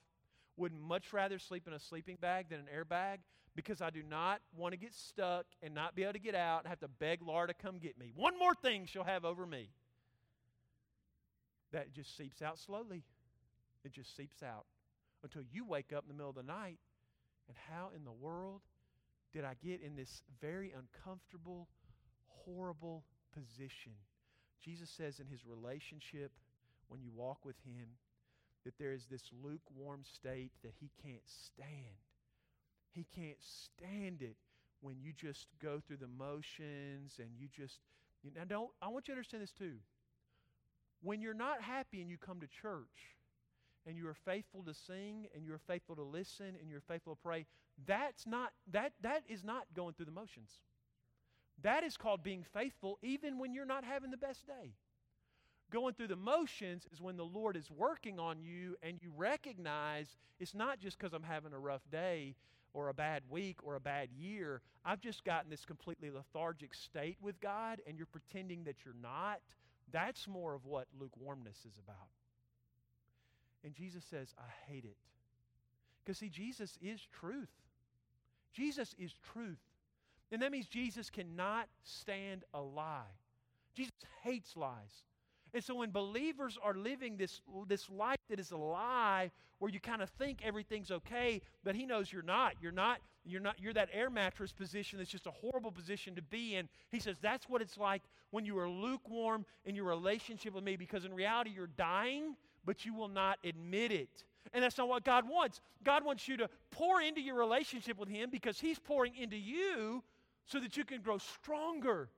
would 0.56 0.72
much 0.72 1.12
rather 1.12 1.38
sleep 1.38 1.66
in 1.66 1.72
a 1.72 1.80
sleeping 1.80 2.16
bag 2.20 2.48
than 2.48 2.60
an 2.60 2.66
airbag 2.74 3.18
because 3.56 3.80
I 3.80 3.90
do 3.90 4.02
not 4.02 4.40
want 4.56 4.72
to 4.72 4.78
get 4.78 4.94
stuck 4.94 5.46
and 5.62 5.74
not 5.74 5.94
be 5.94 6.02
able 6.02 6.14
to 6.14 6.18
get 6.18 6.34
out 6.34 6.60
and 6.60 6.68
have 6.68 6.80
to 6.80 6.88
beg 6.88 7.22
Laura 7.22 7.46
to 7.48 7.54
come 7.54 7.78
get 7.78 7.98
me. 7.98 8.12
One 8.14 8.38
more 8.38 8.54
thing 8.54 8.86
she'll 8.86 9.04
have 9.04 9.24
over 9.24 9.46
me. 9.46 9.70
That 11.72 11.92
just 11.92 12.16
seeps 12.16 12.42
out 12.42 12.58
slowly. 12.58 13.04
It 13.84 13.92
just 13.92 14.16
seeps 14.16 14.42
out 14.42 14.64
until 15.22 15.42
you 15.52 15.64
wake 15.64 15.92
up 15.92 16.04
in 16.04 16.08
the 16.08 16.14
middle 16.14 16.30
of 16.30 16.36
the 16.36 16.42
night 16.42 16.78
and 17.48 17.56
how 17.70 17.90
in 17.94 18.04
the 18.04 18.12
world 18.12 18.60
did 19.32 19.44
I 19.44 19.54
get 19.62 19.80
in 19.82 19.96
this 19.96 20.22
very 20.40 20.72
uncomfortable, 20.72 21.68
horrible 22.28 23.04
position? 23.32 23.92
Jesus 24.62 24.88
says 24.90 25.20
in 25.20 25.26
his 25.26 25.44
relationship, 25.44 26.32
when 26.88 27.02
you 27.02 27.10
walk 27.14 27.44
with 27.44 27.56
him, 27.64 27.88
that 28.64 28.78
there 28.78 28.92
is 28.92 29.06
this 29.10 29.30
lukewarm 29.42 30.02
state 30.04 30.52
that 30.62 30.72
he 30.80 30.90
can't 31.02 31.26
stand. 31.26 31.98
He 32.92 33.06
can't 33.14 33.38
stand 33.40 34.22
it 34.22 34.36
when 34.80 34.96
you 35.00 35.12
just 35.12 35.46
go 35.62 35.80
through 35.86 35.96
the 35.96 36.06
motions 36.06 37.18
and 37.18 37.28
you 37.38 37.48
just 37.54 37.80
you 38.22 38.30
now 38.34 38.44
don't 38.46 38.70
I 38.80 38.88
want 38.88 39.08
you 39.08 39.14
to 39.14 39.18
understand 39.18 39.42
this 39.42 39.52
too. 39.52 39.76
When 41.02 41.20
you're 41.20 41.34
not 41.34 41.60
happy 41.60 42.00
and 42.00 42.10
you 42.10 42.16
come 42.16 42.40
to 42.40 42.46
church 42.46 43.16
and 43.86 43.96
you 43.96 44.08
are 44.08 44.14
faithful 44.14 44.62
to 44.62 44.74
sing 44.74 45.26
and 45.34 45.44
you're 45.44 45.58
faithful 45.58 45.96
to 45.96 46.02
listen 46.02 46.54
and 46.60 46.70
you're 46.70 46.80
faithful 46.80 47.14
to 47.14 47.20
pray, 47.22 47.46
that's 47.86 48.26
not 48.26 48.52
that 48.72 48.92
that 49.02 49.22
is 49.28 49.44
not 49.44 49.64
going 49.74 49.94
through 49.94 50.06
the 50.06 50.12
motions. 50.12 50.50
That 51.62 51.84
is 51.84 51.96
called 51.96 52.22
being 52.22 52.44
faithful 52.52 52.98
even 53.02 53.38
when 53.38 53.52
you're 53.52 53.66
not 53.66 53.84
having 53.84 54.10
the 54.10 54.16
best 54.16 54.46
day. 54.46 54.72
Going 55.74 55.94
through 55.94 56.06
the 56.06 56.14
motions 56.14 56.86
is 56.92 57.00
when 57.00 57.16
the 57.16 57.24
Lord 57.24 57.56
is 57.56 57.68
working 57.68 58.20
on 58.20 58.40
you 58.40 58.76
and 58.80 58.96
you 59.02 59.10
recognize 59.16 60.06
it's 60.38 60.54
not 60.54 60.78
just 60.78 60.96
because 60.96 61.12
I'm 61.12 61.24
having 61.24 61.52
a 61.52 61.58
rough 61.58 61.82
day 61.90 62.36
or 62.74 62.90
a 62.90 62.94
bad 62.94 63.24
week 63.28 63.56
or 63.64 63.74
a 63.74 63.80
bad 63.80 64.10
year. 64.16 64.60
I've 64.84 65.00
just 65.00 65.24
gotten 65.24 65.50
this 65.50 65.64
completely 65.64 66.12
lethargic 66.12 66.74
state 66.74 67.16
with 67.20 67.40
God 67.40 67.80
and 67.88 67.96
you're 67.96 68.06
pretending 68.06 68.62
that 68.64 68.76
you're 68.84 68.94
not. 69.02 69.40
That's 69.90 70.28
more 70.28 70.54
of 70.54 70.64
what 70.64 70.86
lukewarmness 70.96 71.58
is 71.66 71.76
about. 71.84 72.06
And 73.64 73.74
Jesus 73.74 74.04
says, 74.08 74.32
I 74.38 74.72
hate 74.72 74.84
it. 74.84 74.96
Because, 76.04 76.18
see, 76.18 76.28
Jesus 76.28 76.78
is 76.80 77.00
truth. 77.18 77.50
Jesus 78.52 78.94
is 78.96 79.12
truth. 79.32 79.58
And 80.30 80.40
that 80.40 80.52
means 80.52 80.68
Jesus 80.68 81.10
cannot 81.10 81.66
stand 81.82 82.44
a 82.54 82.60
lie. 82.60 83.10
Jesus 83.74 83.90
hates 84.22 84.56
lies. 84.56 85.02
And 85.54 85.62
so 85.62 85.76
when 85.76 85.90
believers 85.90 86.58
are 86.62 86.74
living 86.74 87.16
this, 87.16 87.40
this 87.68 87.88
life 87.88 88.18
that 88.28 88.40
is 88.40 88.50
a 88.50 88.56
lie, 88.56 89.30
where 89.60 89.70
you 89.70 89.78
kind 89.78 90.02
of 90.02 90.10
think 90.10 90.40
everything's 90.44 90.90
okay, 90.90 91.40
but 91.62 91.76
he 91.76 91.86
knows 91.86 92.12
you're 92.12 92.22
not. 92.22 92.54
You're 92.60 92.72
not, 92.72 92.98
you're 93.24 93.40
not, 93.40 93.54
you're 93.60 93.72
that 93.72 93.88
air 93.92 94.10
mattress 94.10 94.52
position 94.52 94.98
that's 94.98 95.10
just 95.10 95.26
a 95.26 95.30
horrible 95.30 95.70
position 95.70 96.16
to 96.16 96.22
be 96.22 96.56
in. 96.56 96.68
He 96.90 96.98
says 96.98 97.16
that's 97.22 97.48
what 97.48 97.62
it's 97.62 97.78
like 97.78 98.02
when 98.30 98.44
you 98.44 98.58
are 98.58 98.68
lukewarm 98.68 99.46
in 99.64 99.76
your 99.76 99.84
relationship 99.84 100.54
with 100.54 100.64
me, 100.64 100.76
because 100.76 101.04
in 101.04 101.14
reality 101.14 101.50
you're 101.54 101.68
dying, 101.68 102.34
but 102.66 102.84
you 102.84 102.92
will 102.94 103.08
not 103.08 103.38
admit 103.44 103.92
it. 103.92 104.24
And 104.52 104.62
that's 104.62 104.76
not 104.76 104.88
what 104.88 105.04
God 105.04 105.28
wants. 105.28 105.60
God 105.84 106.04
wants 106.04 106.28
you 106.28 106.36
to 106.38 106.50
pour 106.70 107.00
into 107.00 107.20
your 107.20 107.36
relationship 107.36 107.98
with 107.98 108.08
Him 108.08 108.28
because 108.30 108.60
He's 108.60 108.78
pouring 108.78 109.14
into 109.16 109.36
you 109.36 110.02
so 110.46 110.58
that 110.60 110.76
you 110.76 110.84
can 110.84 111.00
grow 111.00 111.18
stronger 111.18 112.08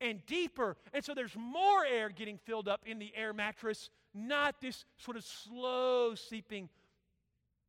and 0.00 0.24
deeper. 0.26 0.76
And 0.92 1.04
so 1.04 1.14
there's 1.14 1.36
more 1.36 1.84
air 1.84 2.08
getting 2.08 2.38
filled 2.38 2.68
up 2.68 2.82
in 2.86 2.98
the 2.98 3.12
air 3.16 3.32
mattress, 3.32 3.90
not 4.14 4.60
this 4.60 4.84
sort 4.98 5.16
of 5.16 5.24
slow 5.24 6.14
seeping 6.14 6.68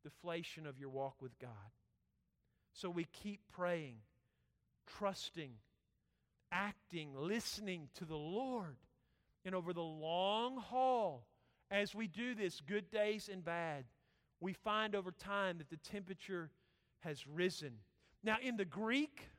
deflation 0.03 0.65
of 0.65 0.79
your 0.79 0.89
walk 0.89 1.15
with 1.21 1.37
God. 1.39 1.49
So 2.73 2.89
we 2.89 3.05
keep 3.05 3.41
praying, 3.51 3.95
trusting, 4.97 5.51
acting, 6.51 7.09
listening 7.15 7.89
to 7.95 8.05
the 8.05 8.15
Lord. 8.15 8.77
And 9.45 9.55
over 9.55 9.73
the 9.73 9.81
long 9.81 10.57
haul, 10.57 11.25
as 11.71 11.95
we 11.95 12.07
do 12.07 12.35
this, 12.35 12.61
good 12.61 12.89
days 12.91 13.29
and 13.31 13.43
bad, 13.43 13.85
we 14.39 14.53
find 14.53 14.95
over 14.95 15.11
time 15.11 15.57
that 15.57 15.69
the 15.69 15.77
temperature 15.77 16.49
has 16.99 17.25
risen. 17.27 17.73
Now, 18.23 18.37
in 18.41 18.57
the 18.57 18.65
Greek, 18.65 19.29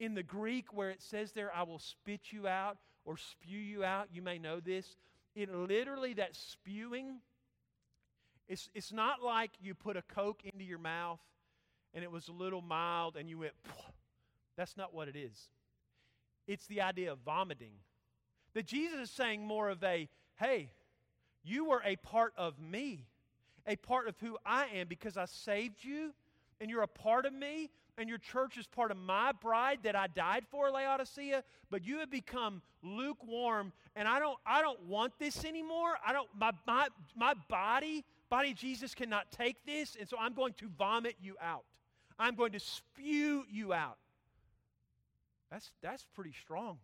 in 0.00 0.14
the 0.14 0.22
Greek, 0.22 0.72
where 0.72 0.90
it 0.90 1.02
says 1.02 1.32
there, 1.32 1.54
I 1.54 1.62
will 1.62 1.78
spit 1.78 2.32
you 2.32 2.48
out 2.48 2.78
or 3.04 3.16
spew 3.16 3.58
you 3.58 3.84
out, 3.84 4.08
you 4.12 4.22
may 4.22 4.38
know 4.38 4.58
this. 4.58 4.96
It 5.36 5.54
literally, 5.54 6.14
that 6.14 6.34
spewing, 6.34 7.20
it's, 8.48 8.68
it's 8.74 8.92
not 8.92 9.22
like 9.22 9.52
you 9.60 9.74
put 9.74 9.96
a 9.96 10.02
Coke 10.02 10.40
into 10.44 10.64
your 10.64 10.78
mouth 10.78 11.20
and 11.94 12.02
it 12.02 12.10
was 12.10 12.28
a 12.28 12.32
little 12.32 12.62
mild 12.62 13.16
and 13.16 13.28
you 13.28 13.38
went, 13.38 13.52
that's 14.56 14.76
not 14.76 14.92
what 14.92 15.06
it 15.06 15.16
is. 15.16 15.48
It's 16.48 16.66
the 16.66 16.80
idea 16.80 17.12
of 17.12 17.18
vomiting. 17.24 17.74
That 18.54 18.66
Jesus 18.66 18.98
is 18.98 19.10
saying 19.10 19.46
more 19.46 19.68
of 19.68 19.84
a, 19.84 20.08
hey, 20.36 20.72
you 21.44 21.66
were 21.66 21.82
a 21.84 21.96
part 21.96 22.32
of 22.36 22.58
me, 22.58 23.06
a 23.66 23.76
part 23.76 24.08
of 24.08 24.18
who 24.18 24.36
I 24.44 24.66
am 24.74 24.88
because 24.88 25.16
I 25.16 25.26
saved 25.26 25.84
you 25.84 26.12
and 26.60 26.70
you're 26.70 26.82
a 26.82 26.88
part 26.88 27.26
of 27.26 27.32
me, 27.32 27.70
and 27.98 28.08
your 28.08 28.18
church 28.18 28.56
is 28.56 28.66
part 28.66 28.90
of 28.90 28.96
my 28.96 29.32
bride 29.32 29.80
that 29.84 29.96
I 29.96 30.06
died 30.06 30.44
for, 30.50 30.70
Laodicea, 30.70 31.42
but 31.70 31.84
you 31.84 31.98
have 31.98 32.10
become 32.10 32.62
lukewarm, 32.82 33.72
and 33.96 34.08
I 34.08 34.18
don't, 34.18 34.38
I 34.46 34.62
don't 34.62 34.82
want 34.84 35.12
this 35.18 35.44
anymore. 35.44 35.94
I 36.04 36.12
don't, 36.12 36.28
my, 36.38 36.52
my, 36.66 36.88
my 37.16 37.34
body, 37.48 38.04
body 38.28 38.54
Jesus 38.54 38.94
cannot 38.94 39.30
take 39.30 39.64
this, 39.64 39.96
and 39.98 40.08
so 40.08 40.16
I'm 40.18 40.34
going 40.34 40.54
to 40.54 40.68
vomit 40.78 41.16
you 41.20 41.36
out. 41.40 41.64
I'm 42.18 42.34
going 42.34 42.52
to 42.52 42.60
spew 42.60 43.44
you 43.50 43.72
out. 43.72 43.98
That's, 45.50 45.70
that's 45.82 46.06
pretty 46.14 46.34
strong. 46.42 46.78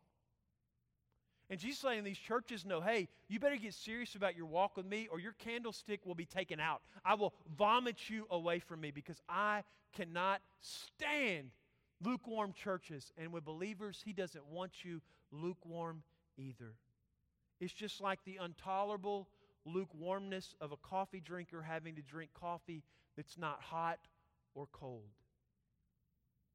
And 1.49 1.61
Jesus 1.61 1.85
letting 1.85 2.03
these 2.03 2.19
churches 2.19 2.65
know, 2.65 2.81
hey, 2.81 3.09
you 3.29 3.39
better 3.39 3.57
get 3.57 3.73
serious 3.73 4.17
about 4.17 4.37
your 4.37 4.47
walk 4.47 4.77
with 4.77 4.87
me, 4.87 5.09
or 5.11 5.21
your 5.21 5.35
candlestick 5.39 6.05
will 6.05 6.17
be 6.17 6.25
taken 6.25 6.59
out. 6.59 6.83
I 7.05 7.15
will 7.15 7.35
vomit 7.57 8.11
you 8.11 8.27
away 8.31 8.59
from 8.59 8.81
me 8.81 8.91
because 8.91 9.21
I 9.29 9.63
cannot 9.95 10.41
stand 10.61 11.51
lukewarm 12.03 12.53
churches. 12.53 13.13
And 13.17 13.33
with 13.33 13.45
believers, 13.45 14.03
He 14.05 14.13
doesn't 14.13 14.45
want 14.47 14.85
you 14.85 15.01
lukewarm 15.31 16.03
either. 16.37 16.75
It's 17.61 17.73
just 17.73 18.01
like 18.01 18.19
the 18.25 18.39
intolerable 18.45 19.29
lukewarmness 19.65 20.55
of 20.61 20.73
a 20.73 20.77
coffee 20.77 21.21
drinker 21.21 21.63
having 21.63 21.95
to 21.97 22.03
drink 22.03 22.31
coffee 22.39 22.83
that's 23.17 23.39
not 23.39 23.61
hot 23.61 23.99
or 24.55 24.67
cold. 24.73 25.09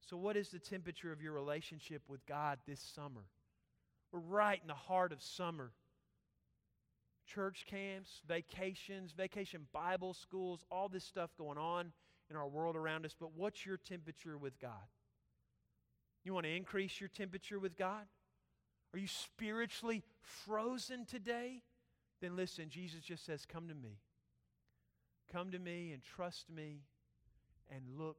So, 0.09 0.17
what 0.17 0.35
is 0.35 0.49
the 0.49 0.59
temperature 0.59 1.11
of 1.11 1.21
your 1.21 1.33
relationship 1.33 2.01
with 2.07 2.25
God 2.25 2.59
this 2.67 2.79
summer? 2.79 3.23
We're 4.11 4.19
right 4.19 4.59
in 4.61 4.67
the 4.67 4.73
heart 4.73 5.11
of 5.11 5.21
summer. 5.21 5.71
Church 7.25 7.65
camps, 7.69 8.21
vacations, 8.27 9.13
vacation 9.13 9.67
Bible 9.71 10.13
schools, 10.13 10.65
all 10.69 10.89
this 10.89 11.05
stuff 11.05 11.29
going 11.37 11.57
on 11.57 11.93
in 12.29 12.35
our 12.35 12.47
world 12.47 12.75
around 12.75 13.05
us. 13.05 13.15
But 13.17 13.33
what's 13.35 13.65
your 13.65 13.77
temperature 13.77 14.37
with 14.37 14.59
God? 14.59 14.71
You 16.23 16.33
want 16.33 16.45
to 16.45 16.55
increase 16.55 16.99
your 16.99 17.09
temperature 17.09 17.59
with 17.59 17.77
God? 17.77 18.05
Are 18.93 18.99
you 18.99 19.07
spiritually 19.07 20.03
frozen 20.21 21.05
today? 21.05 21.63
Then 22.21 22.35
listen, 22.35 22.69
Jesus 22.69 23.01
just 23.01 23.25
says, 23.25 23.45
Come 23.45 23.67
to 23.69 23.75
me. 23.75 23.99
Come 25.31 25.51
to 25.51 25.59
me 25.59 25.91
and 25.93 26.01
trust 26.03 26.49
me 26.49 26.81
and 27.73 27.81
look 27.97 28.17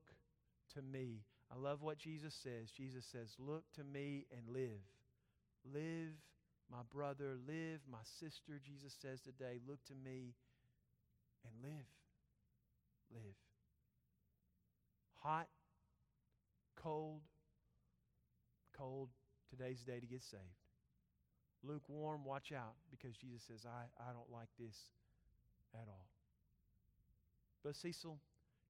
to 0.75 0.83
me. 0.83 1.21
I 1.55 1.59
love 1.59 1.83
what 1.83 1.99
Jesus 1.99 2.35
says. 2.35 2.71
Jesus 2.75 3.05
says, 3.05 3.35
Look 3.39 3.65
to 3.75 3.85
me 3.85 4.27
and 4.37 4.49
live. 4.55 4.81
Live, 5.65 6.15
my 6.71 6.83
brother, 6.93 7.37
live, 7.47 7.81
my 7.91 8.03
sister, 8.19 8.61
Jesus 8.65 8.95
says 9.01 9.21
today. 9.21 9.61
Look 9.67 9.85
to 9.87 9.95
me 9.95 10.35
and 11.45 11.53
live. 11.63 11.87
Live. 13.13 13.37
Hot, 15.23 15.49
cold, 16.75 17.21
cold, 18.77 19.09
today's 19.51 19.81
the 19.85 19.93
day 19.93 20.01
to 20.01 20.07
get 20.07 20.23
saved. 20.23 20.43
Lukewarm, 21.63 22.25
watch 22.25 22.53
out 22.53 22.75
because 22.91 23.17
Jesus 23.17 23.43
says, 23.47 23.65
I, 23.65 23.85
I 24.03 24.13
don't 24.13 24.33
like 24.33 24.49
this 24.59 24.77
at 25.75 25.87
all. 25.87 26.07
But 27.63 27.77
Cecil, 27.77 28.19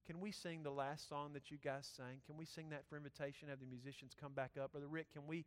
can 0.05 0.19
we 0.19 0.31
sing 0.31 0.61
the 0.61 0.69
last 0.69 1.09
song 1.09 1.33
that 1.33 1.49
you 1.49 1.57
guys 1.57 1.89
sang? 1.95 2.21
Can 2.27 2.37
we 2.37 2.45
sing 2.45 2.69
that 2.69 2.83
for 2.87 2.97
invitation? 2.97 3.49
Have 3.49 3.59
the 3.59 3.65
musicians 3.65 4.11
come 4.19 4.33
back 4.33 4.51
up? 4.61 4.73
Brother 4.73 4.87
Rick, 4.87 5.07
can 5.13 5.25
we 5.25 5.45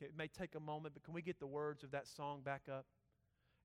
it 0.00 0.12
may 0.16 0.28
take 0.28 0.54
a 0.54 0.60
moment, 0.60 0.94
but 0.94 1.04
can 1.04 1.14
we 1.14 1.22
get 1.22 1.38
the 1.40 1.46
words 1.46 1.82
of 1.82 1.90
that 1.92 2.06
song 2.06 2.40
back 2.44 2.62
up? 2.70 2.86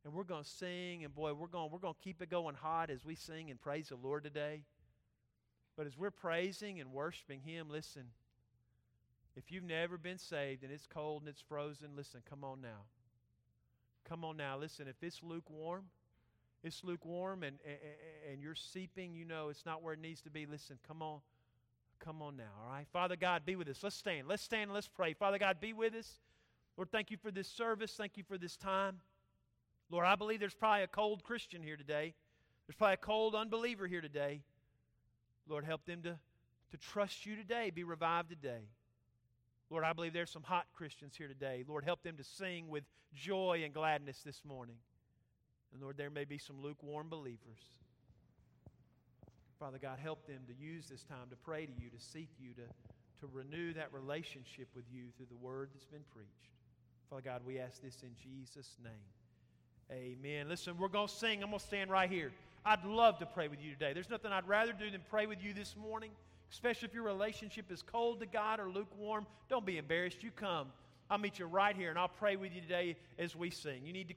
And 0.05 0.13
we're 0.13 0.23
going 0.23 0.43
to 0.43 0.49
sing, 0.49 1.05
and 1.05 1.15
boy, 1.15 1.34
we're 1.34 1.47
going 1.47 1.71
we're 1.71 1.79
going 1.79 1.93
to 1.93 2.03
keep 2.03 2.21
it 2.21 2.29
going 2.29 2.55
hot 2.55 2.89
as 2.89 3.05
we 3.05 3.15
sing 3.15 3.49
and 3.49 3.59
praise 3.59 3.89
the 3.89 3.95
Lord 3.95 4.23
today. 4.23 4.63
But 5.77 5.88
as 5.88 5.97
we're 5.97 6.11
praising 6.11 6.79
and 6.79 6.91
worshiping 6.91 7.41
Him, 7.41 7.69
listen. 7.69 8.03
If 9.36 9.51
you've 9.51 9.63
never 9.63 9.97
been 9.97 10.19
saved 10.19 10.63
and 10.63 10.71
it's 10.71 10.86
cold 10.86 11.23
and 11.23 11.29
it's 11.29 11.41
frozen, 11.41 11.89
listen, 11.95 12.21
come 12.29 12.43
on 12.43 12.61
now. 12.61 12.86
Come 14.07 14.23
on 14.23 14.38
now. 14.38 14.57
Listen, 14.57 14.88
if 14.88 15.01
it's 15.01 15.21
lukewarm, 15.23 15.86
it's 16.63 16.84
lukewarm 16.84 17.41
and, 17.41 17.57
and, 17.65 17.77
and 18.31 18.43
you're 18.43 18.53
seeping, 18.53 19.15
you 19.15 19.25
know 19.25 19.49
it's 19.49 19.65
not 19.65 19.81
where 19.81 19.93
it 19.93 19.99
needs 19.99 20.21
to 20.21 20.29
be. 20.29 20.45
Listen, 20.45 20.77
come 20.88 21.01
on. 21.01 21.21
Come 22.04 22.22
on 22.22 22.36
now, 22.36 22.51
all 22.62 22.72
right? 22.72 22.86
Father 22.91 23.16
God, 23.16 23.45
be 23.45 23.56
with 23.56 23.70
us. 23.70 23.82
Let's 23.82 23.95
stand. 23.95 24.28
Let's 24.28 24.43
stand 24.43 24.64
and 24.64 24.74
let's 24.74 24.89
pray. 24.89 25.14
Father 25.14 25.38
God, 25.38 25.62
be 25.62 25.72
with 25.72 25.93
us. 25.95 26.20
Lord, 26.76 26.91
thank 26.91 27.12
you 27.12 27.18
for 27.18 27.32
this 27.32 27.47
service. 27.47 27.93
Thank 27.93 28.18
you 28.18 28.24
for 28.24 28.38
this 28.38 28.58
time. 28.58 28.99
Lord, 29.89 30.06
I 30.06 30.16
believe 30.16 30.39
there's 30.39 30.54
probably 30.54 30.84
a 30.84 30.88
cold 30.88 31.24
Christian 31.24 31.62
here 31.62 31.78
today. 31.78 32.14
There's 32.68 32.76
probably 32.76 32.95
a 32.95 32.97
cold 32.97 33.36
unbeliever 33.36 33.88
here 33.88 34.01
today. 34.01 34.41
Lord, 35.47 35.64
help 35.64 35.86
them 35.86 36.01
to, 36.04 36.18
to 36.72 36.78
trust 36.78 37.26
you 37.26 37.36
today, 37.36 37.70
be 37.70 37.84
revived 37.84 38.30
today. 38.30 38.70
Lord, 39.70 39.84
I 39.84 39.93
believe 39.93 40.14
there's 40.14 40.30
some 40.30 40.43
hot 40.43 40.66
Christians 40.74 41.16
here 41.18 41.28
today. 41.28 41.64
Lord, 41.68 41.84
help 41.84 42.04
them 42.04 42.18
to 42.18 42.24
sing 42.24 42.70
with 42.70 42.84
joy 43.16 43.62
and 43.64 43.74
gladness 43.74 44.22
this 44.26 44.41
morning. 44.45 44.76
And 45.74 45.82
Lord, 45.82 45.97
there 45.97 46.10
may 46.10 46.26
be 46.26 46.38
some 46.38 46.62
lukewarm 46.62 47.08
believers. 47.10 47.60
Father 49.64 49.80
God, 49.82 49.97
help 50.03 50.28
them 50.28 50.41
to 50.45 50.53
use 50.53 50.89
this 50.89 51.03
time 51.03 51.30
to 51.30 51.38
pray 51.38 51.66
to 51.66 51.72
you, 51.82 51.89
to 51.89 51.97
seek 51.97 52.28
you, 52.38 52.49
to, 52.55 52.64
to 53.22 53.32
renew 53.32 53.72
that 53.72 53.93
relationship 53.93 54.68
with 54.76 54.84
you 54.91 55.03
through 55.16 55.28
the 55.30 55.38
word 55.38 55.70
that's 55.74 55.86
been 55.86 56.03
preached. 56.14 56.51
Father 57.09 57.22
God, 57.22 57.43
we 57.47 57.59
ask 57.59 57.82
this 57.82 58.03
in 58.03 58.09
Jesus' 58.22 58.76
name. 58.84 58.91
Amen. 59.89 60.49
Listen, 60.49 60.78
we're 60.78 60.89
going 60.89 61.07
to 61.07 61.14
sing. 61.14 61.41
I'm 61.41 61.49
going 61.51 61.61
to 61.61 61.66
stand 61.66 61.89
right 61.89 62.09
here. 62.09 62.34
I'd 62.66 62.84
love 62.84 63.20
to 63.20 63.26
pray 63.26 63.47
with 63.47 63.61
you 63.64 63.72
today. 63.72 63.93
There's 63.93 64.09
nothing 64.09 64.34
I'd 64.34 64.49
rather 64.49 64.74
do 64.74 64.91
than 64.91 64.99
pray 65.09 65.28
with 65.28 65.41
you 65.41 65.53
this 65.53 65.78
morning, 65.82 66.11
especially 66.51 66.89
if 66.89 66.93
your 66.93 67.03
relationship 67.03 67.72
is 67.72 67.82
cold 67.82 68.20
to 68.20 68.26
God 68.26 68.59
or 68.59 68.70
lukewarm. 68.70 69.26
Don't 69.47 69.66
be 69.66 69.78
embarrassed. 69.78 70.24
You 70.24 70.32
come. 70.32 70.74
I'll 71.09 71.20
meet 71.20 71.39
you 71.39 71.45
right 71.45 71.74
here 71.76 71.89
and 71.89 71.97
I'll 71.97 72.09
pray 72.09 72.36
with 72.36 72.53
you 72.53 72.59
today 72.59 72.97
as 73.18 73.34
we 73.34 73.49
sing. 73.49 73.86
You 73.86 73.93
need 73.93 74.09
to 74.09 74.09